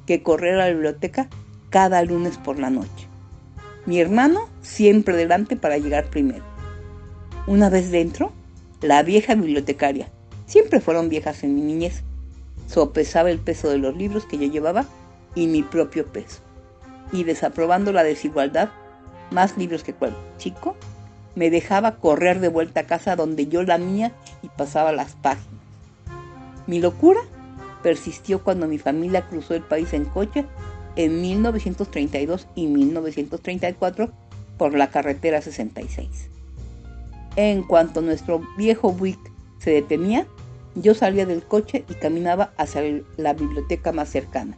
que 0.06 0.22
correr 0.22 0.54
a 0.54 0.66
la 0.66 0.70
biblioteca 0.70 1.28
cada 1.70 2.02
lunes 2.02 2.38
por 2.38 2.58
la 2.58 2.70
noche. 2.70 3.08
Mi 3.86 4.00
hermano 4.00 4.48
siempre 4.62 5.16
delante 5.16 5.56
para 5.56 5.78
llegar 5.78 6.06
primero. 6.10 6.44
Una 7.46 7.70
vez 7.70 7.90
dentro, 7.90 8.32
la 8.80 9.02
vieja 9.02 9.34
bibliotecaria, 9.34 10.08
siempre 10.46 10.80
fueron 10.80 11.08
viejas 11.08 11.44
en 11.44 11.54
mi 11.54 11.60
niñez, 11.60 12.02
sopesaba 12.66 13.30
el 13.30 13.38
peso 13.38 13.70
de 13.70 13.78
los 13.78 13.96
libros 13.96 14.26
que 14.26 14.38
yo 14.38 14.46
llevaba 14.46 14.86
y 15.34 15.46
mi 15.46 15.62
propio 15.62 16.06
peso. 16.06 16.40
Y 17.12 17.24
desaprobando 17.24 17.92
la 17.92 18.02
desigualdad, 18.02 18.70
más 19.30 19.56
libros 19.56 19.82
que 19.82 19.92
cual 19.92 20.16
chico, 20.38 20.76
me 21.34 21.50
dejaba 21.50 21.96
correr 21.96 22.40
de 22.40 22.48
vuelta 22.48 22.80
a 22.80 22.86
casa 22.86 23.16
donde 23.16 23.46
yo 23.46 23.62
la 23.62 23.78
mía 23.78 24.12
y 24.42 24.48
pasaba 24.48 24.92
las 24.92 25.14
páginas. 25.14 25.48
Mi 26.66 26.80
locura 26.80 27.20
persistió 27.82 28.42
cuando 28.42 28.66
mi 28.66 28.78
familia 28.78 29.28
cruzó 29.28 29.54
el 29.54 29.62
país 29.62 29.92
en 29.92 30.06
coche 30.06 30.44
en 30.96 31.20
1932 31.20 32.48
y 32.54 32.66
1934 32.66 34.10
por 34.56 34.74
la 34.74 34.88
carretera 34.88 35.42
66. 35.42 36.30
En 37.36 37.62
cuanto 37.62 38.00
nuestro 38.00 38.40
viejo 38.56 38.92
Buick 38.92 39.20
se 39.58 39.70
detenía, 39.70 40.26
yo 40.74 40.94
salía 40.94 41.26
del 41.26 41.42
coche 41.42 41.84
y 41.88 41.94
caminaba 41.94 42.52
hacia 42.56 42.82
la 43.16 43.34
biblioteca 43.34 43.92
más 43.92 44.08
cercana, 44.08 44.56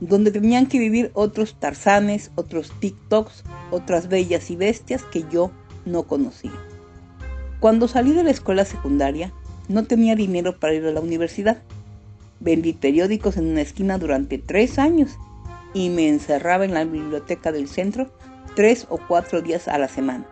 donde 0.00 0.30
tenían 0.30 0.66
que 0.66 0.78
vivir 0.78 1.10
otros 1.14 1.54
tarzanes, 1.58 2.30
otros 2.34 2.72
TikToks, 2.80 3.44
otras 3.70 4.08
bellas 4.08 4.50
y 4.50 4.56
bestias 4.56 5.04
que 5.04 5.24
yo 5.30 5.50
no 5.84 6.04
conocía. 6.04 6.52
Cuando 7.60 7.88
salí 7.88 8.12
de 8.12 8.24
la 8.24 8.30
escuela 8.30 8.64
secundaria, 8.64 9.32
no 9.68 9.84
tenía 9.84 10.14
dinero 10.14 10.58
para 10.58 10.74
ir 10.74 10.86
a 10.86 10.92
la 10.92 11.00
universidad 11.00 11.62
Vendí 12.40 12.72
periódicos 12.72 13.36
en 13.36 13.48
una 13.48 13.62
esquina 13.62 13.98
durante 13.98 14.38
tres 14.38 14.78
años 14.78 15.18
y 15.74 15.90
me 15.90 16.08
encerraba 16.08 16.64
en 16.64 16.74
la 16.74 16.84
biblioteca 16.84 17.50
del 17.50 17.68
centro 17.68 18.10
tres 18.54 18.86
o 18.90 18.98
cuatro 18.98 19.42
días 19.42 19.66
a 19.66 19.78
la 19.78 19.88
semana. 19.88 20.24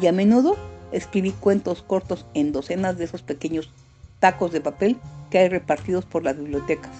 Y 0.00 0.06
a 0.08 0.12
menudo 0.12 0.56
escribí 0.92 1.30
cuentos 1.32 1.82
cortos 1.82 2.26
en 2.34 2.52
docenas 2.52 2.98
de 2.98 3.04
esos 3.04 3.22
pequeños 3.22 3.72
tacos 4.18 4.52
de 4.52 4.60
papel 4.60 4.96
que 5.30 5.38
hay 5.38 5.48
repartidos 5.48 6.04
por 6.04 6.24
las 6.24 6.36
bibliotecas, 6.36 6.92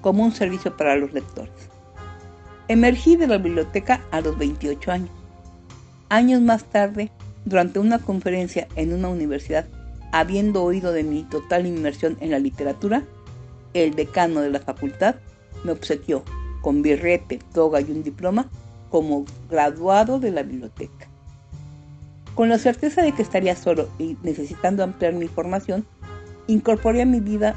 como 0.00 0.24
un 0.24 0.32
servicio 0.32 0.76
para 0.76 0.96
los 0.96 1.12
lectores. 1.12 1.52
Emergí 2.68 3.16
de 3.16 3.26
la 3.26 3.38
biblioteca 3.38 4.02
a 4.10 4.20
los 4.20 4.36
28 4.36 4.92
años. 4.92 5.10
Años 6.10 6.40
más 6.42 6.64
tarde, 6.64 7.10
durante 7.44 7.78
una 7.78 7.98
conferencia 7.98 8.68
en 8.76 8.92
una 8.92 9.08
universidad, 9.08 9.66
habiendo 10.12 10.62
oído 10.62 10.92
de 10.92 11.02
mi 11.02 11.22
total 11.24 11.66
inmersión 11.66 12.16
en 12.20 12.30
la 12.30 12.38
literatura, 12.38 13.04
el 13.74 13.94
decano 13.94 14.40
de 14.40 14.50
la 14.50 14.60
facultad 14.60 15.16
me 15.64 15.72
obsequió 15.72 16.22
con 16.62 16.82
birrete, 16.82 17.38
toga 17.52 17.80
y 17.80 17.90
un 17.90 18.02
diploma 18.02 18.48
como 18.90 19.24
graduado 19.50 20.18
de 20.18 20.30
la 20.30 20.42
biblioteca. 20.42 21.08
Con 22.34 22.48
la 22.48 22.58
certeza 22.58 23.02
de 23.02 23.12
que 23.12 23.22
estaría 23.22 23.56
solo 23.56 23.88
y 23.98 24.16
necesitando 24.22 24.84
ampliar 24.84 25.12
mi 25.12 25.28
formación, 25.28 25.86
incorporé 26.46 27.02
a 27.02 27.06
mi 27.06 27.20
vida 27.20 27.54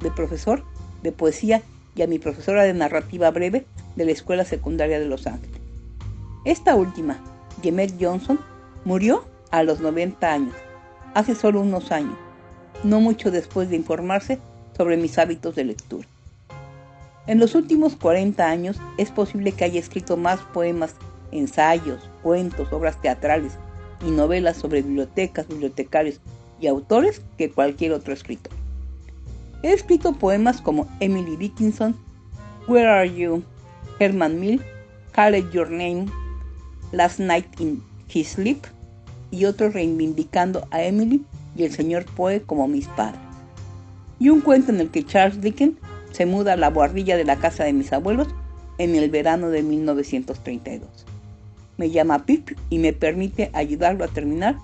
de 0.00 0.10
profesor 0.10 0.64
de 1.02 1.12
poesía 1.12 1.62
y 1.94 2.02
a 2.02 2.06
mi 2.06 2.18
profesora 2.18 2.64
de 2.64 2.74
narrativa 2.74 3.30
breve 3.30 3.66
de 3.96 4.04
la 4.04 4.12
Escuela 4.12 4.44
Secundaria 4.44 4.98
de 4.98 5.06
Los 5.06 5.26
Ángeles. 5.26 5.60
Esta 6.44 6.74
última, 6.74 7.18
Jemet 7.62 7.94
Johnson, 8.00 8.40
murió 8.84 9.24
a 9.50 9.62
los 9.62 9.80
90 9.80 10.32
años, 10.32 10.54
hace 11.14 11.34
solo 11.34 11.60
unos 11.60 11.92
años, 11.92 12.16
no 12.82 13.00
mucho 13.00 13.30
después 13.30 13.68
de 13.68 13.76
informarse 13.76 14.38
sobre 14.76 14.96
mis 14.96 15.18
hábitos 15.18 15.54
de 15.54 15.64
lectura. 15.64 16.08
En 17.26 17.38
los 17.38 17.54
últimos 17.54 17.94
40 17.94 18.48
años 18.48 18.78
es 18.98 19.10
posible 19.10 19.52
que 19.52 19.64
haya 19.64 19.78
escrito 19.78 20.16
más 20.16 20.40
poemas, 20.40 20.96
ensayos, 21.30 22.10
cuentos, 22.22 22.72
obras 22.72 23.00
teatrales 23.00 23.52
y 24.04 24.10
novelas 24.10 24.56
sobre 24.56 24.82
bibliotecas, 24.82 25.46
bibliotecarios 25.46 26.20
y 26.60 26.66
autores 26.66 27.22
que 27.38 27.50
cualquier 27.50 27.92
otro 27.92 28.12
escritor. 28.12 28.61
He 29.62 29.72
escrito 29.72 30.12
poemas 30.12 30.60
como 30.60 30.88
Emily 30.98 31.36
Dickinson, 31.36 31.94
Where 32.66 32.88
Are 32.88 33.08
You, 33.08 33.44
Herman 34.00 34.40
Mill, 34.40 34.60
Call 35.12 35.48
Your 35.52 35.70
Name, 35.70 36.06
Last 36.90 37.20
Night 37.20 37.46
in 37.60 37.80
His 38.12 38.30
Sleep 38.30 38.58
y 39.30 39.44
otros 39.44 39.72
reivindicando 39.72 40.66
a 40.72 40.82
Emily 40.82 41.24
y 41.56 41.62
el 41.62 41.72
señor 41.72 42.04
Poe 42.04 42.42
como 42.42 42.66
mis 42.66 42.88
padres. 42.88 43.20
Y 44.18 44.30
un 44.30 44.40
cuento 44.40 44.72
en 44.72 44.80
el 44.80 44.90
que 44.90 45.06
Charles 45.06 45.40
Dickens 45.40 45.78
se 46.10 46.26
muda 46.26 46.54
a 46.54 46.56
la 46.56 46.70
guardilla 46.70 47.16
de 47.16 47.24
la 47.24 47.36
casa 47.36 47.62
de 47.62 47.72
mis 47.72 47.92
abuelos 47.92 48.28
en 48.78 48.96
el 48.96 49.10
verano 49.10 49.48
de 49.50 49.62
1932. 49.62 50.88
Me 51.76 51.90
llama 51.90 52.26
Pip 52.26 52.50
y 52.68 52.78
me 52.78 52.92
permite 52.92 53.50
ayudarlo 53.52 54.04
a 54.04 54.08
terminar 54.08 54.58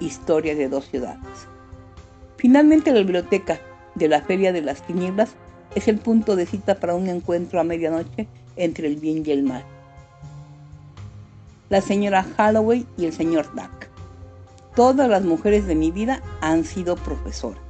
Historia 0.00 0.54
de 0.54 0.68
dos 0.68 0.88
ciudades. 0.88 1.46
Finalmente 2.36 2.92
la 2.92 2.98
biblioteca 2.98 3.60
de 3.94 4.08
la 4.08 4.22
Feria 4.22 4.52
de 4.52 4.62
las 4.62 4.86
Tinieblas 4.86 5.30
es 5.74 5.88
el 5.88 5.98
punto 5.98 6.36
de 6.36 6.46
cita 6.46 6.76
para 6.76 6.94
un 6.94 7.08
encuentro 7.08 7.60
a 7.60 7.64
medianoche 7.64 8.28
entre 8.56 8.86
el 8.86 8.96
bien 8.96 9.22
y 9.26 9.30
el 9.30 9.42
mal. 9.42 9.64
La 11.68 11.80
señora 11.80 12.26
Holloway 12.38 12.86
y 12.98 13.06
el 13.06 13.12
señor 13.12 13.54
Duck. 13.54 13.88
Todas 14.74 15.08
las 15.08 15.22
mujeres 15.24 15.66
de 15.66 15.74
mi 15.74 15.90
vida 15.90 16.22
han 16.40 16.64
sido 16.64 16.96
profesoras, 16.96 17.62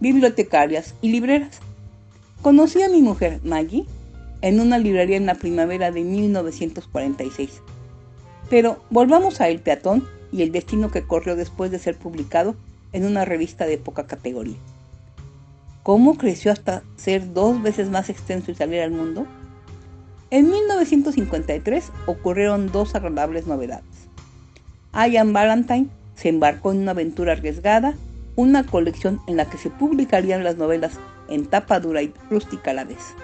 bibliotecarias 0.00 0.94
y 1.00 1.10
libreras. 1.10 1.60
Conocí 2.42 2.82
a 2.82 2.88
mi 2.88 3.02
mujer, 3.02 3.40
Maggie, 3.44 3.86
en 4.42 4.60
una 4.60 4.78
librería 4.78 5.16
en 5.16 5.26
la 5.26 5.34
primavera 5.34 5.90
de 5.90 6.02
1946. 6.02 7.62
Pero 8.48 8.78
volvamos 8.90 9.40
a 9.40 9.48
El 9.48 9.60
Peatón 9.60 10.06
y 10.30 10.42
el 10.42 10.52
destino 10.52 10.90
que 10.90 11.06
corrió 11.06 11.36
después 11.36 11.70
de 11.70 11.78
ser 11.78 11.96
publicado 11.96 12.54
en 12.92 13.04
una 13.04 13.24
revista 13.24 13.66
de 13.66 13.78
poca 13.78 14.06
categoría. 14.06 14.56
¿Cómo 15.86 16.18
creció 16.18 16.50
hasta 16.50 16.82
ser 16.96 17.32
dos 17.32 17.62
veces 17.62 17.90
más 17.90 18.10
extenso 18.10 18.50
y 18.50 18.56
salir 18.56 18.80
al 18.80 18.90
mundo? 18.90 19.24
En 20.30 20.50
1953 20.50 21.92
ocurrieron 22.06 22.72
dos 22.72 22.96
agradables 22.96 23.46
novedades. 23.46 24.08
Ian 24.92 25.32
Valentine 25.32 25.86
se 26.16 26.30
embarcó 26.30 26.72
en 26.72 26.78
una 26.78 26.90
aventura 26.90 27.34
arriesgada, 27.34 27.94
una 28.34 28.66
colección 28.66 29.20
en 29.28 29.36
la 29.36 29.48
que 29.48 29.58
se 29.58 29.70
publicarían 29.70 30.42
las 30.42 30.56
novelas 30.56 30.94
en 31.28 31.46
tapa 31.46 31.78
dura 31.78 32.02
y 32.02 32.12
rústica 32.30 32.72
a 32.72 32.74
la 32.74 32.82
vez. 32.82 33.14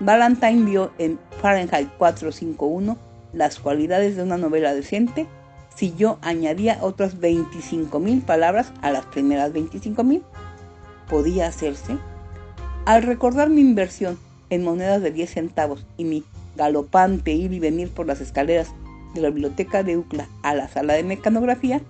Valentine 0.00 0.64
vio 0.64 0.92
en 0.96 1.18
Fahrenheit 1.42 1.90
451 1.98 2.96
las 3.34 3.58
cualidades 3.58 4.16
de 4.16 4.22
una 4.22 4.38
novela 4.38 4.72
decente 4.72 5.26
si 5.74 5.94
yo 5.94 6.16
añadía 6.22 6.78
otras 6.80 7.18
25.000 7.20 8.24
palabras 8.24 8.72
a 8.80 8.90
las 8.90 9.04
primeras 9.04 9.52
25.000. 9.52 10.22
¿Podía 11.08 11.46
hacerse? 11.46 11.98
Al 12.84 13.02
recordar 13.02 13.50
mi 13.50 13.60
inversión 13.60 14.18
en 14.50 14.64
monedas 14.64 15.02
de 15.02 15.10
10 15.10 15.30
centavos 15.30 15.86
y 15.96 16.04
mi 16.04 16.24
galopante 16.56 17.32
ir 17.32 17.52
y 17.52 17.60
venir 17.60 17.90
por 17.90 18.06
las 18.06 18.20
escaleras 18.20 18.72
de 19.14 19.20
la 19.20 19.30
biblioteca 19.30 19.82
de 19.82 19.96
UCLA 19.96 20.28
a 20.42 20.54
la 20.54 20.68
sala 20.68 20.94
de 20.94 21.02
mecanografía, 21.02 21.80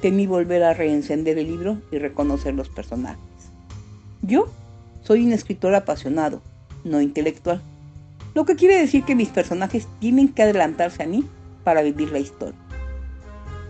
temí 0.00 0.26
volver 0.26 0.64
a 0.64 0.74
reencender 0.74 1.38
el 1.38 1.46
libro 1.46 1.78
y 1.90 1.98
reconocer 1.98 2.54
los 2.54 2.68
personajes. 2.68 3.20
Yo 4.22 4.48
soy 5.02 5.24
un 5.24 5.32
escritor 5.32 5.74
apasionado, 5.74 6.42
no 6.84 7.00
intelectual, 7.00 7.62
lo 8.34 8.44
que 8.44 8.56
quiere 8.56 8.78
decir 8.78 9.04
que 9.04 9.14
mis 9.14 9.28
personajes 9.28 9.86
tienen 10.00 10.28
que 10.28 10.42
adelantarse 10.42 11.02
a 11.02 11.06
mí 11.06 11.24
para 11.64 11.82
vivir 11.82 12.10
la 12.10 12.18
historia. 12.18 12.58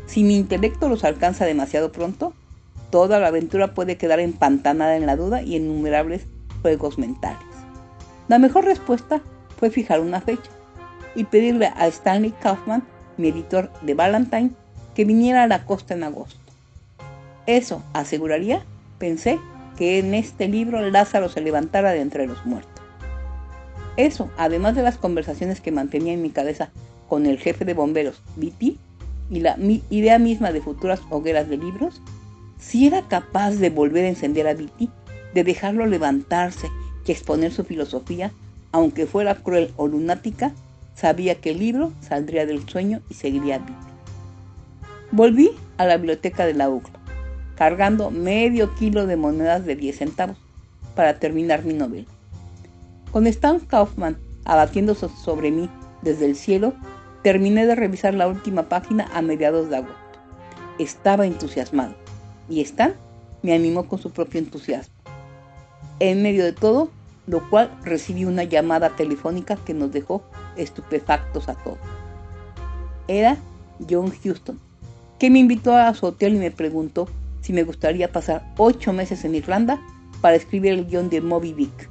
Si 0.06 0.24
mi 0.24 0.36
intelecto 0.36 0.88
los 0.88 1.04
alcanza 1.04 1.44
demasiado 1.44 1.90
pronto, 1.90 2.34
toda 2.92 3.18
la 3.18 3.28
aventura 3.28 3.72
puede 3.72 3.96
quedar 3.96 4.20
empantanada 4.20 4.96
en 4.96 5.06
la 5.06 5.16
duda 5.16 5.42
y 5.42 5.56
en 5.56 5.64
innumerables 5.64 6.26
juegos 6.60 6.98
mentales. 6.98 7.42
La 8.28 8.38
mejor 8.38 8.66
respuesta 8.66 9.22
fue 9.58 9.70
fijar 9.70 10.00
una 10.00 10.20
fecha 10.20 10.50
y 11.14 11.24
pedirle 11.24 11.72
a 11.74 11.86
Stanley 11.86 12.32
Kaufman, 12.42 12.84
mi 13.16 13.28
editor 13.28 13.72
de 13.80 13.94
Valentine, 13.94 14.50
que 14.94 15.06
viniera 15.06 15.42
a 15.42 15.46
la 15.46 15.64
costa 15.64 15.94
en 15.94 16.04
agosto. 16.04 16.38
Eso 17.46 17.82
aseguraría, 17.94 18.62
pensé, 18.98 19.40
que 19.78 19.98
en 19.98 20.12
este 20.12 20.46
libro 20.46 20.80
Lázaro 20.90 21.30
se 21.30 21.40
levantara 21.40 21.92
de 21.92 22.02
entre 22.02 22.26
los 22.26 22.44
muertos. 22.44 22.70
Eso, 23.96 24.30
además 24.36 24.74
de 24.74 24.82
las 24.82 24.98
conversaciones 24.98 25.62
que 25.62 25.72
mantenía 25.72 26.12
en 26.12 26.22
mi 26.22 26.30
cabeza 26.30 26.70
con 27.08 27.24
el 27.24 27.38
jefe 27.38 27.64
de 27.64 27.74
bomberos, 27.74 28.20
Viti, 28.36 28.78
y 29.30 29.40
la 29.40 29.56
idea 29.88 30.18
misma 30.18 30.52
de 30.52 30.60
futuras 30.60 31.00
hogueras 31.08 31.48
de 31.48 31.56
libros, 31.56 32.02
si 32.62 32.86
era 32.86 33.02
capaz 33.02 33.56
de 33.56 33.70
volver 33.70 34.04
a 34.04 34.08
encender 34.08 34.46
a 34.46 34.54
Viti, 34.54 34.88
de 35.34 35.44
dejarlo 35.44 35.86
levantarse 35.86 36.68
y 37.04 37.10
exponer 37.10 37.52
su 37.52 37.64
filosofía, 37.64 38.32
aunque 38.70 39.06
fuera 39.06 39.34
cruel 39.34 39.72
o 39.76 39.88
lunática, 39.88 40.52
sabía 40.94 41.34
que 41.34 41.50
el 41.50 41.58
libro 41.58 41.92
saldría 42.00 42.46
del 42.46 42.66
sueño 42.68 43.02
y 43.10 43.14
seguiría 43.14 43.56
a 43.56 43.58
Viti. 43.58 43.72
Volví 45.10 45.50
a 45.76 45.84
la 45.84 45.96
biblioteca 45.96 46.46
de 46.46 46.54
la 46.54 46.70
UCLA 46.70 47.00
cargando 47.56 48.10
medio 48.10 48.74
kilo 48.74 49.06
de 49.06 49.16
monedas 49.16 49.66
de 49.66 49.76
10 49.76 49.98
centavos 49.98 50.36
para 50.94 51.18
terminar 51.18 51.64
mi 51.64 51.74
novela. 51.74 52.08
Con 53.10 53.26
Stan 53.26 53.60
Kaufman 53.60 54.16
abatiéndose 54.44 55.08
sobre 55.22 55.50
mí 55.50 55.68
desde 56.02 56.26
el 56.26 56.34
cielo, 56.34 56.72
terminé 57.22 57.66
de 57.66 57.76
revisar 57.76 58.14
la 58.14 58.26
última 58.26 58.68
página 58.68 59.08
a 59.12 59.22
mediados 59.22 59.68
de 59.68 59.76
agosto. 59.76 59.96
Estaba 60.78 61.26
entusiasmado 61.26 62.01
y 62.48 62.60
Stan 62.60 62.94
me 63.42 63.54
animó 63.54 63.88
con 63.88 63.98
su 63.98 64.10
propio 64.10 64.40
entusiasmo. 64.40 64.94
En 66.00 66.22
medio 66.22 66.44
de 66.44 66.52
todo, 66.52 66.90
lo 67.26 67.48
cual 67.50 67.70
recibí 67.84 68.24
una 68.24 68.44
llamada 68.44 68.90
telefónica 68.96 69.56
que 69.56 69.74
nos 69.74 69.92
dejó 69.92 70.22
estupefactos 70.56 71.48
a 71.48 71.54
todos. 71.54 71.78
Era 73.08 73.36
John 73.88 74.12
Houston, 74.22 74.58
que 75.18 75.30
me 75.30 75.38
invitó 75.38 75.76
a 75.76 75.92
su 75.94 76.06
hotel 76.06 76.34
y 76.34 76.38
me 76.38 76.50
preguntó 76.50 77.08
si 77.40 77.52
me 77.52 77.64
gustaría 77.64 78.10
pasar 78.10 78.52
ocho 78.56 78.92
meses 78.92 79.24
en 79.24 79.34
Irlanda 79.34 79.80
para 80.20 80.36
escribir 80.36 80.72
el 80.72 80.86
guion 80.86 81.10
de 81.10 81.20
Moby 81.20 81.52
Dick. 81.52 81.88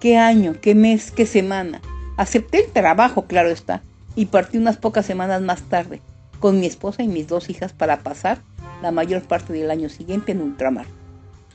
¿Qué 0.00 0.16
año, 0.16 0.56
qué 0.60 0.74
mes, 0.74 1.10
qué 1.10 1.26
semana? 1.26 1.80
Acepté 2.16 2.64
el 2.64 2.72
trabajo, 2.72 3.26
claro 3.26 3.50
está, 3.50 3.82
y 4.16 4.26
partí 4.26 4.58
unas 4.58 4.76
pocas 4.76 5.06
semanas 5.06 5.42
más 5.42 5.62
tarde, 5.62 6.00
con 6.40 6.60
mi 6.60 6.66
esposa 6.66 7.02
y 7.02 7.08
mis 7.08 7.28
dos 7.28 7.50
hijas 7.50 7.72
para 7.72 8.00
pasar 8.00 8.40
la 8.82 8.90
mayor 8.90 9.22
parte 9.22 9.52
del 9.52 9.70
año 9.70 9.88
siguiente 9.88 10.32
en 10.32 10.42
ultramar, 10.42 10.86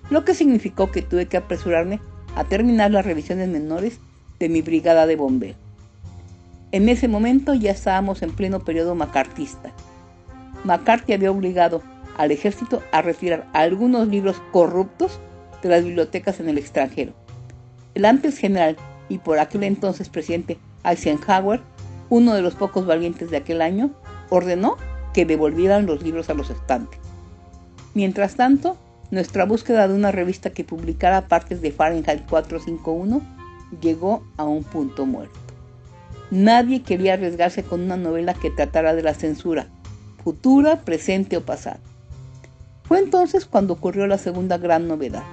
lo 0.09 0.23
que 0.23 0.33
significó 0.33 0.89
que 0.91 1.01
tuve 1.01 1.27
que 1.27 1.37
apresurarme 1.37 1.99
a 2.35 2.45
terminar 2.45 2.91
las 2.91 3.05
revisiones 3.05 3.49
menores 3.49 3.99
de 4.39 4.49
mi 4.49 4.61
brigada 4.61 5.05
de 5.05 5.15
bomberos. 5.15 5.57
En 6.71 6.89
ese 6.89 7.07
momento 7.07 7.53
ya 7.53 7.71
estábamos 7.71 8.21
en 8.21 8.31
pleno 8.31 8.59
periodo 8.59 8.95
macartista. 8.95 9.71
McCarthy 10.63 11.13
había 11.13 11.31
obligado 11.31 11.81
al 12.17 12.31
ejército 12.31 12.81
a 12.91 13.01
retirar 13.01 13.47
algunos 13.53 14.07
libros 14.07 14.41
corruptos 14.51 15.19
de 15.61 15.69
las 15.69 15.83
bibliotecas 15.83 16.39
en 16.39 16.49
el 16.49 16.57
extranjero. 16.57 17.13
El 17.95 18.05
antes 18.05 18.37
general 18.37 18.75
y 19.09 19.17
por 19.19 19.39
aquel 19.39 19.63
entonces 19.63 20.09
presidente 20.09 20.57
Eisenhower, 20.83 21.61
uno 22.09 22.33
de 22.33 22.41
los 22.41 22.55
pocos 22.55 22.85
valientes 22.85 23.29
de 23.29 23.37
aquel 23.37 23.61
año, 23.61 23.91
ordenó 24.29 24.77
que 25.13 25.25
devolvieran 25.25 25.85
los 25.85 26.03
libros 26.03 26.29
a 26.29 26.33
los 26.33 26.49
estantes. 26.49 26.99
Mientras 27.97 28.35
tanto, 28.35 28.77
nuestra 29.09 29.45
búsqueda 29.45 29.87
de 29.87 29.95
una 29.95 30.11
revista 30.11 30.51
que 30.51 30.63
publicara 30.63 31.27
partes 31.27 31.63
de 31.63 31.71
Fahrenheit 31.71 32.29
451 32.29 33.23
llegó 33.81 34.23
a 34.37 34.43
un 34.43 34.63
punto 34.63 35.07
muerto. 35.07 35.39
Nadie 36.29 36.83
quería 36.83 37.13
arriesgarse 37.13 37.63
con 37.63 37.81
una 37.81 37.97
novela 37.97 38.35
que 38.35 38.51
tratara 38.51 38.93
de 38.93 39.01
la 39.01 39.15
censura, 39.15 39.69
futura, 40.23 40.81
presente 40.81 41.37
o 41.37 41.41
pasada. 41.41 41.79
Fue 42.83 42.99
entonces 42.99 43.47
cuando 43.47 43.73
ocurrió 43.73 44.05
la 44.05 44.19
segunda 44.19 44.59
gran 44.59 44.87
novedad. 44.87 45.23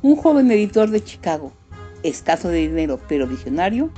Un 0.00 0.14
joven 0.14 0.52
editor 0.52 0.90
de 0.90 1.02
Chicago, 1.02 1.50
escaso 2.04 2.50
de 2.50 2.68
dinero 2.68 3.00
pero 3.08 3.26
visionario, 3.26 3.90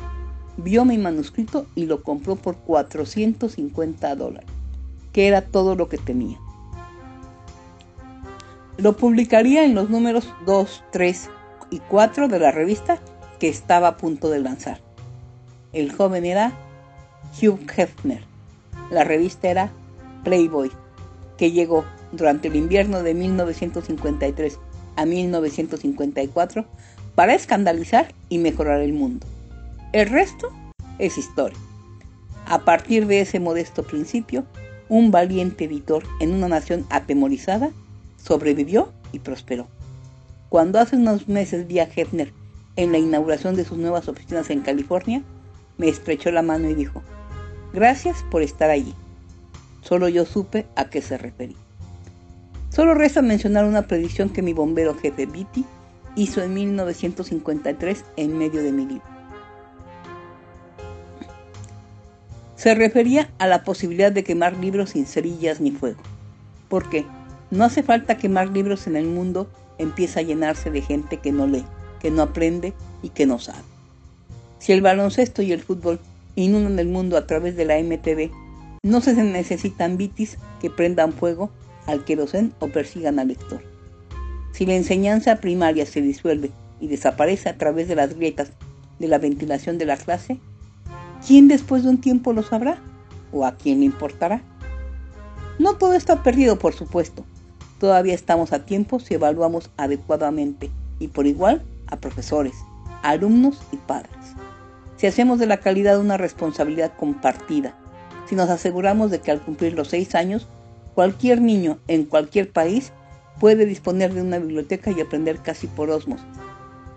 vio 0.56 0.86
mi 0.86 0.96
manuscrito 0.96 1.66
y 1.74 1.84
lo 1.84 2.02
compró 2.02 2.36
por 2.36 2.56
450 2.56 4.16
dólares, 4.16 4.48
que 5.12 5.28
era 5.28 5.42
todo 5.42 5.74
lo 5.74 5.90
que 5.90 5.98
tenía. 5.98 6.38
Lo 8.80 8.96
publicaría 8.96 9.64
en 9.64 9.74
los 9.74 9.90
números 9.90 10.32
2, 10.46 10.84
3 10.90 11.28
y 11.70 11.80
4 11.80 12.28
de 12.28 12.38
la 12.38 12.50
revista 12.50 12.98
que 13.38 13.46
estaba 13.46 13.88
a 13.88 13.96
punto 13.98 14.30
de 14.30 14.40
lanzar. 14.40 14.80
El 15.74 15.92
joven 15.92 16.24
era 16.24 16.54
Hugh 17.36 17.60
Hefner. 17.76 18.22
La 18.90 19.04
revista 19.04 19.50
era 19.50 19.70
Playboy, 20.24 20.70
que 21.36 21.52
llegó 21.52 21.84
durante 22.12 22.48
el 22.48 22.56
invierno 22.56 23.02
de 23.02 23.12
1953 23.12 24.58
a 24.96 25.04
1954 25.04 26.64
para 27.14 27.34
escandalizar 27.34 28.14
y 28.30 28.38
mejorar 28.38 28.80
el 28.80 28.94
mundo. 28.94 29.26
El 29.92 30.08
resto 30.08 30.48
es 30.98 31.18
historia. 31.18 31.58
A 32.46 32.60
partir 32.60 33.06
de 33.06 33.20
ese 33.20 33.40
modesto 33.40 33.82
principio, 33.82 34.46
un 34.88 35.10
valiente 35.10 35.66
editor 35.66 36.02
en 36.20 36.32
una 36.32 36.48
nación 36.48 36.86
atemorizada 36.88 37.72
sobrevivió 38.22 38.92
y 39.12 39.18
prosperó. 39.20 39.66
Cuando 40.48 40.78
hace 40.78 40.96
unos 40.96 41.28
meses 41.28 41.66
vi 41.66 41.78
a 41.78 41.88
Hefner 41.94 42.32
en 42.76 42.92
la 42.92 42.98
inauguración 42.98 43.56
de 43.56 43.64
sus 43.64 43.78
nuevas 43.78 44.08
oficinas 44.08 44.50
en 44.50 44.60
California, 44.60 45.22
me 45.78 45.88
estrechó 45.88 46.30
la 46.30 46.42
mano 46.42 46.68
y 46.68 46.74
dijo, 46.74 47.02
gracias 47.72 48.24
por 48.30 48.42
estar 48.42 48.70
allí. 48.70 48.94
Solo 49.82 50.08
yo 50.08 50.26
supe 50.26 50.66
a 50.76 50.90
qué 50.90 51.02
se 51.02 51.16
refería. 51.18 51.56
Solo 52.70 52.94
resta 52.94 53.22
mencionar 53.22 53.64
una 53.64 53.82
predicción 53.82 54.28
que 54.28 54.42
mi 54.42 54.52
bombero 54.52 54.94
jefe 54.94 55.26
Vitti 55.26 55.64
hizo 56.16 56.42
en 56.42 56.54
1953 56.54 58.04
en 58.16 58.38
medio 58.38 58.62
de 58.62 58.72
mi 58.72 58.86
libro. 58.86 59.20
Se 62.56 62.74
refería 62.74 63.30
a 63.38 63.46
la 63.46 63.64
posibilidad 63.64 64.12
de 64.12 64.22
quemar 64.22 64.56
libros 64.58 64.90
sin 64.90 65.06
cerillas 65.06 65.60
ni 65.60 65.70
fuego. 65.70 66.00
¿Por 66.68 66.90
qué? 66.90 67.06
No 67.50 67.64
hace 67.64 67.82
falta 67.82 68.16
quemar 68.16 68.48
libros 68.50 68.86
en 68.86 68.96
el 68.96 69.06
mundo, 69.06 69.50
empieza 69.78 70.20
a 70.20 70.22
llenarse 70.22 70.70
de 70.70 70.82
gente 70.82 71.18
que 71.18 71.32
no 71.32 71.46
lee, 71.46 71.64
que 72.00 72.10
no 72.10 72.22
aprende 72.22 72.72
y 73.02 73.08
que 73.10 73.26
no 73.26 73.38
sabe. 73.38 73.62
Si 74.58 74.72
el 74.72 74.82
baloncesto 74.82 75.42
y 75.42 75.52
el 75.52 75.62
fútbol 75.62 75.98
inundan 76.36 76.78
el 76.78 76.88
mundo 76.88 77.16
a 77.16 77.26
través 77.26 77.56
de 77.56 77.64
la 77.64 77.78
MTV, 77.78 78.30
no 78.82 79.00
se 79.00 79.14
necesitan 79.14 79.96
bitis 79.96 80.38
que 80.60 80.70
prendan 80.70 81.12
fuego 81.12 81.50
al 81.86 82.04
querosén 82.04 82.52
o 82.60 82.68
persigan 82.68 83.18
al 83.18 83.28
lector. 83.28 83.62
Si 84.52 84.66
la 84.66 84.74
enseñanza 84.74 85.36
primaria 85.36 85.86
se 85.86 86.02
disuelve 86.02 86.50
y 86.80 86.88
desaparece 86.88 87.48
a 87.48 87.58
través 87.58 87.88
de 87.88 87.96
las 87.96 88.14
grietas 88.14 88.52
de 88.98 89.08
la 89.08 89.18
ventilación 89.18 89.78
de 89.78 89.86
la 89.86 89.96
clase, 89.96 90.38
¿Quién 91.26 91.48
después 91.48 91.82
de 91.82 91.90
un 91.90 92.00
tiempo 92.00 92.32
lo 92.32 92.42
sabrá? 92.42 92.78
¿O 93.32 93.44
a 93.44 93.56
quién 93.56 93.80
le 93.80 93.86
importará? 93.86 94.42
No 95.58 95.76
todo 95.76 95.92
está 95.92 96.22
perdido, 96.22 96.58
por 96.58 96.72
supuesto. 96.72 97.24
Todavía 97.80 98.14
estamos 98.14 98.52
a 98.52 98.66
tiempo 98.66 99.00
si 99.00 99.14
evaluamos 99.14 99.70
adecuadamente 99.78 100.70
y 100.98 101.08
por 101.08 101.26
igual 101.26 101.62
a 101.86 101.96
profesores, 101.96 102.52
alumnos 103.02 103.62
y 103.72 103.78
padres. 103.78 104.12
Si 104.98 105.06
hacemos 105.06 105.38
de 105.38 105.46
la 105.46 105.60
calidad 105.60 105.98
una 105.98 106.18
responsabilidad 106.18 106.92
compartida, 106.98 107.74
si 108.28 108.34
nos 108.34 108.50
aseguramos 108.50 109.10
de 109.10 109.20
que 109.20 109.30
al 109.30 109.40
cumplir 109.40 109.72
los 109.72 109.88
seis 109.88 110.14
años, 110.14 110.46
cualquier 110.94 111.40
niño 111.40 111.78
en 111.88 112.04
cualquier 112.04 112.52
país 112.52 112.92
puede 113.40 113.64
disponer 113.64 114.12
de 114.12 114.20
una 114.20 114.38
biblioteca 114.38 114.90
y 114.90 115.00
aprender 115.00 115.38
casi 115.38 115.66
por 115.66 115.88
osmos. 115.88 116.20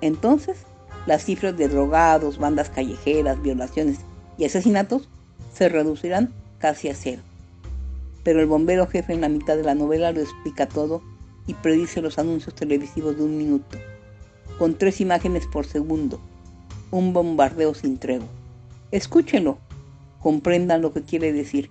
Entonces, 0.01 0.57
las 1.05 1.23
cifras 1.23 1.55
de 1.55 1.69
drogados, 1.69 2.39
bandas 2.39 2.69
callejeras, 2.69 3.41
violaciones 3.41 3.99
y 4.37 4.43
asesinatos 4.43 5.07
se 5.53 5.69
reducirán 5.69 6.33
casi 6.59 6.89
a 6.89 6.93
cero. 6.93 7.21
Pero 8.23 8.39
el 8.39 8.47
bombero 8.47 8.87
jefe 8.87 9.13
en 9.13 9.21
la 9.21 9.29
mitad 9.29 9.57
de 9.57 9.63
la 9.63 9.75
novela 9.75 10.11
lo 10.11 10.21
explica 10.21 10.67
todo 10.67 11.01
y 11.45 11.53
predice 11.55 12.01
los 12.01 12.17
anuncios 12.17 12.55
televisivos 12.55 13.17
de 13.17 13.23
un 13.23 13.37
minuto, 13.37 13.77
con 14.57 14.75
tres 14.75 15.01
imágenes 15.01 15.45
por 15.47 15.65
segundo, 15.65 16.19
un 16.91 17.11
bombardeo 17.13 17.73
sin 17.73 17.97
tregua. 17.97 18.27
Escúchenlo, 18.91 19.57
comprendan 20.21 20.81
lo 20.81 20.93
que 20.93 21.01
quiere 21.01 21.33
decir, 21.33 21.69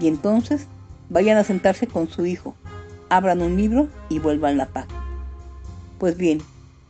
y 0.00 0.08
entonces 0.08 0.66
vayan 1.10 1.36
a 1.36 1.44
sentarse 1.44 1.86
con 1.86 2.08
su 2.08 2.24
hijo, 2.24 2.54
abran 3.10 3.42
un 3.42 3.56
libro 3.56 3.88
y 4.08 4.18
vuelvan 4.18 4.56
la 4.56 4.68
paz. 4.68 4.86
Pues 5.98 6.16
bien, 6.16 6.40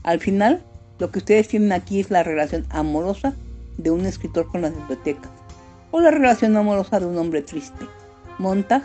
al 0.04 0.20
final, 0.20 0.62
lo 0.98 1.10
que 1.10 1.18
ustedes 1.18 1.48
tienen 1.48 1.72
aquí 1.72 1.98
es 1.98 2.10
la 2.10 2.22
relación 2.22 2.66
amorosa 2.70 3.34
de 3.78 3.90
un 3.90 4.06
escritor 4.06 4.46
con 4.46 4.62
las 4.62 4.76
bibliotecas, 4.76 5.30
o 5.90 6.00
la 6.00 6.10
relación 6.10 6.56
amorosa 6.56 7.00
de 7.00 7.06
un 7.06 7.18
hombre 7.18 7.42
triste. 7.42 7.84
Montag, 8.38 8.82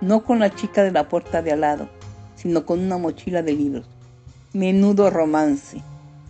no 0.00 0.24
con 0.24 0.38
la 0.38 0.54
chica 0.54 0.82
de 0.82 0.92
la 0.92 1.08
puerta 1.08 1.42
de 1.42 1.52
al 1.52 1.62
lado, 1.62 1.88
sino 2.36 2.66
con 2.66 2.80
una 2.80 2.98
mochila 2.98 3.42
de 3.42 3.54
libros. 3.54 3.86
Menudo 4.52 5.10
romance. 5.10 5.80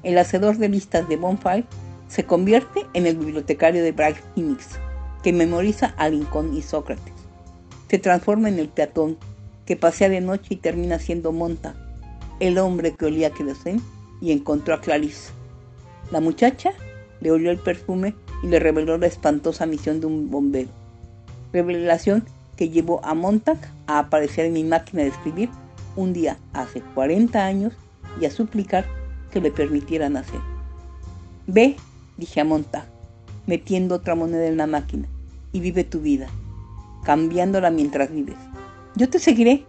El 0.03 0.19
hacedor 0.19 0.59
de 0.59 0.69
listas 0.69 1.09
de 1.09 1.17
Bonfire 1.17 1.65
se 2.09 2.25
convierte 2.25 2.87
en 2.95 3.07
el 3.07 3.17
bibliotecario 3.17 3.83
de 3.83 3.93
Bright 3.93 4.17
Phoenix, 4.35 4.79
que 5.23 5.33
memoriza 5.33 5.95
a 5.97 6.09
Lincoln 6.09 6.57
y 6.57 6.63
Sócrates. 6.63 7.13
Se 7.89 7.99
transforma 7.99 8.49
en 8.49 8.59
el 8.59 8.69
peatón, 8.69 9.19
que 9.67 9.77
pasea 9.77 10.09
de 10.09 10.21
noche 10.21 10.55
y 10.55 10.57
termina 10.57 10.99
siendo 10.99 11.33
Montag, 11.33 11.75
el 12.41 12.59
hombre 12.59 12.95
que 12.95 13.07
olía 13.07 13.29
a 13.29 13.31
querosén 13.31 13.83
y 14.21 14.33
encontró 14.33 14.75
a 14.75 14.81
Clarice. 14.81 15.33
La 16.11 16.21
muchacha 16.21 16.73
le 17.21 17.31
olió 17.31 17.51
el 17.51 17.59
perfume 17.59 18.15
y 18.43 18.49
le 18.49 18.59
reveló 18.59 18.99
la 18.99 19.07
espantosa 19.07 19.67
misión 19.67 20.01
de 20.01 20.07
un 20.07 20.31
bombero. 20.31 20.69
Revelación 21.53 22.25
que 22.57 22.71
llevó 22.71 23.05
a 23.05 23.15
Montag 23.15 23.59
a 23.87 23.99
aparecer 23.99 24.47
en 24.47 24.53
mi 24.53 24.65
máquina 24.65 25.03
de 25.03 25.09
escribir 25.09 25.51
un 25.97 26.13
día 26.13 26.39
hace 26.53 26.81
40 26.81 27.45
años 27.45 27.75
y 28.21 28.27
a 28.27 28.31
suplicar 28.31 28.85
que 29.31 29.41
le 29.41 29.51
permitieran 29.51 30.17
hacer. 30.17 30.41
Ve, 31.47 31.77
dije 32.17 32.41
a 32.41 32.45
Montag, 32.45 32.87
metiendo 33.47 33.97
otra 33.97 34.15
moneda 34.15 34.47
en 34.47 34.57
la 34.57 34.67
máquina, 34.67 35.09
y 35.53 35.61
vive 35.61 35.85
tu 35.85 36.01
vida, 36.01 36.29
cambiándola 37.05 37.71
mientras 37.71 38.11
vives. 38.11 38.37
Yo 38.97 39.09
te 39.09 39.19
seguiré. 39.19 39.65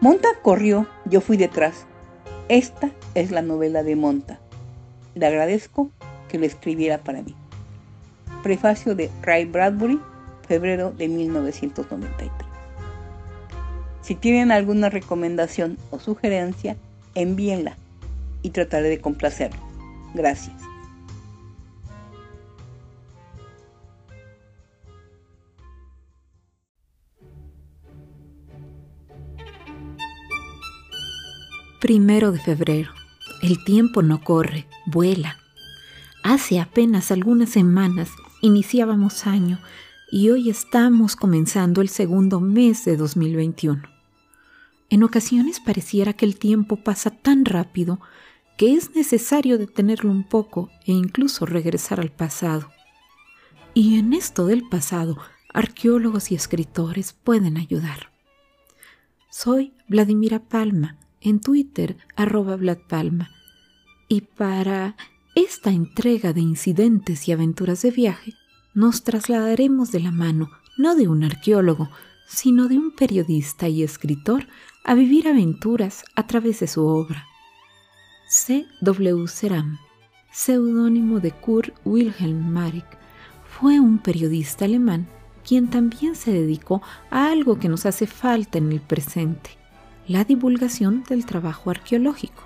Montag 0.00 0.42
corrió, 0.42 0.86
yo 1.04 1.20
fui 1.20 1.36
detrás. 1.36 1.86
Esta 2.48 2.90
es 3.14 3.30
la 3.30 3.42
novela 3.42 3.82
de 3.82 3.96
Montag. 3.96 4.38
Le 5.14 5.26
agradezco 5.26 5.90
que 6.28 6.38
lo 6.38 6.46
escribiera 6.46 6.98
para 6.98 7.22
mí. 7.22 7.34
Prefacio 8.42 8.94
de 8.94 9.10
Ray 9.22 9.46
Bradbury, 9.46 10.00
febrero 10.48 10.90
de 10.90 11.06
1993. 11.08 12.32
Si 14.00 14.14
tienen 14.14 14.50
alguna 14.50 14.88
recomendación 14.88 15.76
o 15.90 15.98
sugerencia, 15.98 16.76
envíenla 17.14 17.76
y 18.42 18.50
trataré 18.50 18.88
de 18.88 19.00
complacerlo. 19.00 19.60
Gracias. 20.14 20.56
Primero 31.80 32.32
de 32.32 32.40
febrero. 32.40 32.90
El 33.40 33.62
tiempo 33.62 34.02
no 34.02 34.20
corre, 34.24 34.66
vuela. 34.86 35.36
Hace 36.24 36.58
apenas 36.58 37.12
algunas 37.12 37.50
semanas 37.50 38.10
iniciábamos 38.42 39.26
año 39.26 39.60
y 40.10 40.30
hoy 40.30 40.48
estamos 40.48 41.16
comenzando 41.16 41.82
el 41.82 41.90
segundo 41.90 42.40
mes 42.40 42.84
de 42.86 42.96
2021. 42.96 43.82
En 44.88 45.02
ocasiones 45.02 45.60
pareciera 45.60 46.14
que 46.14 46.24
el 46.24 46.38
tiempo 46.38 46.76
pasa 46.76 47.10
tan 47.10 47.44
rápido 47.44 48.00
que 48.56 48.74
es 48.74 48.94
necesario 48.94 49.58
detenerlo 49.58 50.10
un 50.10 50.24
poco 50.24 50.70
e 50.86 50.92
incluso 50.92 51.44
regresar 51.44 52.00
al 52.00 52.10
pasado. 52.10 52.70
Y 53.74 53.98
en 53.98 54.14
esto 54.14 54.46
del 54.46 54.66
pasado, 54.66 55.18
arqueólogos 55.52 56.32
y 56.32 56.34
escritores 56.34 57.12
pueden 57.12 57.58
ayudar. 57.58 58.10
Soy 59.30 59.74
Vladimira 59.88 60.38
Palma, 60.38 60.96
en 61.20 61.40
Twitter 61.40 61.98
arroba 62.16 62.56
Vlad 62.56 62.78
Palma, 62.88 63.30
y 64.08 64.22
para 64.22 64.96
esta 65.34 65.70
entrega 65.70 66.32
de 66.32 66.40
incidentes 66.40 67.28
y 67.28 67.32
aventuras 67.32 67.82
de 67.82 67.90
viaje, 67.90 68.32
nos 68.78 69.02
trasladaremos 69.02 69.90
de 69.90 69.98
la 69.98 70.12
mano 70.12 70.50
no 70.76 70.94
de 70.94 71.08
un 71.08 71.24
arqueólogo, 71.24 71.90
sino 72.28 72.68
de 72.68 72.78
un 72.78 72.92
periodista 72.92 73.66
y 73.66 73.82
escritor 73.82 74.46
a 74.84 74.94
vivir 74.94 75.26
aventuras 75.26 76.04
a 76.14 76.28
través 76.28 76.60
de 76.60 76.68
su 76.68 76.86
obra. 76.86 77.26
C. 78.28 78.66
W. 78.80 79.26
Seram, 79.26 79.78
seudónimo 80.32 81.18
de 81.18 81.32
Kurt 81.32 81.74
Wilhelm 81.84 82.52
Marek, 82.52 82.86
fue 83.58 83.80
un 83.80 83.98
periodista 83.98 84.66
alemán 84.66 85.08
quien 85.44 85.70
también 85.70 86.14
se 86.14 86.30
dedicó 86.30 86.80
a 87.10 87.32
algo 87.32 87.58
que 87.58 87.68
nos 87.68 87.84
hace 87.84 88.06
falta 88.06 88.58
en 88.58 88.70
el 88.70 88.80
presente, 88.80 89.50
la 90.06 90.22
divulgación 90.22 91.02
del 91.02 91.26
trabajo 91.26 91.70
arqueológico. 91.70 92.44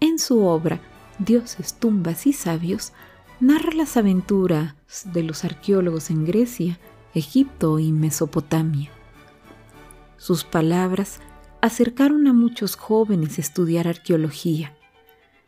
En 0.00 0.18
su 0.18 0.42
obra 0.42 0.80
dioses, 1.18 1.74
tumbas 1.74 2.26
y 2.26 2.32
sabios, 2.32 2.94
narra 3.40 3.72
las 3.72 3.96
aventuras 3.96 4.74
de 5.04 5.22
los 5.22 5.44
arqueólogos 5.44 6.10
en 6.10 6.24
Grecia, 6.24 6.78
Egipto 7.14 7.78
y 7.78 7.92
Mesopotamia. 7.92 8.90
Sus 10.16 10.44
palabras 10.44 11.20
acercaron 11.60 12.26
a 12.26 12.32
muchos 12.32 12.76
jóvenes 12.76 13.38
a 13.38 13.40
estudiar 13.40 13.86
arqueología. 13.86 14.76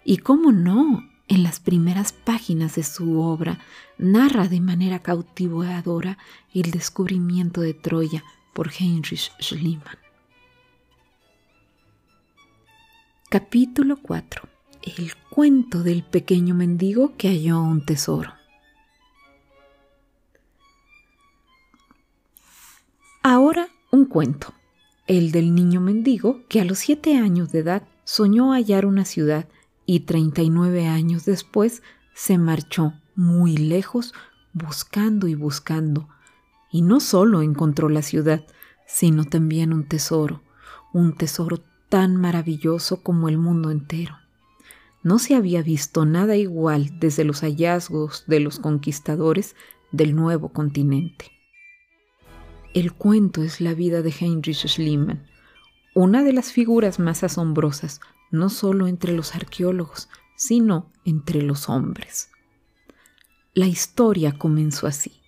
Y 0.04 0.18
cómo 0.18 0.52
no, 0.52 1.04
en 1.28 1.42
las 1.42 1.60
primeras 1.60 2.12
páginas 2.12 2.76
de 2.76 2.82
su 2.82 3.20
obra 3.20 3.58
narra 3.98 4.48
de 4.48 4.60
manera 4.60 5.00
cautivadora 5.00 6.18
el 6.54 6.70
descubrimiento 6.70 7.60
de 7.60 7.74
Troya 7.74 8.24
por 8.52 8.70
Heinrich 8.72 9.32
Schliemann. 9.40 9.98
Capítulo 13.28 13.96
4. 14.02 14.59
El 14.82 15.12
cuento 15.28 15.82
del 15.82 16.02
pequeño 16.02 16.54
mendigo 16.54 17.14
que 17.18 17.28
halló 17.28 17.60
un 17.60 17.84
tesoro. 17.84 18.32
Ahora 23.22 23.68
un 23.90 24.06
cuento, 24.06 24.54
el 25.06 25.32
del 25.32 25.54
niño 25.54 25.82
mendigo 25.82 26.40
que 26.48 26.62
a 26.62 26.64
los 26.64 26.78
siete 26.78 27.18
años 27.18 27.52
de 27.52 27.58
edad 27.58 27.82
soñó 28.04 28.52
hallar 28.52 28.86
una 28.86 29.04
ciudad 29.04 29.46
y 29.84 30.00
39 30.00 30.86
años 30.86 31.26
después 31.26 31.82
se 32.14 32.38
marchó 32.38 32.94
muy 33.14 33.58
lejos 33.58 34.14
buscando 34.54 35.28
y 35.28 35.34
buscando. 35.34 36.08
Y 36.70 36.80
no 36.80 37.00
solo 37.00 37.42
encontró 37.42 37.90
la 37.90 38.00
ciudad, 38.02 38.46
sino 38.86 39.24
también 39.24 39.74
un 39.74 39.86
tesoro, 39.86 40.42
un 40.94 41.14
tesoro 41.14 41.58
tan 41.90 42.16
maravilloso 42.16 43.02
como 43.02 43.28
el 43.28 43.36
mundo 43.36 43.70
entero. 43.70 44.16
No 45.02 45.18
se 45.18 45.34
había 45.34 45.62
visto 45.62 46.04
nada 46.04 46.36
igual 46.36 46.98
desde 47.00 47.24
los 47.24 47.40
hallazgos 47.40 48.24
de 48.26 48.40
los 48.40 48.58
conquistadores 48.58 49.56
del 49.92 50.14
nuevo 50.14 50.50
continente. 50.50 51.32
El 52.74 52.92
cuento 52.92 53.42
es 53.42 53.60
la 53.60 53.74
vida 53.74 54.02
de 54.02 54.10
Heinrich 54.10 54.66
Schliemann, 54.66 55.26
una 55.94 56.22
de 56.22 56.32
las 56.32 56.52
figuras 56.52 56.98
más 56.98 57.24
asombrosas, 57.24 58.00
no 58.30 58.48
solo 58.48 58.86
entre 58.86 59.12
los 59.12 59.34
arqueólogos, 59.34 60.08
sino 60.36 60.92
entre 61.04 61.42
los 61.42 61.68
hombres. 61.68 62.30
La 63.54 63.66
historia 63.66 64.38
comenzó 64.38 64.86
así. 64.86 65.20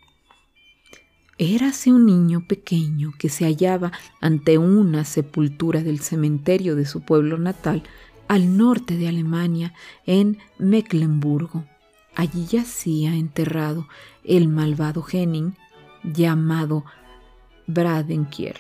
Érase 1.39 1.93
un 1.93 2.07
niño 2.07 2.47
pequeño 2.47 3.13
que 3.19 3.29
se 3.29 3.45
hallaba 3.45 3.91
ante 4.21 4.59
una 4.59 5.05
sepultura 5.05 5.83
del 5.83 5.99
cementerio 5.99 6.77
de 6.77 6.87
su 6.87 7.01
pueblo 7.01 7.39
natal 7.39 7.83
al 8.33 8.57
norte 8.57 8.97
de 8.97 9.09
Alemania, 9.09 9.75
en 10.07 10.39
Mecklenburgo. 10.57 11.67
Allí 12.15 12.47
yacía 12.47 13.15
enterrado 13.15 13.89
el 14.25 14.49
malvado 14.49 15.05
Henning 15.07 15.55
llamado 16.03 16.83
Bradenkier 17.67 18.57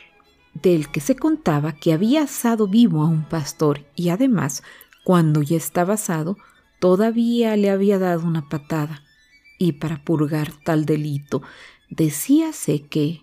del 0.53 0.93
que 0.93 1.01
se 1.01 1.17
contaba 1.17 1.73
que 1.73 1.95
había 1.95 2.25
asado 2.25 2.69
vivo 2.69 3.01
a 3.01 3.07
un 3.07 3.25
pastor 3.25 3.87
y 3.97 4.11
además, 4.11 4.63
cuando 5.05 5.41
ya 5.41 5.57
estaba 5.57 5.95
asado, 5.95 6.37
todavía 6.79 7.57
le 7.57 7.71
había 7.71 7.99
dado 7.99 8.27
una 8.27 8.51
patada. 8.51 9.03
Y 9.59 9.73
para 9.73 10.05
purgar 10.05 10.53
tal 10.67 10.85
delito, 10.85 11.41
decíase 11.89 12.83
que 12.83 13.23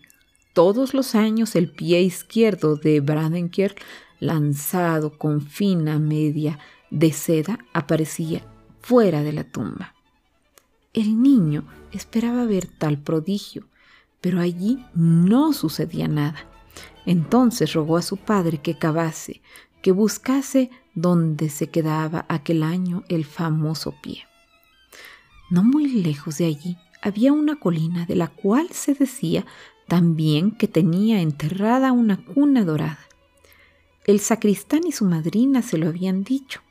todos 0.53 0.95
los 0.95 1.13
años 1.13 1.55
el 1.55 1.69
pie 1.71 2.01
izquierdo 2.01 2.75
de 2.75 3.01
Bradenkier, 3.01 3.75
lanzado 4.19 5.17
con 5.17 5.41
fina 5.41 5.99
media 5.99 6.59
de 6.89 7.11
seda, 7.11 7.59
aparecía 7.73 8.45
fuera 8.81 9.23
de 9.23 9.33
la 9.33 9.43
tumba. 9.43 9.93
El 10.93 11.21
niño 11.21 11.65
esperaba 11.91 12.45
ver 12.45 12.67
tal 12.67 12.97
prodigio, 12.97 13.67
pero 14.21 14.39
allí 14.39 14.83
no 14.95 15.53
sucedía 15.53 16.07
nada. 16.07 16.45
Entonces 17.05 17.73
rogó 17.73 17.97
a 17.97 18.01
su 18.01 18.17
padre 18.17 18.59
que 18.59 18.77
cavase, 18.77 19.41
que 19.81 19.91
buscase 19.91 20.69
donde 20.95 21.49
se 21.49 21.67
quedaba 21.67 22.25
aquel 22.27 22.63
año 22.63 23.03
el 23.07 23.25
famoso 23.25 23.93
pie. 24.01 24.23
No 25.49 25.63
muy 25.63 25.87
lejos 25.87 26.37
de 26.37 26.45
allí 26.45 26.77
había 27.01 27.31
una 27.33 27.55
colina 27.55 28.05
de 28.05 28.15
la 28.15 28.27
cual 28.27 28.69
se 28.71 28.93
decía 28.93 29.45
también 29.87 30.51
que 30.51 30.67
tenía 30.67 31.21
enterrada 31.21 31.91
una 31.91 32.17
cuna 32.17 32.63
dorada. 32.63 33.08
El 34.09 34.21
sacristán 34.21 34.87
y 34.87 34.91
su 34.91 35.05
madrina 35.05 35.61
se 35.61 35.77
lo 35.77 35.87
habían 35.87 36.23
dicho, 36.23 36.61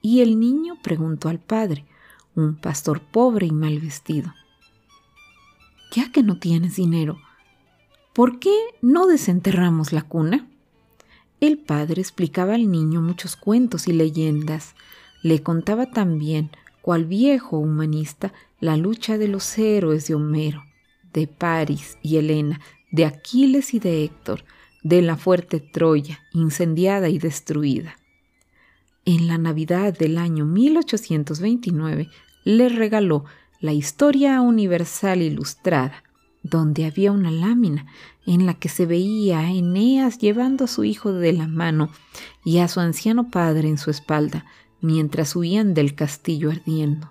y 0.00 0.22
el 0.22 0.40
niño 0.40 0.78
preguntó 0.82 1.28
al 1.28 1.38
padre, 1.38 1.84
un 2.34 2.56
pastor 2.56 3.02
pobre 3.02 3.44
y 3.44 3.50
mal 3.50 3.78
vestido, 3.80 4.32
Ya 5.92 6.10
que 6.10 6.22
no 6.22 6.38
tienes 6.38 6.76
dinero, 6.76 7.18
¿Por 8.14 8.38
qué 8.38 8.56
no 8.80 9.06
desenterramos 9.06 9.92
la 9.92 10.00
cuna? 10.00 10.48
El 11.38 11.58
padre 11.58 12.00
explicaba 12.00 12.54
al 12.54 12.70
niño 12.70 13.02
muchos 13.02 13.36
cuentos 13.36 13.88
y 13.88 13.92
leyendas. 13.92 14.74
Le 15.22 15.42
contaba 15.42 15.90
también, 15.90 16.48
cual 16.80 17.04
viejo 17.04 17.58
humanista, 17.58 18.32
la 18.58 18.78
lucha 18.78 19.18
de 19.18 19.28
los 19.28 19.58
héroes 19.58 20.08
de 20.08 20.14
Homero, 20.14 20.64
de 21.12 21.26
Paris 21.26 21.98
y 22.00 22.16
Helena, 22.16 22.58
de 22.90 23.04
Aquiles 23.04 23.74
y 23.74 23.80
de 23.80 24.02
Héctor, 24.02 24.44
de 24.86 25.02
la 25.02 25.16
fuerte 25.16 25.58
Troya, 25.58 26.20
incendiada 26.32 27.08
y 27.08 27.18
destruida. 27.18 27.96
En 29.04 29.26
la 29.26 29.36
Navidad 29.36 29.98
del 29.98 30.16
año 30.16 30.44
1829 30.44 32.08
le 32.44 32.68
regaló 32.68 33.24
la 33.60 33.72
Historia 33.72 34.40
Universal 34.40 35.22
Ilustrada, 35.22 36.04
donde 36.44 36.84
había 36.84 37.10
una 37.10 37.32
lámina 37.32 37.86
en 38.26 38.46
la 38.46 38.54
que 38.54 38.68
se 38.68 38.86
veía 38.86 39.40
a 39.40 39.50
Eneas 39.50 40.18
llevando 40.18 40.66
a 40.66 40.68
su 40.68 40.84
hijo 40.84 41.12
de 41.12 41.32
la 41.32 41.48
mano 41.48 41.90
y 42.44 42.58
a 42.58 42.68
su 42.68 42.78
anciano 42.78 43.28
padre 43.28 43.68
en 43.68 43.78
su 43.78 43.90
espalda, 43.90 44.44
mientras 44.80 45.34
huían 45.34 45.74
del 45.74 45.96
castillo 45.96 46.52
ardiendo. 46.52 47.10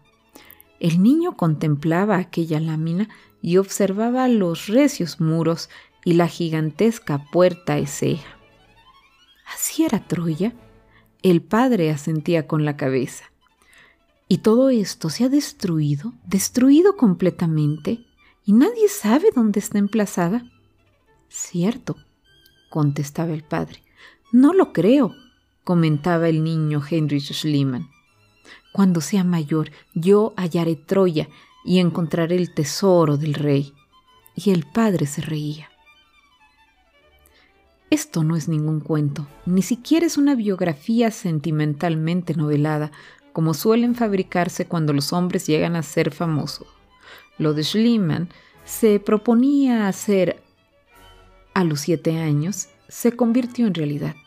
El 0.80 1.03
niño 1.03 1.36
contemplaba 1.36 2.19
aquella 2.19 2.61
lámina 2.61 3.09
y 3.41 3.57
observaba 3.57 4.30
los 4.30 4.67
recios 4.67 5.19
muros 5.19 5.69
y 6.05 6.13
la 6.13 6.29
gigantesca 6.29 7.29
puerta 7.31 7.77
Esea. 7.77 8.23
¿Así 9.53 9.83
era 9.83 9.99
Troya? 10.07 10.53
El 11.21 11.41
padre 11.41 11.91
asentía 11.91 12.47
con 12.47 12.63
la 12.63 12.77
cabeza. 12.77 13.25
¿Y 14.29 14.37
todo 14.37 14.69
esto 14.69 15.09
se 15.09 15.25
ha 15.25 15.29
destruido? 15.29 16.13
¿Destruido 16.25 16.95
completamente? 16.95 18.05
y 18.45 18.53
nadie 18.53 18.87
sabe 18.87 19.29
dónde 19.35 19.59
está 19.59 19.79
emplazada. 19.79 20.45
Cierto, 21.29 21.97
contestaba 22.69 23.33
el 23.33 23.43
padre. 23.43 23.83
No 24.31 24.53
lo 24.53 24.71
creo, 24.71 25.15
comentaba 25.63 26.29
el 26.29 26.43
niño 26.43 26.81
Heinrich 26.87 27.33
Schliemann. 27.33 27.89
Cuando 28.71 29.01
sea 29.01 29.23
mayor, 29.23 29.71
yo 29.93 30.33
hallaré 30.37 30.75
Troya 30.75 31.27
y 31.63 31.79
encontraré 31.79 32.35
el 32.35 32.53
tesoro 32.53 33.17
del 33.17 33.33
rey. 33.33 33.73
Y 34.35 34.51
el 34.51 34.65
padre 34.65 35.07
se 35.07 35.21
reía. 35.21 35.69
Esto 37.95 38.25
no 38.25 38.35
es 38.35 38.49
ningún 38.49 38.81
cuento, 38.81 39.25
ni 39.45 39.61
siquiera 39.61 40.05
es 40.05 40.17
una 40.17 40.35
biografía 40.35 41.11
sentimentalmente 41.11 42.33
novelada, 42.33 42.91
como 43.31 43.53
suelen 43.53 43.95
fabricarse 43.95 44.65
cuando 44.65 44.91
los 44.91 45.13
hombres 45.13 45.47
llegan 45.47 45.77
a 45.77 45.81
ser 45.81 46.13
famosos. 46.13 46.67
Lo 47.37 47.53
de 47.53 47.63
Schliemann 47.63 48.27
se 48.65 48.99
proponía 48.99 49.87
hacer 49.87 50.43
a 51.53 51.63
los 51.63 51.79
siete 51.79 52.17
años, 52.17 52.67
se 52.89 53.13
convirtió 53.13 53.65
en 53.65 53.75
realidad. 53.75 54.17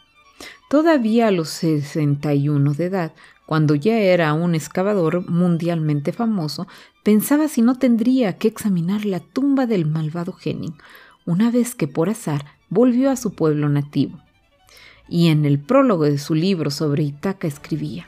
Todavía 0.71 1.29
a 1.29 1.31
los 1.31 1.51
61 1.51 2.73
de 2.73 2.87
edad, 2.87 3.13
cuando 3.45 3.75
ya 3.75 3.99
era 3.99 4.33
un 4.33 4.55
excavador 4.55 5.29
mundialmente 5.29 6.15
famoso, 6.15 6.67
pensaba 7.03 7.49
si 7.49 7.61
no 7.61 7.79
tendría 7.79 8.39
que 8.39 8.49
examinar 8.49 9.05
la 9.05 9.21
tumba 9.21 9.67
del 9.67 9.85
malvado 9.85 10.35
Henning, 10.43 10.79
una 11.27 11.51
vez 11.51 11.75
que 11.75 11.87
por 11.87 12.09
azar 12.09 12.58
volvió 12.71 13.11
a 13.11 13.17
su 13.17 13.33
pueblo 13.35 13.69
nativo. 13.69 14.19
Y 15.09 15.29
en 15.29 15.45
el 15.45 15.59
prólogo 15.59 16.05
de 16.05 16.19
su 16.19 16.35
libro 16.35 16.71
sobre 16.71 17.03
Itaca 17.03 17.47
escribía, 17.47 18.07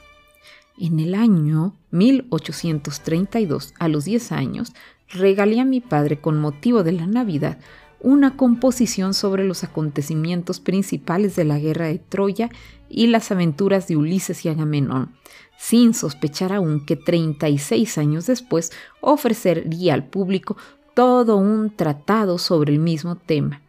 en 0.77 0.99
el 0.99 1.15
año 1.15 1.75
1832, 1.91 3.73
a 3.77 3.87
los 3.87 4.05
10 4.05 4.31
años, 4.31 4.73
regalé 5.09 5.59
a 5.59 5.65
mi 5.65 5.81
padre 5.81 6.19
con 6.19 6.39
motivo 6.39 6.83
de 6.83 6.93
la 6.93 7.05
Navidad 7.05 7.59
una 7.99 8.35
composición 8.35 9.13
sobre 9.13 9.45
los 9.45 9.63
acontecimientos 9.63 10.59
principales 10.59 11.35
de 11.35 11.43
la 11.43 11.59
guerra 11.59 11.85
de 11.85 11.99
Troya 11.99 12.49
y 12.89 13.07
las 13.07 13.31
aventuras 13.31 13.87
de 13.87 13.95
Ulises 13.95 14.43
y 14.43 14.49
Agamenón, 14.49 15.13
sin 15.57 15.93
sospechar 15.93 16.51
aún 16.51 16.83
que 16.85 16.95
36 16.95 17.99
años 17.99 18.25
después 18.25 18.71
ofrecería 19.01 19.93
al 19.93 20.05
público 20.07 20.57
todo 20.95 21.37
un 21.37 21.75
tratado 21.75 22.39
sobre 22.39 22.73
el 22.73 22.79
mismo 22.79 23.15
tema. 23.17 23.61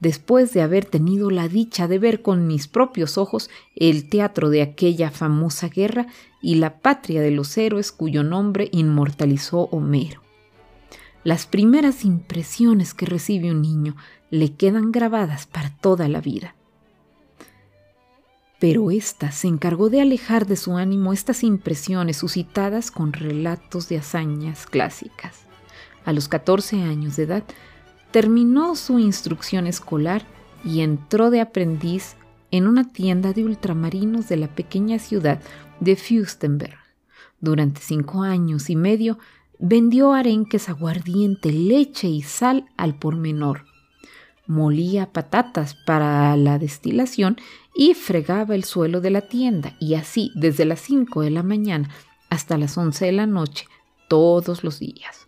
Después 0.00 0.52
de 0.52 0.62
haber 0.62 0.84
tenido 0.84 1.30
la 1.30 1.48
dicha 1.48 1.88
de 1.88 1.98
ver 1.98 2.22
con 2.22 2.46
mis 2.46 2.68
propios 2.68 3.18
ojos 3.18 3.50
el 3.74 4.08
teatro 4.08 4.50
de 4.50 4.62
aquella 4.62 5.10
famosa 5.10 5.68
guerra 5.68 6.06
y 6.40 6.56
la 6.56 6.78
patria 6.78 7.20
de 7.20 7.30
los 7.30 7.56
héroes 7.58 7.92
cuyo 7.92 8.22
nombre 8.22 8.68
inmortalizó 8.72 9.62
Homero. 9.72 10.22
Las 11.24 11.46
primeras 11.46 12.04
impresiones 12.04 12.94
que 12.94 13.06
recibe 13.06 13.50
un 13.50 13.60
niño 13.60 13.96
le 14.30 14.54
quedan 14.54 14.92
grabadas 14.92 15.46
para 15.46 15.70
toda 15.76 16.08
la 16.08 16.20
vida. 16.20 16.54
Pero 18.58 18.90
ésta 18.90 19.30
se 19.30 19.46
encargó 19.46 19.88
de 19.88 20.00
alejar 20.00 20.46
de 20.46 20.56
su 20.56 20.76
ánimo 20.76 21.12
estas 21.12 21.44
impresiones 21.44 22.16
suscitadas 22.16 22.90
con 22.90 23.12
relatos 23.12 23.88
de 23.88 23.98
hazañas 23.98 24.66
clásicas. 24.66 25.42
A 26.04 26.12
los 26.12 26.28
14 26.28 26.82
años 26.82 27.16
de 27.16 27.24
edad, 27.24 27.44
terminó 28.10 28.74
su 28.76 28.98
instrucción 28.98 29.66
escolar 29.66 30.26
y 30.64 30.80
entró 30.80 31.30
de 31.30 31.40
aprendiz 31.40 32.16
en 32.50 32.66
una 32.66 32.90
tienda 32.90 33.32
de 33.32 33.44
ultramarinos 33.44 34.28
de 34.28 34.36
la 34.36 34.48
pequeña 34.48 34.98
ciudad 34.98 35.40
de 35.80 35.96
Fürstenberg. 35.96 36.78
Durante 37.40 37.80
cinco 37.80 38.22
años 38.22 38.70
y 38.70 38.76
medio 38.76 39.18
vendió 39.58 40.12
arenques 40.12 40.68
aguardiente, 40.68 41.52
leche 41.52 42.08
y 42.08 42.22
sal 42.22 42.66
al 42.76 42.98
por 42.98 43.16
menor. 43.16 43.66
Molía 44.46 45.12
patatas 45.12 45.74
para 45.74 46.36
la 46.36 46.58
destilación 46.58 47.36
y 47.74 47.94
fregaba 47.94 48.54
el 48.54 48.64
suelo 48.64 49.00
de 49.00 49.10
la 49.10 49.20
tienda, 49.20 49.76
y 49.78 49.94
así 49.94 50.32
desde 50.34 50.64
las 50.64 50.80
cinco 50.80 51.20
de 51.20 51.30
la 51.30 51.42
mañana 51.42 51.90
hasta 52.30 52.56
las 52.56 52.76
once 52.78 53.06
de 53.06 53.12
la 53.12 53.26
noche, 53.26 53.66
todos 54.08 54.64
los 54.64 54.80
días. 54.80 55.27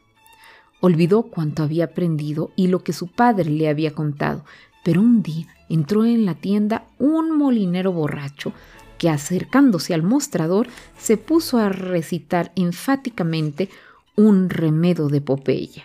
Olvidó 0.80 1.22
cuanto 1.24 1.62
había 1.62 1.84
aprendido 1.84 2.50
y 2.56 2.68
lo 2.68 2.82
que 2.82 2.92
su 2.92 3.06
padre 3.06 3.50
le 3.50 3.68
había 3.68 3.92
contado, 3.92 4.44
pero 4.82 5.00
un 5.00 5.22
día 5.22 5.46
entró 5.68 6.04
en 6.04 6.24
la 6.24 6.34
tienda 6.34 6.84
un 6.98 7.36
molinero 7.36 7.92
borracho 7.92 8.52
que 8.98 9.08
acercándose 9.08 9.94
al 9.94 10.02
mostrador 10.02 10.68
se 10.98 11.16
puso 11.16 11.58
a 11.58 11.70
recitar 11.70 12.52
enfáticamente 12.54 13.70
un 14.14 14.50
remedo 14.50 15.08
de 15.08 15.20
Popeya. 15.20 15.84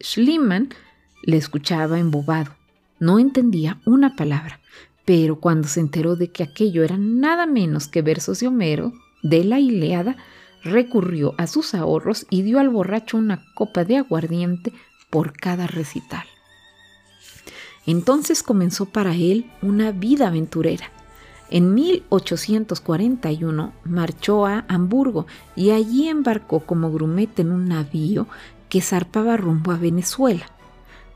Schliemann 0.00 0.70
le 1.22 1.36
escuchaba 1.36 1.98
embobado, 1.98 2.52
no 2.98 3.18
entendía 3.18 3.80
una 3.84 4.16
palabra, 4.16 4.60
pero 5.04 5.36
cuando 5.36 5.68
se 5.68 5.80
enteró 5.80 6.16
de 6.16 6.32
que 6.32 6.42
aquello 6.42 6.82
era 6.82 6.96
nada 6.98 7.46
menos 7.46 7.88
que 7.88 8.02
versos 8.02 8.40
de 8.40 8.48
Homero, 8.48 8.92
de 9.22 9.44
la 9.44 9.60
Ileada, 9.60 10.16
recurrió 10.66 11.34
a 11.38 11.46
sus 11.46 11.74
ahorros 11.74 12.26
y 12.30 12.42
dio 12.42 12.58
al 12.58 12.68
borracho 12.68 13.16
una 13.16 13.42
copa 13.54 13.84
de 13.84 13.96
aguardiente 13.96 14.72
por 15.10 15.32
cada 15.32 15.66
recital. 15.66 16.24
Entonces 17.86 18.42
comenzó 18.42 18.86
para 18.86 19.14
él 19.14 19.50
una 19.62 19.92
vida 19.92 20.28
aventurera. 20.28 20.90
En 21.48 21.74
1841 21.74 23.72
marchó 23.84 24.46
a 24.46 24.64
Hamburgo 24.68 25.26
y 25.54 25.70
allí 25.70 26.08
embarcó 26.08 26.60
como 26.60 26.90
grumete 26.90 27.42
en 27.42 27.52
un 27.52 27.68
navío 27.68 28.26
que 28.68 28.80
zarpaba 28.80 29.36
rumbo 29.36 29.70
a 29.70 29.76
Venezuela. 29.76 30.46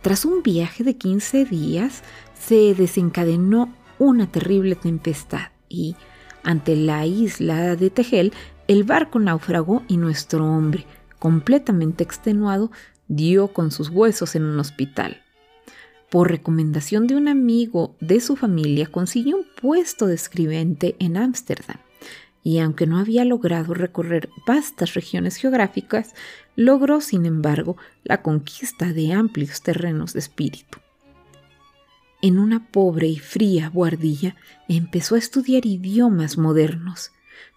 Tras 0.03 0.25
un 0.25 0.43
viaje 0.43 0.85
de 0.85 0.97
15 0.97 1.45
días 1.45 2.03
se 2.39 2.75
desencadenó 2.75 3.75
una 3.99 4.27
terrible 4.31 4.77
tempestad 4.77 5.51
y, 5.69 5.97
ante 6.43 6.77
la 6.77 7.05
isla 7.07 7.77
de 7.77 7.91
Tegel, 7.91 8.33
el 8.71 8.85
barco 8.85 9.19
naufragó 9.19 9.83
y 9.89 9.97
nuestro 9.97 10.47
hombre, 10.47 10.87
completamente 11.19 12.05
extenuado, 12.05 12.71
dio 13.09 13.49
con 13.49 13.73
sus 13.73 13.89
huesos 13.89 14.37
en 14.37 14.45
un 14.45 14.61
hospital. 14.61 15.25
Por 16.09 16.31
recomendación 16.31 17.09
de 17.09 17.17
un 17.17 17.27
amigo 17.27 17.97
de 17.99 18.21
su 18.21 18.37
familia, 18.37 18.87
consiguió 18.87 19.39
un 19.39 19.47
puesto 19.61 20.07
de 20.07 20.15
escribente 20.15 20.95
en 21.01 21.17
Ámsterdam 21.17 21.79
y 22.45 22.61
aunque 22.61 22.87
no 22.87 22.99
había 22.99 23.25
logrado 23.25 23.75
recorrer 23.75 24.29
vastas 24.47 24.95
regiones 24.95 25.35
geográficas, 25.35 26.15
logró, 26.55 27.01
sin 27.01 27.27
embargo, 27.27 27.77
la 28.05 28.23
conquista 28.23 28.93
de 28.93 29.13
amplios 29.13 29.63
terrenos 29.63 30.13
de 30.13 30.21
espíritu. 30.21 30.79
En 32.23 32.39
una 32.39 32.69
pobre 32.71 33.09
y 33.09 33.19
fría 33.19 33.69
buhardilla 33.69 34.37
empezó 34.69 35.17
a 35.17 35.19
estudiar 35.19 35.67
idiomas 35.67 36.39
modernos 36.39 37.11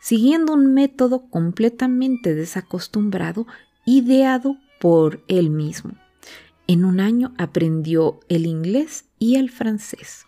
siguiendo 0.03 0.51
un 0.53 0.73
método 0.73 1.29
completamente 1.29 2.35
desacostumbrado, 2.35 3.47
ideado 3.85 4.57
por 4.81 5.23
él 5.29 5.49
mismo. 5.49 5.93
En 6.67 6.83
un 6.83 6.99
año 6.99 7.33
aprendió 7.37 8.19
el 8.27 8.45
inglés 8.45 9.05
y 9.17 9.37
el 9.37 9.49
francés. 9.49 10.25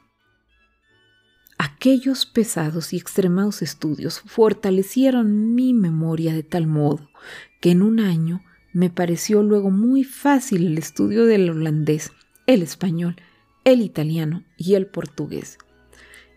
Aquellos 1.58 2.26
pesados 2.26 2.94
y 2.94 2.98
extremados 2.98 3.62
estudios 3.62 4.22
fortalecieron 4.26 5.56
mi 5.56 5.74
memoria 5.74 6.34
de 6.34 6.44
tal 6.44 6.68
modo 6.68 7.10
que 7.60 7.72
en 7.72 7.82
un 7.82 8.00
año 8.00 8.46
me 8.72 8.90
pareció 8.90 9.44
luego 9.44 9.72
muy 9.72 10.06
fácil 10.06 10.68
el 10.68 10.78
estudio 10.78 11.26
del 11.26 11.50
holandés, 11.50 12.14
el 12.48 12.62
español, 12.62 13.18
el 13.66 13.82
italiano 13.82 14.46
y 14.58 14.76
el 14.76 14.88
portugués. 14.88 15.58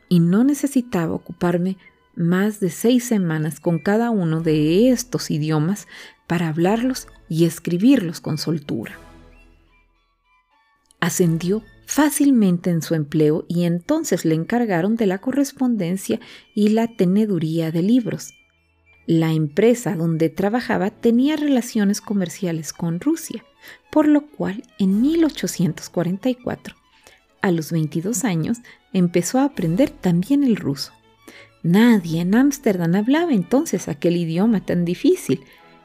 Y 0.09 0.19
no 0.19 0.43
necesitaba 0.43 1.15
ocuparme 1.15 1.77
más 2.19 2.61
de 2.61 2.71
seis 2.71 3.05
semanas 3.05 3.61
con 3.61 3.79
cada 3.79 4.11
uno 4.11 4.41
de 4.41 4.91
estos 4.91 5.31
idiomas 5.31 5.87
para 6.27 6.49
hablarlos 6.49 7.07
y 7.29 7.45
escribirlos 7.45 8.21
con 8.21 8.39
soltura. 8.39 8.99
Ascendió 11.01 11.63
fácilmente 11.87 12.71
en 12.71 12.83
su 12.83 12.95
empleo 12.95 13.47
y 13.49 13.65
entonces 13.65 14.25
le 14.25 14.35
encargaron 14.35 14.97
de 14.97 15.07
la 15.07 15.19
correspondencia 15.19 16.21
y 16.55 16.69
la 16.71 16.89
teneduría 16.89 17.71
de 17.71 17.83
libros. 17.83 18.35
La 19.07 19.33
empresa 19.33 19.95
donde 19.95 20.29
trabajaba 20.29 20.91
tenía 20.91 21.37
relaciones 21.37 22.03
comerciales 22.03 22.75
con 22.75 23.01
Rusia, 23.01 23.43
por 23.91 24.07
lo 24.07 24.27
cual 24.27 24.65
en 24.79 25.01
1844, 25.01 26.75
a 27.41 27.51
los 27.53 27.73
22 27.73 28.25
años, 28.25 28.59
empezó 28.93 29.39
a 29.39 29.45
aprender 29.45 29.89
también 29.89 30.45
el 30.45 30.57
ruso. 30.57 30.93
Nadie 31.63 32.21
en 32.21 32.35
Ámsterdam 32.35 32.95
hablaba 32.95 33.33
entonces 33.33 33.89
aquel 33.89 34.17
idioma 34.17 34.65
tan 34.65 34.85
difícil, 34.85 35.41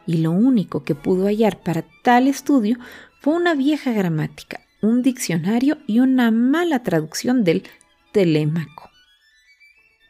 y 0.05 0.17
lo 0.17 0.31
único 0.31 0.83
que 0.83 0.95
pudo 0.95 1.25
hallar 1.25 1.61
para 1.61 1.85
tal 2.03 2.27
estudio 2.27 2.77
fue 3.21 3.35
una 3.35 3.55
vieja 3.55 3.91
gramática, 3.91 4.61
un 4.81 5.01
diccionario 5.01 5.77
y 5.87 5.99
una 5.99 6.29
mala 6.29 6.83
traducción 6.83 7.43
del 7.43 7.63
telémaco. 8.11 8.89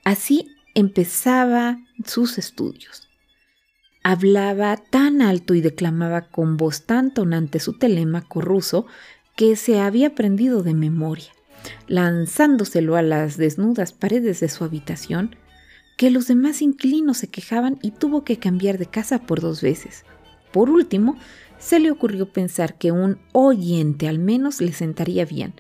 Así 0.04 0.50
empezaba 0.74 1.78
sus 2.06 2.38
estudios. 2.38 3.10
Hablaba 4.04 4.76
tan 4.78 5.22
alto 5.22 5.54
y 5.54 5.62
declamaba 5.62 6.24
con 6.30 6.58
voz 6.58 6.86
tan 6.86 7.14
tonante 7.14 7.60
su 7.60 7.78
telémaco 7.78 8.42
ruso 8.42 8.86
que 9.38 9.56
se 9.56 9.80
había 9.80 10.08
aprendido 10.08 10.62
de 10.62 10.74
memoria, 10.74 11.32
lanzándoselo 11.88 12.98
a 12.98 13.02
las 13.02 13.38
desnudas 13.38 13.94
paredes 13.94 14.42
de 14.42 14.50
su 14.50 14.66
habitación 14.66 15.38
que 15.98 16.12
los 16.12 16.28
demás 16.28 16.62
inquilinos 16.62 17.18
se 17.18 17.28
quejaban 17.28 17.78
y 17.82 17.92
tuvo 17.92 18.24
que 18.24 18.38
cambiar 18.38 18.78
de 18.78 18.88
casa 18.88 19.20
por 19.20 19.42
dos 19.42 19.62
veces. 19.62 20.06
Por 20.52 20.70
último, 20.70 21.18
se 21.60 21.80
le 21.80 21.92
ocurrió 21.92 22.30
pensar 22.30 22.78
que 22.78 22.92
un 22.92 23.18
oyente 23.32 24.08
al 24.08 24.20
menos 24.20 24.60
le 24.62 24.74
sentaría 24.74 25.26
bien, 25.26 25.54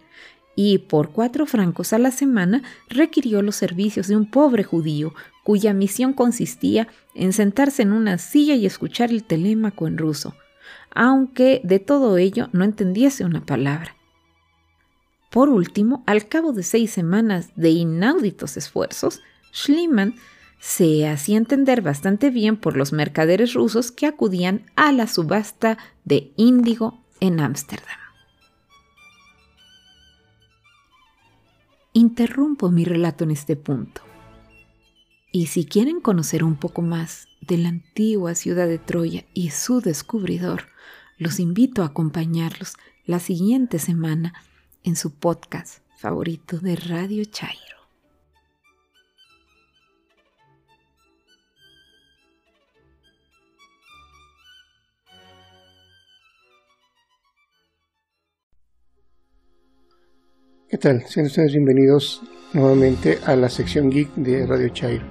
y 0.55 0.77
por 0.77 1.11
cuatro 1.11 1.45
francos 1.45 1.93
a 1.93 1.97
la 1.97 2.11
semana 2.11 2.61
requirió 2.89 3.41
los 3.41 3.55
servicios 3.55 4.07
de 4.07 4.15
un 4.15 4.29
pobre 4.29 4.63
judío 4.63 5.13
cuya 5.43 5.73
misión 5.73 6.13
consistía 6.13 6.88
en 7.15 7.34
sentarse 7.34 7.81
en 7.81 7.91
una 7.91 8.17
silla 8.17 8.55
y 8.55 8.65
escuchar 8.65 9.11
el 9.11 9.23
telémaco 9.23 9.88
en 9.88 9.97
ruso, 9.97 10.36
aunque 10.93 11.61
de 11.63 11.79
todo 11.79 12.17
ello 12.17 12.49
no 12.53 12.63
entendiese 12.63 13.25
una 13.25 13.45
palabra. 13.45 13.95
Por 15.31 15.49
último, 15.49 16.03
al 16.05 16.27
cabo 16.27 16.53
de 16.53 16.61
seis 16.61 16.91
semanas 16.91 17.49
de 17.55 17.71
inauditos 17.71 18.55
esfuerzos, 18.55 19.21
Schliemann 19.54 20.16
se 20.60 21.08
hacía 21.08 21.38
entender 21.38 21.82
bastante 21.82 22.30
bien 22.30 22.58
por 22.58 22.78
los 22.78 22.93
mercaderes 22.93 23.54
rusos 23.54 23.91
que 23.91 24.06
acudían 24.06 24.66
a 24.76 24.91
la 24.91 25.08
subasta 25.08 25.78
de 26.06 26.32
índigo 26.38 27.04
en 27.20 27.39
Ámsterdam. 27.39 27.97
Interrumpo 31.91 32.72
mi 32.72 32.86
relato 32.86 33.24
en 33.24 33.32
este 33.32 33.56
punto. 33.56 34.01
Y 35.32 35.47
si 35.47 35.66
quieren 35.66 35.99
conocer 35.99 36.43
un 36.43 36.56
poco 36.56 36.82
más 36.82 37.28
de 37.41 37.58
la 37.58 37.70
antigua 37.70 38.36
ciudad 38.36 38.68
de 38.68 38.80
Troya 38.80 39.26
y 39.34 39.49
su 39.49 39.82
descubridor, 39.82 40.70
los 41.18 41.39
invito 41.39 41.84
a 41.84 41.88
acompañarlos 41.88 42.76
la 43.06 43.20
siguiente 43.20 43.80
semana 43.80 44.34
en 44.84 44.95
su 44.95 45.12
podcast 45.12 45.80
favorito 45.97 46.60
de 46.60 46.76
Radio 46.76 47.26
Chairo. 47.26 47.72
¿Qué 60.74 60.80
tal? 60.80 61.03
Sean 61.05 61.28
ustedes 61.28 61.51
bienvenidos 61.51 62.24
nuevamente 62.51 63.19
a 63.28 63.36
la 63.36 63.47
sección 63.47 63.91
geek 63.91 64.11
de 64.15 64.47
Radio 64.47 64.69
Chairo. 64.69 65.05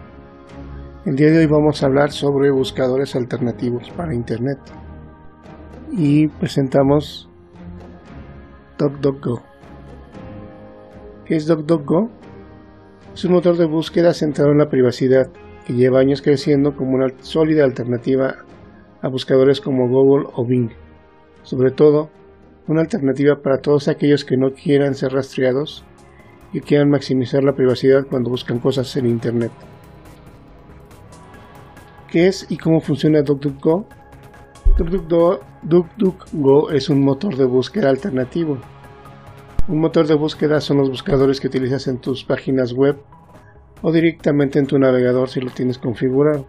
El 1.07 1.15
día 1.15 1.31
de 1.31 1.39
hoy 1.39 1.47
vamos 1.47 1.81
a 1.81 1.87
hablar 1.87 2.11
sobre 2.11 2.51
buscadores 2.51 3.15
alternativos 3.15 3.89
para 3.91 4.13
Internet 4.13 4.59
y 5.93 6.27
presentamos 6.27 7.29
DuckDuckGo. 8.77 9.41
¿Qué 11.27 11.37
es 11.37 11.47
DuckDuckGo? 11.47 12.11
Es 13.15 13.25
un 13.25 13.31
motor 13.31 13.57
de 13.57 13.67
búsqueda 13.67 14.15
centrado 14.15 14.51
en 14.51 14.59
la 14.59 14.69
privacidad 14.69 15.31
que 15.65 15.75
lleva 15.75 16.01
años 16.01 16.23
creciendo 16.23 16.75
como 16.75 16.97
una 16.97 17.13
sólida 17.21 17.63
alternativa 17.63 18.35
a 19.01 19.07
buscadores 19.07 19.61
como 19.61 19.89
Google 19.89 20.27
o 20.35 20.45
Bing. 20.45 20.71
Sobre 21.45 21.71
todo, 21.71 22.11
una 22.73 22.81
alternativa 22.83 23.41
para 23.41 23.59
todos 23.59 23.89
aquellos 23.89 24.25
que 24.25 24.37
no 24.37 24.53
quieran 24.53 24.95
ser 24.95 25.13
rastreados 25.13 25.85
y 26.53 26.61
quieran 26.61 26.91
maximizar 26.91 27.45
la 27.45 27.55
privacidad 27.55 28.07
cuando 28.09 28.31
buscan 28.31 28.59
cosas 28.59 28.97
en 28.97 29.07
Internet. 29.07 29.53
¿Qué 32.11 32.27
es 32.27 32.47
y 32.51 32.57
cómo 32.57 32.81
funciona 32.81 33.23
DuckDuckGo? 33.23 33.87
DuckDuckGo 35.63 36.71
es 36.71 36.89
un 36.91 37.05
motor 37.05 37.37
de 37.37 37.45
búsqueda 37.45 37.89
alternativo. 37.89 38.59
Un 39.69 39.81
motor 39.81 40.07
de 40.07 40.15
búsqueda 40.15 40.61
son 40.61 40.79
los 40.79 40.91
buscadores 40.91 41.41
que 41.41 41.47
utilizas 41.47 41.87
en 41.89 41.99
tus 41.99 42.25
páginas 42.25 42.73
web 42.73 42.99
o 43.81 43.93
directamente 43.93 44.59
en 44.59 44.67
tu 44.67 44.79
navegador 44.79 45.29
si 45.29 45.41
lo 45.41 45.51
tienes 45.51 45.79
configurado. 45.79 46.47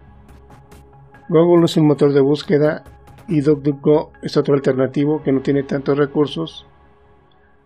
Google 1.28 1.64
es 1.64 1.76
un 1.76 1.86
motor 1.86 2.12
de 2.12 2.20
búsqueda 2.20 2.84
y 3.28 3.40
DuckDuckGo 3.40 4.12
es 4.22 4.36
otro 4.36 4.54
alternativo 4.54 5.22
que 5.22 5.32
no 5.32 5.40
tiene 5.40 5.62
tantos 5.62 5.96
recursos, 5.96 6.66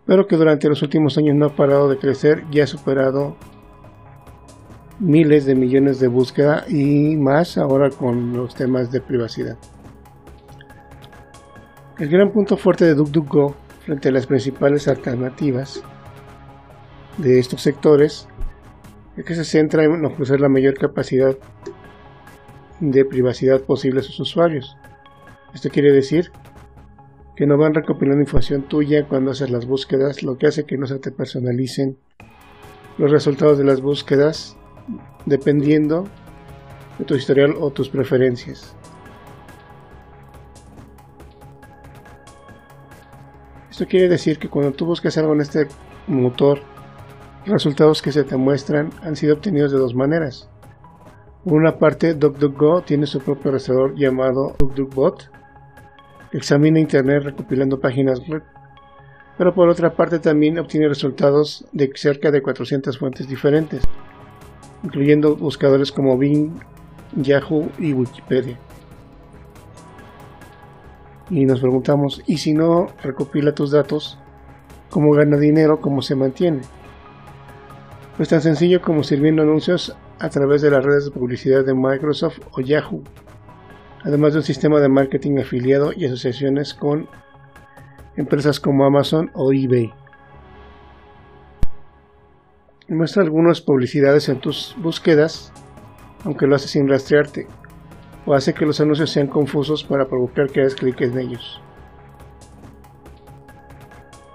pero 0.06 0.26
que 0.26 0.36
durante 0.36 0.68
los 0.68 0.82
últimos 0.82 1.18
años 1.18 1.36
no 1.36 1.46
ha 1.46 1.56
parado 1.56 1.88
de 1.88 1.98
crecer 1.98 2.44
y 2.50 2.60
ha 2.60 2.66
superado 2.66 3.36
miles 5.00 5.46
de 5.46 5.54
millones 5.54 6.00
de 6.00 6.08
búsqueda 6.08 6.64
y 6.68 7.16
más 7.16 7.58
ahora 7.58 7.90
con 7.90 8.32
los 8.32 8.54
temas 8.54 8.90
de 8.90 9.00
privacidad. 9.00 9.56
El 11.98 12.08
gran 12.08 12.32
punto 12.32 12.56
fuerte 12.56 12.84
de 12.84 12.94
DuckDuckGo 12.94 13.54
frente 13.84 14.08
a 14.08 14.12
las 14.12 14.26
principales 14.26 14.86
alternativas 14.86 15.82
de 17.16 17.38
estos 17.38 17.62
sectores 17.62 18.28
es 19.16 19.24
que 19.24 19.34
se 19.34 19.44
centra 19.44 19.84
en 19.84 20.04
ofrecer 20.04 20.40
la 20.40 20.48
mayor 20.48 20.74
capacidad 20.74 21.36
de 22.80 23.04
privacidad 23.04 23.60
posible 23.62 24.00
a 24.00 24.04
sus 24.04 24.20
usuarios. 24.20 24.76
Esto 25.54 25.70
quiere 25.70 25.92
decir 25.92 26.30
que 27.36 27.46
no 27.46 27.56
van 27.56 27.74
recopilando 27.74 28.20
información 28.20 28.62
tuya 28.62 29.06
cuando 29.06 29.30
haces 29.30 29.50
las 29.50 29.66
búsquedas, 29.66 30.22
lo 30.22 30.38
que 30.38 30.48
hace 30.48 30.64
que 30.64 30.76
no 30.76 30.86
se 30.86 30.98
te 30.98 31.12
personalicen 31.12 31.96
los 32.98 33.10
resultados 33.10 33.58
de 33.58 33.64
las 33.64 33.80
búsquedas 33.80 34.56
dependiendo 35.24 36.06
de 36.98 37.04
tu 37.04 37.14
historial 37.14 37.54
o 37.60 37.70
tus 37.70 37.88
preferencias. 37.88 38.74
Esto 43.70 43.86
quiere 43.86 44.08
decir 44.08 44.40
que 44.40 44.48
cuando 44.48 44.72
tú 44.72 44.86
buscas 44.86 45.16
algo 45.18 45.32
en 45.32 45.40
este 45.40 45.68
motor, 46.08 46.60
los 47.44 47.52
resultados 47.52 48.02
que 48.02 48.10
se 48.10 48.24
te 48.24 48.36
muestran 48.36 48.90
han 49.02 49.14
sido 49.14 49.34
obtenidos 49.34 49.70
de 49.70 49.78
dos 49.78 49.94
maneras. 49.94 50.50
Por 51.44 51.54
una 51.54 51.78
parte, 51.78 52.14
DuckDuckGo 52.14 52.82
tiene 52.82 53.06
su 53.06 53.20
propio 53.20 53.52
rastreador 53.52 53.94
llamado 53.94 54.56
DuckDuckBot, 54.58 55.30
examina 56.32 56.78
Internet 56.78 57.24
recopilando 57.24 57.80
páginas 57.80 58.26
web, 58.28 58.42
pero 59.36 59.54
por 59.54 59.68
otra 59.68 59.94
parte 59.94 60.18
también 60.18 60.58
obtiene 60.58 60.88
resultados 60.88 61.64
de 61.72 61.90
cerca 61.94 62.30
de 62.30 62.42
400 62.42 62.98
fuentes 62.98 63.28
diferentes, 63.28 63.82
incluyendo 64.82 65.36
buscadores 65.36 65.92
como 65.92 66.18
Bing, 66.18 66.52
Yahoo 67.16 67.70
y 67.78 67.92
Wikipedia. 67.92 68.58
Y 71.30 71.44
nos 71.44 71.60
preguntamos, 71.60 72.22
¿y 72.26 72.38
si 72.38 72.54
no 72.54 72.88
recopila 73.02 73.54
tus 73.54 73.70
datos? 73.70 74.18
¿Cómo 74.90 75.12
gana 75.12 75.36
dinero? 75.36 75.80
¿Cómo 75.80 76.00
se 76.00 76.14
mantiene? 76.14 76.62
Pues 78.16 78.30
tan 78.30 78.40
sencillo 78.40 78.80
como 78.80 79.02
sirviendo 79.04 79.42
anuncios 79.42 79.94
a 80.18 80.28
través 80.30 80.62
de 80.62 80.70
las 80.70 80.84
redes 80.84 81.04
de 81.04 81.10
publicidad 81.10 81.64
de 81.64 81.74
Microsoft 81.74 82.40
o 82.52 82.60
Yahoo 82.60 83.04
además 84.04 84.32
de 84.32 84.38
un 84.38 84.44
sistema 84.44 84.80
de 84.80 84.88
marketing 84.88 85.38
afiliado 85.38 85.92
y 85.92 86.06
asociaciones 86.06 86.74
con 86.74 87.08
empresas 88.16 88.60
como 88.60 88.84
Amazon 88.84 89.30
o 89.34 89.52
eBay. 89.52 89.92
Muestra 92.88 93.22
algunas 93.22 93.60
publicidades 93.60 94.28
en 94.28 94.40
tus 94.40 94.74
búsquedas, 94.78 95.52
aunque 96.24 96.46
lo 96.46 96.56
hace 96.56 96.68
sin 96.68 96.88
rastrearte, 96.88 97.46
o 98.24 98.34
hace 98.34 98.54
que 98.54 98.66
los 98.66 98.80
anuncios 98.80 99.10
sean 99.10 99.26
confusos 99.26 99.84
para 99.84 100.08
provocar 100.08 100.48
que 100.48 100.60
hagas 100.60 100.74
clic 100.74 101.00
en 101.02 101.18
ellos. 101.18 101.60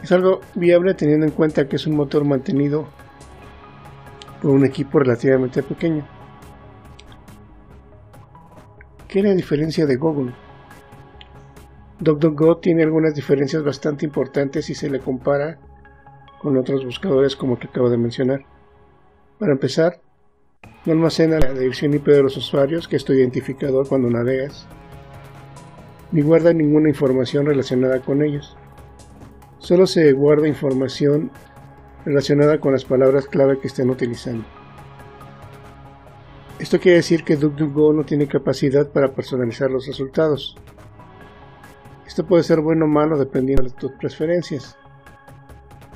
Es 0.03 0.11
algo 0.11 0.41
viable 0.53 0.93
teniendo 0.93 1.26
en 1.26 1.32
cuenta 1.32 1.68
que 1.68 1.78
es 1.78 1.88
un 1.88 1.95
motor 1.95 2.26
mantenido 2.26 2.86
por 4.41 4.51
un 4.51 4.66
equipo 4.66 4.99
relativamente 4.99 5.64
pequeño. 5.64 6.05
¿Qué 9.14 9.20
es 9.20 9.26
la 9.26 9.36
diferencia 9.36 9.86
de 9.86 9.95
Google? 9.95 10.34
DuckDuckGo 11.99 12.57
tiene 12.57 12.82
algunas 12.82 13.14
diferencias 13.14 13.64
bastante 13.64 14.07
importantes 14.07 14.66
si 14.66 14.74
se 14.74 14.89
le 14.89 15.01
compara 15.01 15.59
con 16.39 16.57
otros 16.57 16.84
buscadores 16.84 17.36
como 17.36 17.59
que 17.59 17.68
acabo 17.68 17.91
de 17.91 17.97
mencionar. 17.99 18.43
Para 19.38 19.51
empezar, 19.51 20.01
no 20.88 20.93
almacena 20.93 21.38
la 21.38 21.53
dirección 21.53 21.93
IP 21.93 22.07
de 22.07 22.24
los 22.24 22.38
usuarios, 22.38 22.88
que 22.88 22.95
es 22.95 23.05
tu 23.05 23.14
identificador 23.14 23.88
cuando 23.88 24.09
navegas, 24.09 24.66
ni 26.11 26.24
guarda 26.24 26.51
ninguna 26.51 26.89
información 26.89 27.45
relacionada 27.45 27.99
con 27.99 28.24
ellos. 28.24 28.57
Solo 29.59 29.86
se 29.86 30.11
guarda 30.14 30.47
información 30.47 31.30
relacionada 32.03 32.59
con 32.59 32.72
las 32.72 32.84
palabras 32.84 33.28
clave 33.28 33.59
que 33.59 33.68
estén 33.68 33.91
utilizando. 33.91 34.62
Esto 36.64 36.80
quiere 36.80 36.99
decir 36.99 37.26
que 37.26 37.36
DuckDuckGo 37.36 37.91
no 37.91 38.05
tiene 38.05 38.26
capacidad 38.26 38.89
para 38.89 39.14
personalizar 39.14 39.70
los 39.70 39.86
resultados. 39.86 40.55
Esto 42.07 42.26
puede 42.26 42.43
ser 42.43 42.61
bueno 42.61 42.86
o 42.86 42.88
malo 42.88 43.18
dependiendo 43.18 43.64
de 43.64 43.72
tus 43.72 43.91
preferencias. 43.91 44.78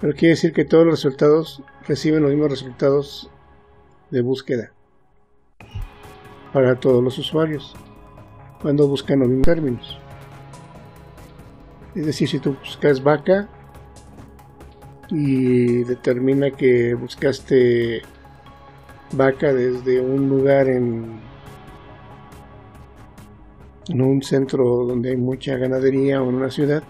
Pero 0.01 0.13
quiere 0.13 0.31
decir 0.31 0.51
que 0.51 0.65
todos 0.65 0.85
los 0.85 0.95
resultados 0.95 1.63
reciben 1.87 2.21
los 2.21 2.31
mismos 2.31 2.49
resultados 2.49 3.31
de 4.11 4.19
búsqueda 4.19 4.73
para 6.51 6.77
todos 6.77 7.01
los 7.01 7.17
usuarios 7.17 7.73
cuando 8.61 8.89
buscan 8.89 9.19
los 9.19 9.29
mismos 9.29 9.45
términos. 9.45 9.99
Es 11.95 12.05
decir, 12.05 12.27
si 12.27 12.39
tú 12.39 12.57
buscas 12.59 13.01
vaca 13.01 13.47
y 15.09 15.85
determina 15.85 16.51
que 16.51 16.93
buscaste 16.93 18.01
vaca 19.11 19.53
desde 19.53 20.01
un 20.01 20.29
lugar 20.29 20.67
en, 20.67 21.19
un 23.89 24.21
centro 24.21 24.85
donde 24.85 25.11
hay 25.11 25.17
mucha 25.17 25.55
ganadería 25.57 26.21
o 26.21 26.29
en 26.29 26.35
una 26.35 26.49
ciudad, 26.49 26.83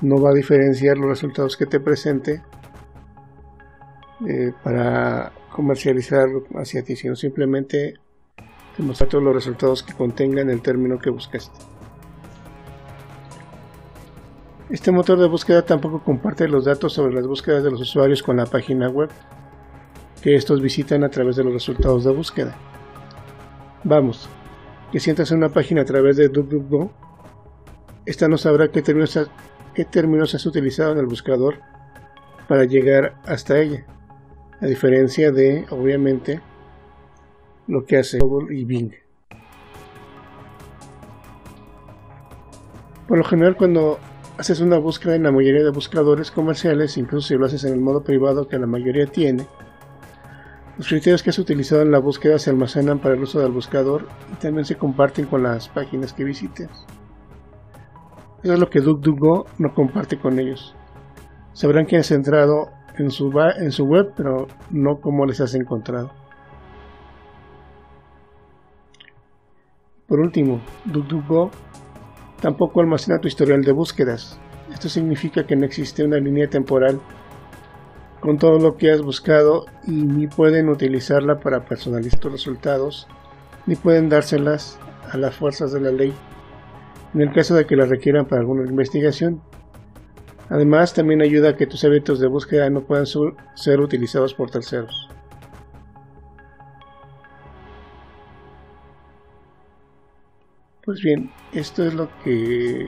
no 0.00 0.20
va 0.20 0.30
a 0.30 0.34
diferenciar 0.34 0.98
los 0.98 1.08
resultados 1.08 1.56
que 1.56 1.66
te 1.66 1.80
presente 1.80 2.42
eh, 4.28 4.52
para 4.62 5.32
comercializar 5.50 6.28
hacia 6.56 6.82
ti, 6.82 6.96
sino 6.96 7.16
simplemente 7.16 7.94
te 8.76 8.82
muestra 8.82 9.08
todos 9.08 9.24
los 9.24 9.34
resultados 9.34 9.82
que 9.82 9.94
contengan 9.94 10.50
el 10.50 10.60
término 10.62 10.98
que 10.98 11.10
buscaste. 11.10 11.58
Este 14.70 14.90
motor 14.90 15.18
de 15.18 15.28
búsqueda 15.28 15.62
tampoco 15.62 16.02
comparte 16.02 16.48
los 16.48 16.64
datos 16.64 16.94
sobre 16.94 17.14
las 17.14 17.26
búsquedas 17.26 17.62
de 17.62 17.70
los 17.70 17.80
usuarios 17.80 18.22
con 18.22 18.38
la 18.38 18.46
página 18.46 18.88
web 18.88 19.10
que 20.22 20.36
estos 20.36 20.62
visitan 20.62 21.02
a 21.04 21.10
través 21.10 21.36
de 21.36 21.44
los 21.44 21.52
resultados 21.52 22.04
de 22.04 22.12
búsqueda. 22.12 22.56
Vamos, 23.82 24.28
que 24.92 25.00
si 25.00 25.10
entras 25.10 25.32
en 25.32 25.38
una 25.38 25.48
página 25.48 25.82
a 25.82 25.84
través 25.84 26.16
de 26.16 26.28
DuckDuckGo, 26.28 26.92
esta 28.06 28.28
no 28.28 28.38
sabrá 28.38 28.68
qué 28.70 28.82
términos, 28.82 29.18
qué 29.74 29.84
términos 29.84 30.34
has 30.34 30.46
utilizado 30.46 30.92
en 30.92 30.98
el 30.98 31.06
buscador 31.06 31.56
para 32.46 32.64
llegar 32.64 33.16
hasta 33.24 33.58
ella, 33.58 33.84
a 34.60 34.66
diferencia 34.66 35.32
de, 35.32 35.66
obviamente, 35.70 36.40
lo 37.66 37.84
que 37.84 37.98
hace 37.98 38.18
Google 38.18 38.56
y 38.56 38.64
Bing. 38.64 38.92
Por 43.08 43.18
lo 43.18 43.24
general, 43.24 43.56
cuando 43.56 43.98
haces 44.38 44.60
una 44.60 44.78
búsqueda 44.78 45.16
en 45.16 45.24
la 45.24 45.32
mayoría 45.32 45.64
de 45.64 45.70
buscadores 45.70 46.30
comerciales, 46.30 46.96
incluso 46.96 47.28
si 47.28 47.34
lo 47.36 47.46
haces 47.46 47.64
en 47.64 47.72
el 47.72 47.80
modo 47.80 48.04
privado 48.04 48.46
que 48.46 48.58
la 48.58 48.66
mayoría 48.66 49.06
tiene, 49.06 49.46
los 50.82 50.88
criterios 50.88 51.22
que 51.22 51.30
has 51.30 51.38
utilizado 51.38 51.82
en 51.82 51.92
la 51.92 52.00
búsqueda 52.00 52.40
se 52.40 52.50
almacenan 52.50 52.98
para 52.98 53.14
el 53.14 53.22
uso 53.22 53.38
del 53.38 53.52
buscador 53.52 54.08
y 54.32 54.34
también 54.34 54.64
se 54.64 54.74
comparten 54.74 55.26
con 55.26 55.44
las 55.44 55.68
páginas 55.68 56.12
que 56.12 56.24
visites. 56.24 56.68
Eso 58.42 58.54
es 58.54 58.58
lo 58.58 58.68
que 58.68 58.80
DuckDuckGo 58.80 59.46
no 59.58 59.74
comparte 59.74 60.18
con 60.18 60.40
ellos. 60.40 60.74
Sabrán 61.52 61.86
que 61.86 61.98
has 61.98 62.10
entrado 62.10 62.70
en 62.98 63.12
su, 63.12 63.32
en 63.60 63.70
su 63.70 63.84
web, 63.84 64.12
pero 64.16 64.48
no 64.72 65.00
como 65.00 65.24
les 65.24 65.40
has 65.40 65.54
encontrado. 65.54 66.10
Por 70.08 70.18
último, 70.18 70.60
DuckDuckGo 70.86 71.52
tampoco 72.40 72.80
almacena 72.80 73.20
tu 73.20 73.28
historial 73.28 73.62
de 73.62 73.70
búsquedas. 73.70 74.36
Esto 74.72 74.88
significa 74.88 75.46
que 75.46 75.54
no 75.54 75.64
existe 75.64 76.04
una 76.04 76.18
línea 76.18 76.50
temporal 76.50 77.00
con 78.22 78.38
todo 78.38 78.58
lo 78.58 78.76
que 78.76 78.92
has 78.92 79.02
buscado 79.02 79.66
y 79.84 79.90
ni 79.90 80.28
pueden 80.28 80.68
utilizarla 80.68 81.40
para 81.40 81.64
personalizar 81.64 82.20
tus 82.20 82.32
resultados, 82.32 83.08
ni 83.66 83.74
pueden 83.74 84.08
dárselas 84.08 84.78
a 85.10 85.18
las 85.18 85.34
fuerzas 85.34 85.72
de 85.72 85.80
la 85.80 85.90
ley 85.90 86.14
en 87.14 87.20
el 87.20 87.32
caso 87.32 87.54
de 87.54 87.66
que 87.66 87.76
la 87.76 87.84
requieran 87.84 88.26
para 88.26 88.40
alguna 88.40 88.64
investigación. 88.64 89.42
Además, 90.48 90.94
también 90.94 91.20
ayuda 91.20 91.50
a 91.50 91.56
que 91.56 91.66
tus 91.66 91.82
eventos 91.84 92.20
de 92.20 92.28
búsqueda 92.28 92.70
no 92.70 92.82
puedan 92.82 93.06
ser 93.06 93.80
utilizados 93.80 94.34
por 94.34 94.50
terceros. 94.50 95.08
Pues 100.84 101.00
bien, 101.00 101.30
esto 101.52 101.86
es 101.86 101.94
lo 101.94 102.08
que 102.24 102.86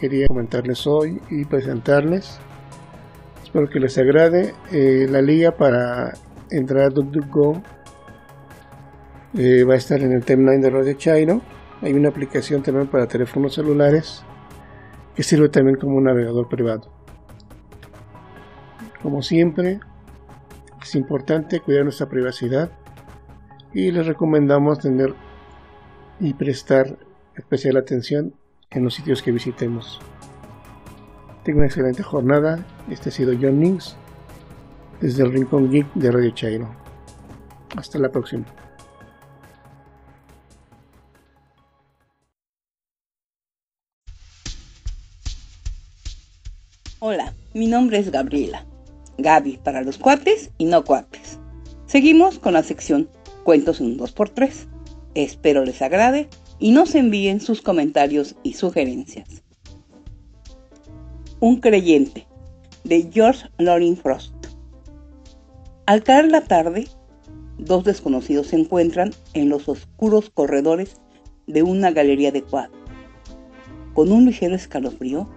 quería 0.00 0.28
comentarles 0.28 0.86
hoy 0.86 1.20
y 1.30 1.44
presentarles. 1.44 2.38
Espero 3.54 3.70
que 3.70 3.78
les 3.78 3.96
agrade. 3.98 4.52
Eh, 4.72 5.06
la 5.08 5.22
liga 5.22 5.52
para 5.52 6.12
entrar 6.50 6.86
a 6.86 6.90
DuckDuckGo 6.90 7.62
eh, 9.34 9.62
va 9.62 9.74
a 9.74 9.76
estar 9.76 10.00
en 10.00 10.10
el 10.10 10.24
timeline 10.24 10.60
de 10.60 10.70
Radio 10.70 10.94
Chairo. 10.94 11.40
Hay 11.80 11.92
una 11.92 12.08
aplicación 12.08 12.64
también 12.64 12.88
para 12.88 13.06
teléfonos 13.06 13.54
celulares 13.54 14.24
que 15.14 15.22
sirve 15.22 15.50
también 15.50 15.76
como 15.76 15.98
un 15.98 16.02
navegador 16.02 16.48
privado. 16.48 16.90
Como 19.00 19.22
siempre, 19.22 19.78
es 20.82 20.96
importante 20.96 21.60
cuidar 21.60 21.84
nuestra 21.84 22.08
privacidad 22.08 22.72
y 23.72 23.92
les 23.92 24.04
recomendamos 24.04 24.80
tener 24.80 25.14
y 26.18 26.34
prestar 26.34 26.98
especial 27.36 27.76
atención 27.76 28.34
en 28.70 28.82
los 28.82 28.94
sitios 28.94 29.22
que 29.22 29.30
visitemos. 29.30 30.00
Tengo 31.44 31.58
una 31.58 31.66
excelente 31.66 32.02
jornada. 32.02 32.64
Este 32.90 33.10
ha 33.10 33.12
sido 33.12 33.34
John 33.38 33.60
Nix 33.60 33.96
desde 35.02 35.24
el 35.24 35.32
Rincón 35.32 35.70
Geek 35.70 35.92
de 35.94 36.10
Radio 36.10 36.30
Chairo. 36.30 36.74
Hasta 37.76 37.98
la 37.98 38.08
próxima. 38.08 38.46
Hola, 47.00 47.34
mi 47.52 47.66
nombre 47.66 47.98
es 47.98 48.10
Gabriela. 48.10 48.64
Gaby 49.18 49.60
para 49.62 49.82
los 49.82 49.98
cuates 49.98 50.50
y 50.56 50.64
no 50.64 50.82
cuates. 50.82 51.38
Seguimos 51.84 52.38
con 52.38 52.54
la 52.54 52.62
sección 52.62 53.10
Cuentos 53.42 53.80
en 53.80 53.88
un 53.88 53.98
2x3. 53.98 54.66
Espero 55.14 55.66
les 55.66 55.82
agrade 55.82 56.30
y 56.58 56.72
nos 56.72 56.94
envíen 56.94 57.42
sus 57.42 57.60
comentarios 57.60 58.34
y 58.42 58.54
sugerencias. 58.54 59.43
Un 61.46 61.60
creyente 61.60 62.26
de 62.84 63.10
George 63.12 63.50
Loring 63.58 63.98
Frost. 63.98 64.32
Al 65.84 66.02
caer 66.02 66.30
la 66.30 66.40
tarde, 66.40 66.88
dos 67.58 67.84
desconocidos 67.84 68.46
se 68.46 68.56
encuentran 68.56 69.12
en 69.34 69.50
los 69.50 69.68
oscuros 69.68 70.30
corredores 70.30 71.02
de 71.46 71.62
una 71.62 71.90
galería 71.90 72.32
de 72.32 72.42
cuadros. 72.42 72.80
Con 73.92 74.10
un 74.10 74.24
ligero 74.24 74.54
escalofrío, 74.54 75.28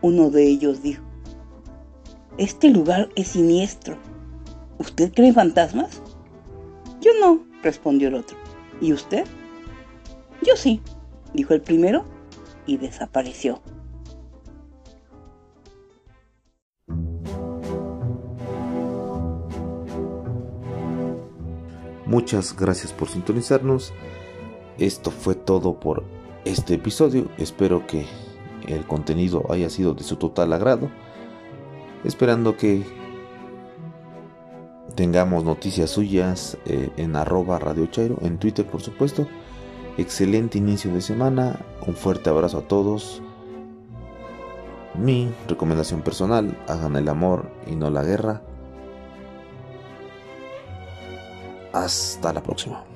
uno 0.00 0.30
de 0.30 0.46
ellos 0.46 0.82
dijo, 0.82 1.04
Este 2.38 2.70
lugar 2.70 3.10
es 3.14 3.28
siniestro. 3.28 3.98
¿Usted 4.78 5.12
cree 5.12 5.28
en 5.28 5.34
fantasmas? 5.34 6.00
Yo 7.02 7.10
no, 7.20 7.44
respondió 7.62 8.08
el 8.08 8.14
otro. 8.14 8.38
¿Y 8.80 8.94
usted? 8.94 9.26
Yo 10.42 10.56
sí, 10.56 10.80
dijo 11.34 11.52
el 11.52 11.60
primero 11.60 12.06
y 12.66 12.78
desapareció. 12.78 13.60
Muchas 22.06 22.54
gracias 22.56 22.92
por 22.92 23.08
sintonizarnos. 23.08 23.92
Esto 24.78 25.10
fue 25.10 25.34
todo 25.34 25.80
por 25.80 26.04
este 26.44 26.74
episodio. 26.74 27.28
Espero 27.38 27.86
que 27.86 28.06
el 28.66 28.86
contenido 28.86 29.46
haya 29.50 29.70
sido 29.70 29.94
de 29.94 30.04
su 30.04 30.16
total 30.16 30.52
agrado. 30.52 30.90
Esperando 32.04 32.56
que 32.56 32.84
tengamos 34.94 35.44
noticias 35.44 35.90
suyas 35.90 36.58
eh, 36.66 36.90
en 36.96 37.16
arroba 37.16 37.58
Radio 37.58 37.86
Chairo, 37.86 38.18
en 38.20 38.38
Twitter 38.38 38.66
por 38.66 38.82
supuesto. 38.82 39.26
Excelente 39.96 40.58
inicio 40.58 40.92
de 40.92 41.00
semana, 41.00 41.60
un 41.86 41.94
fuerte 41.94 42.28
abrazo 42.28 42.58
a 42.58 42.68
todos. 42.68 43.22
Mi 44.94 45.32
recomendación 45.48 46.02
personal, 46.02 46.56
hagan 46.68 46.96
el 46.96 47.08
amor 47.08 47.50
y 47.66 47.76
no 47.76 47.90
la 47.90 48.02
guerra. 48.02 48.42
Hasta 51.74 52.32
la 52.32 52.40
próxima. 52.40 52.93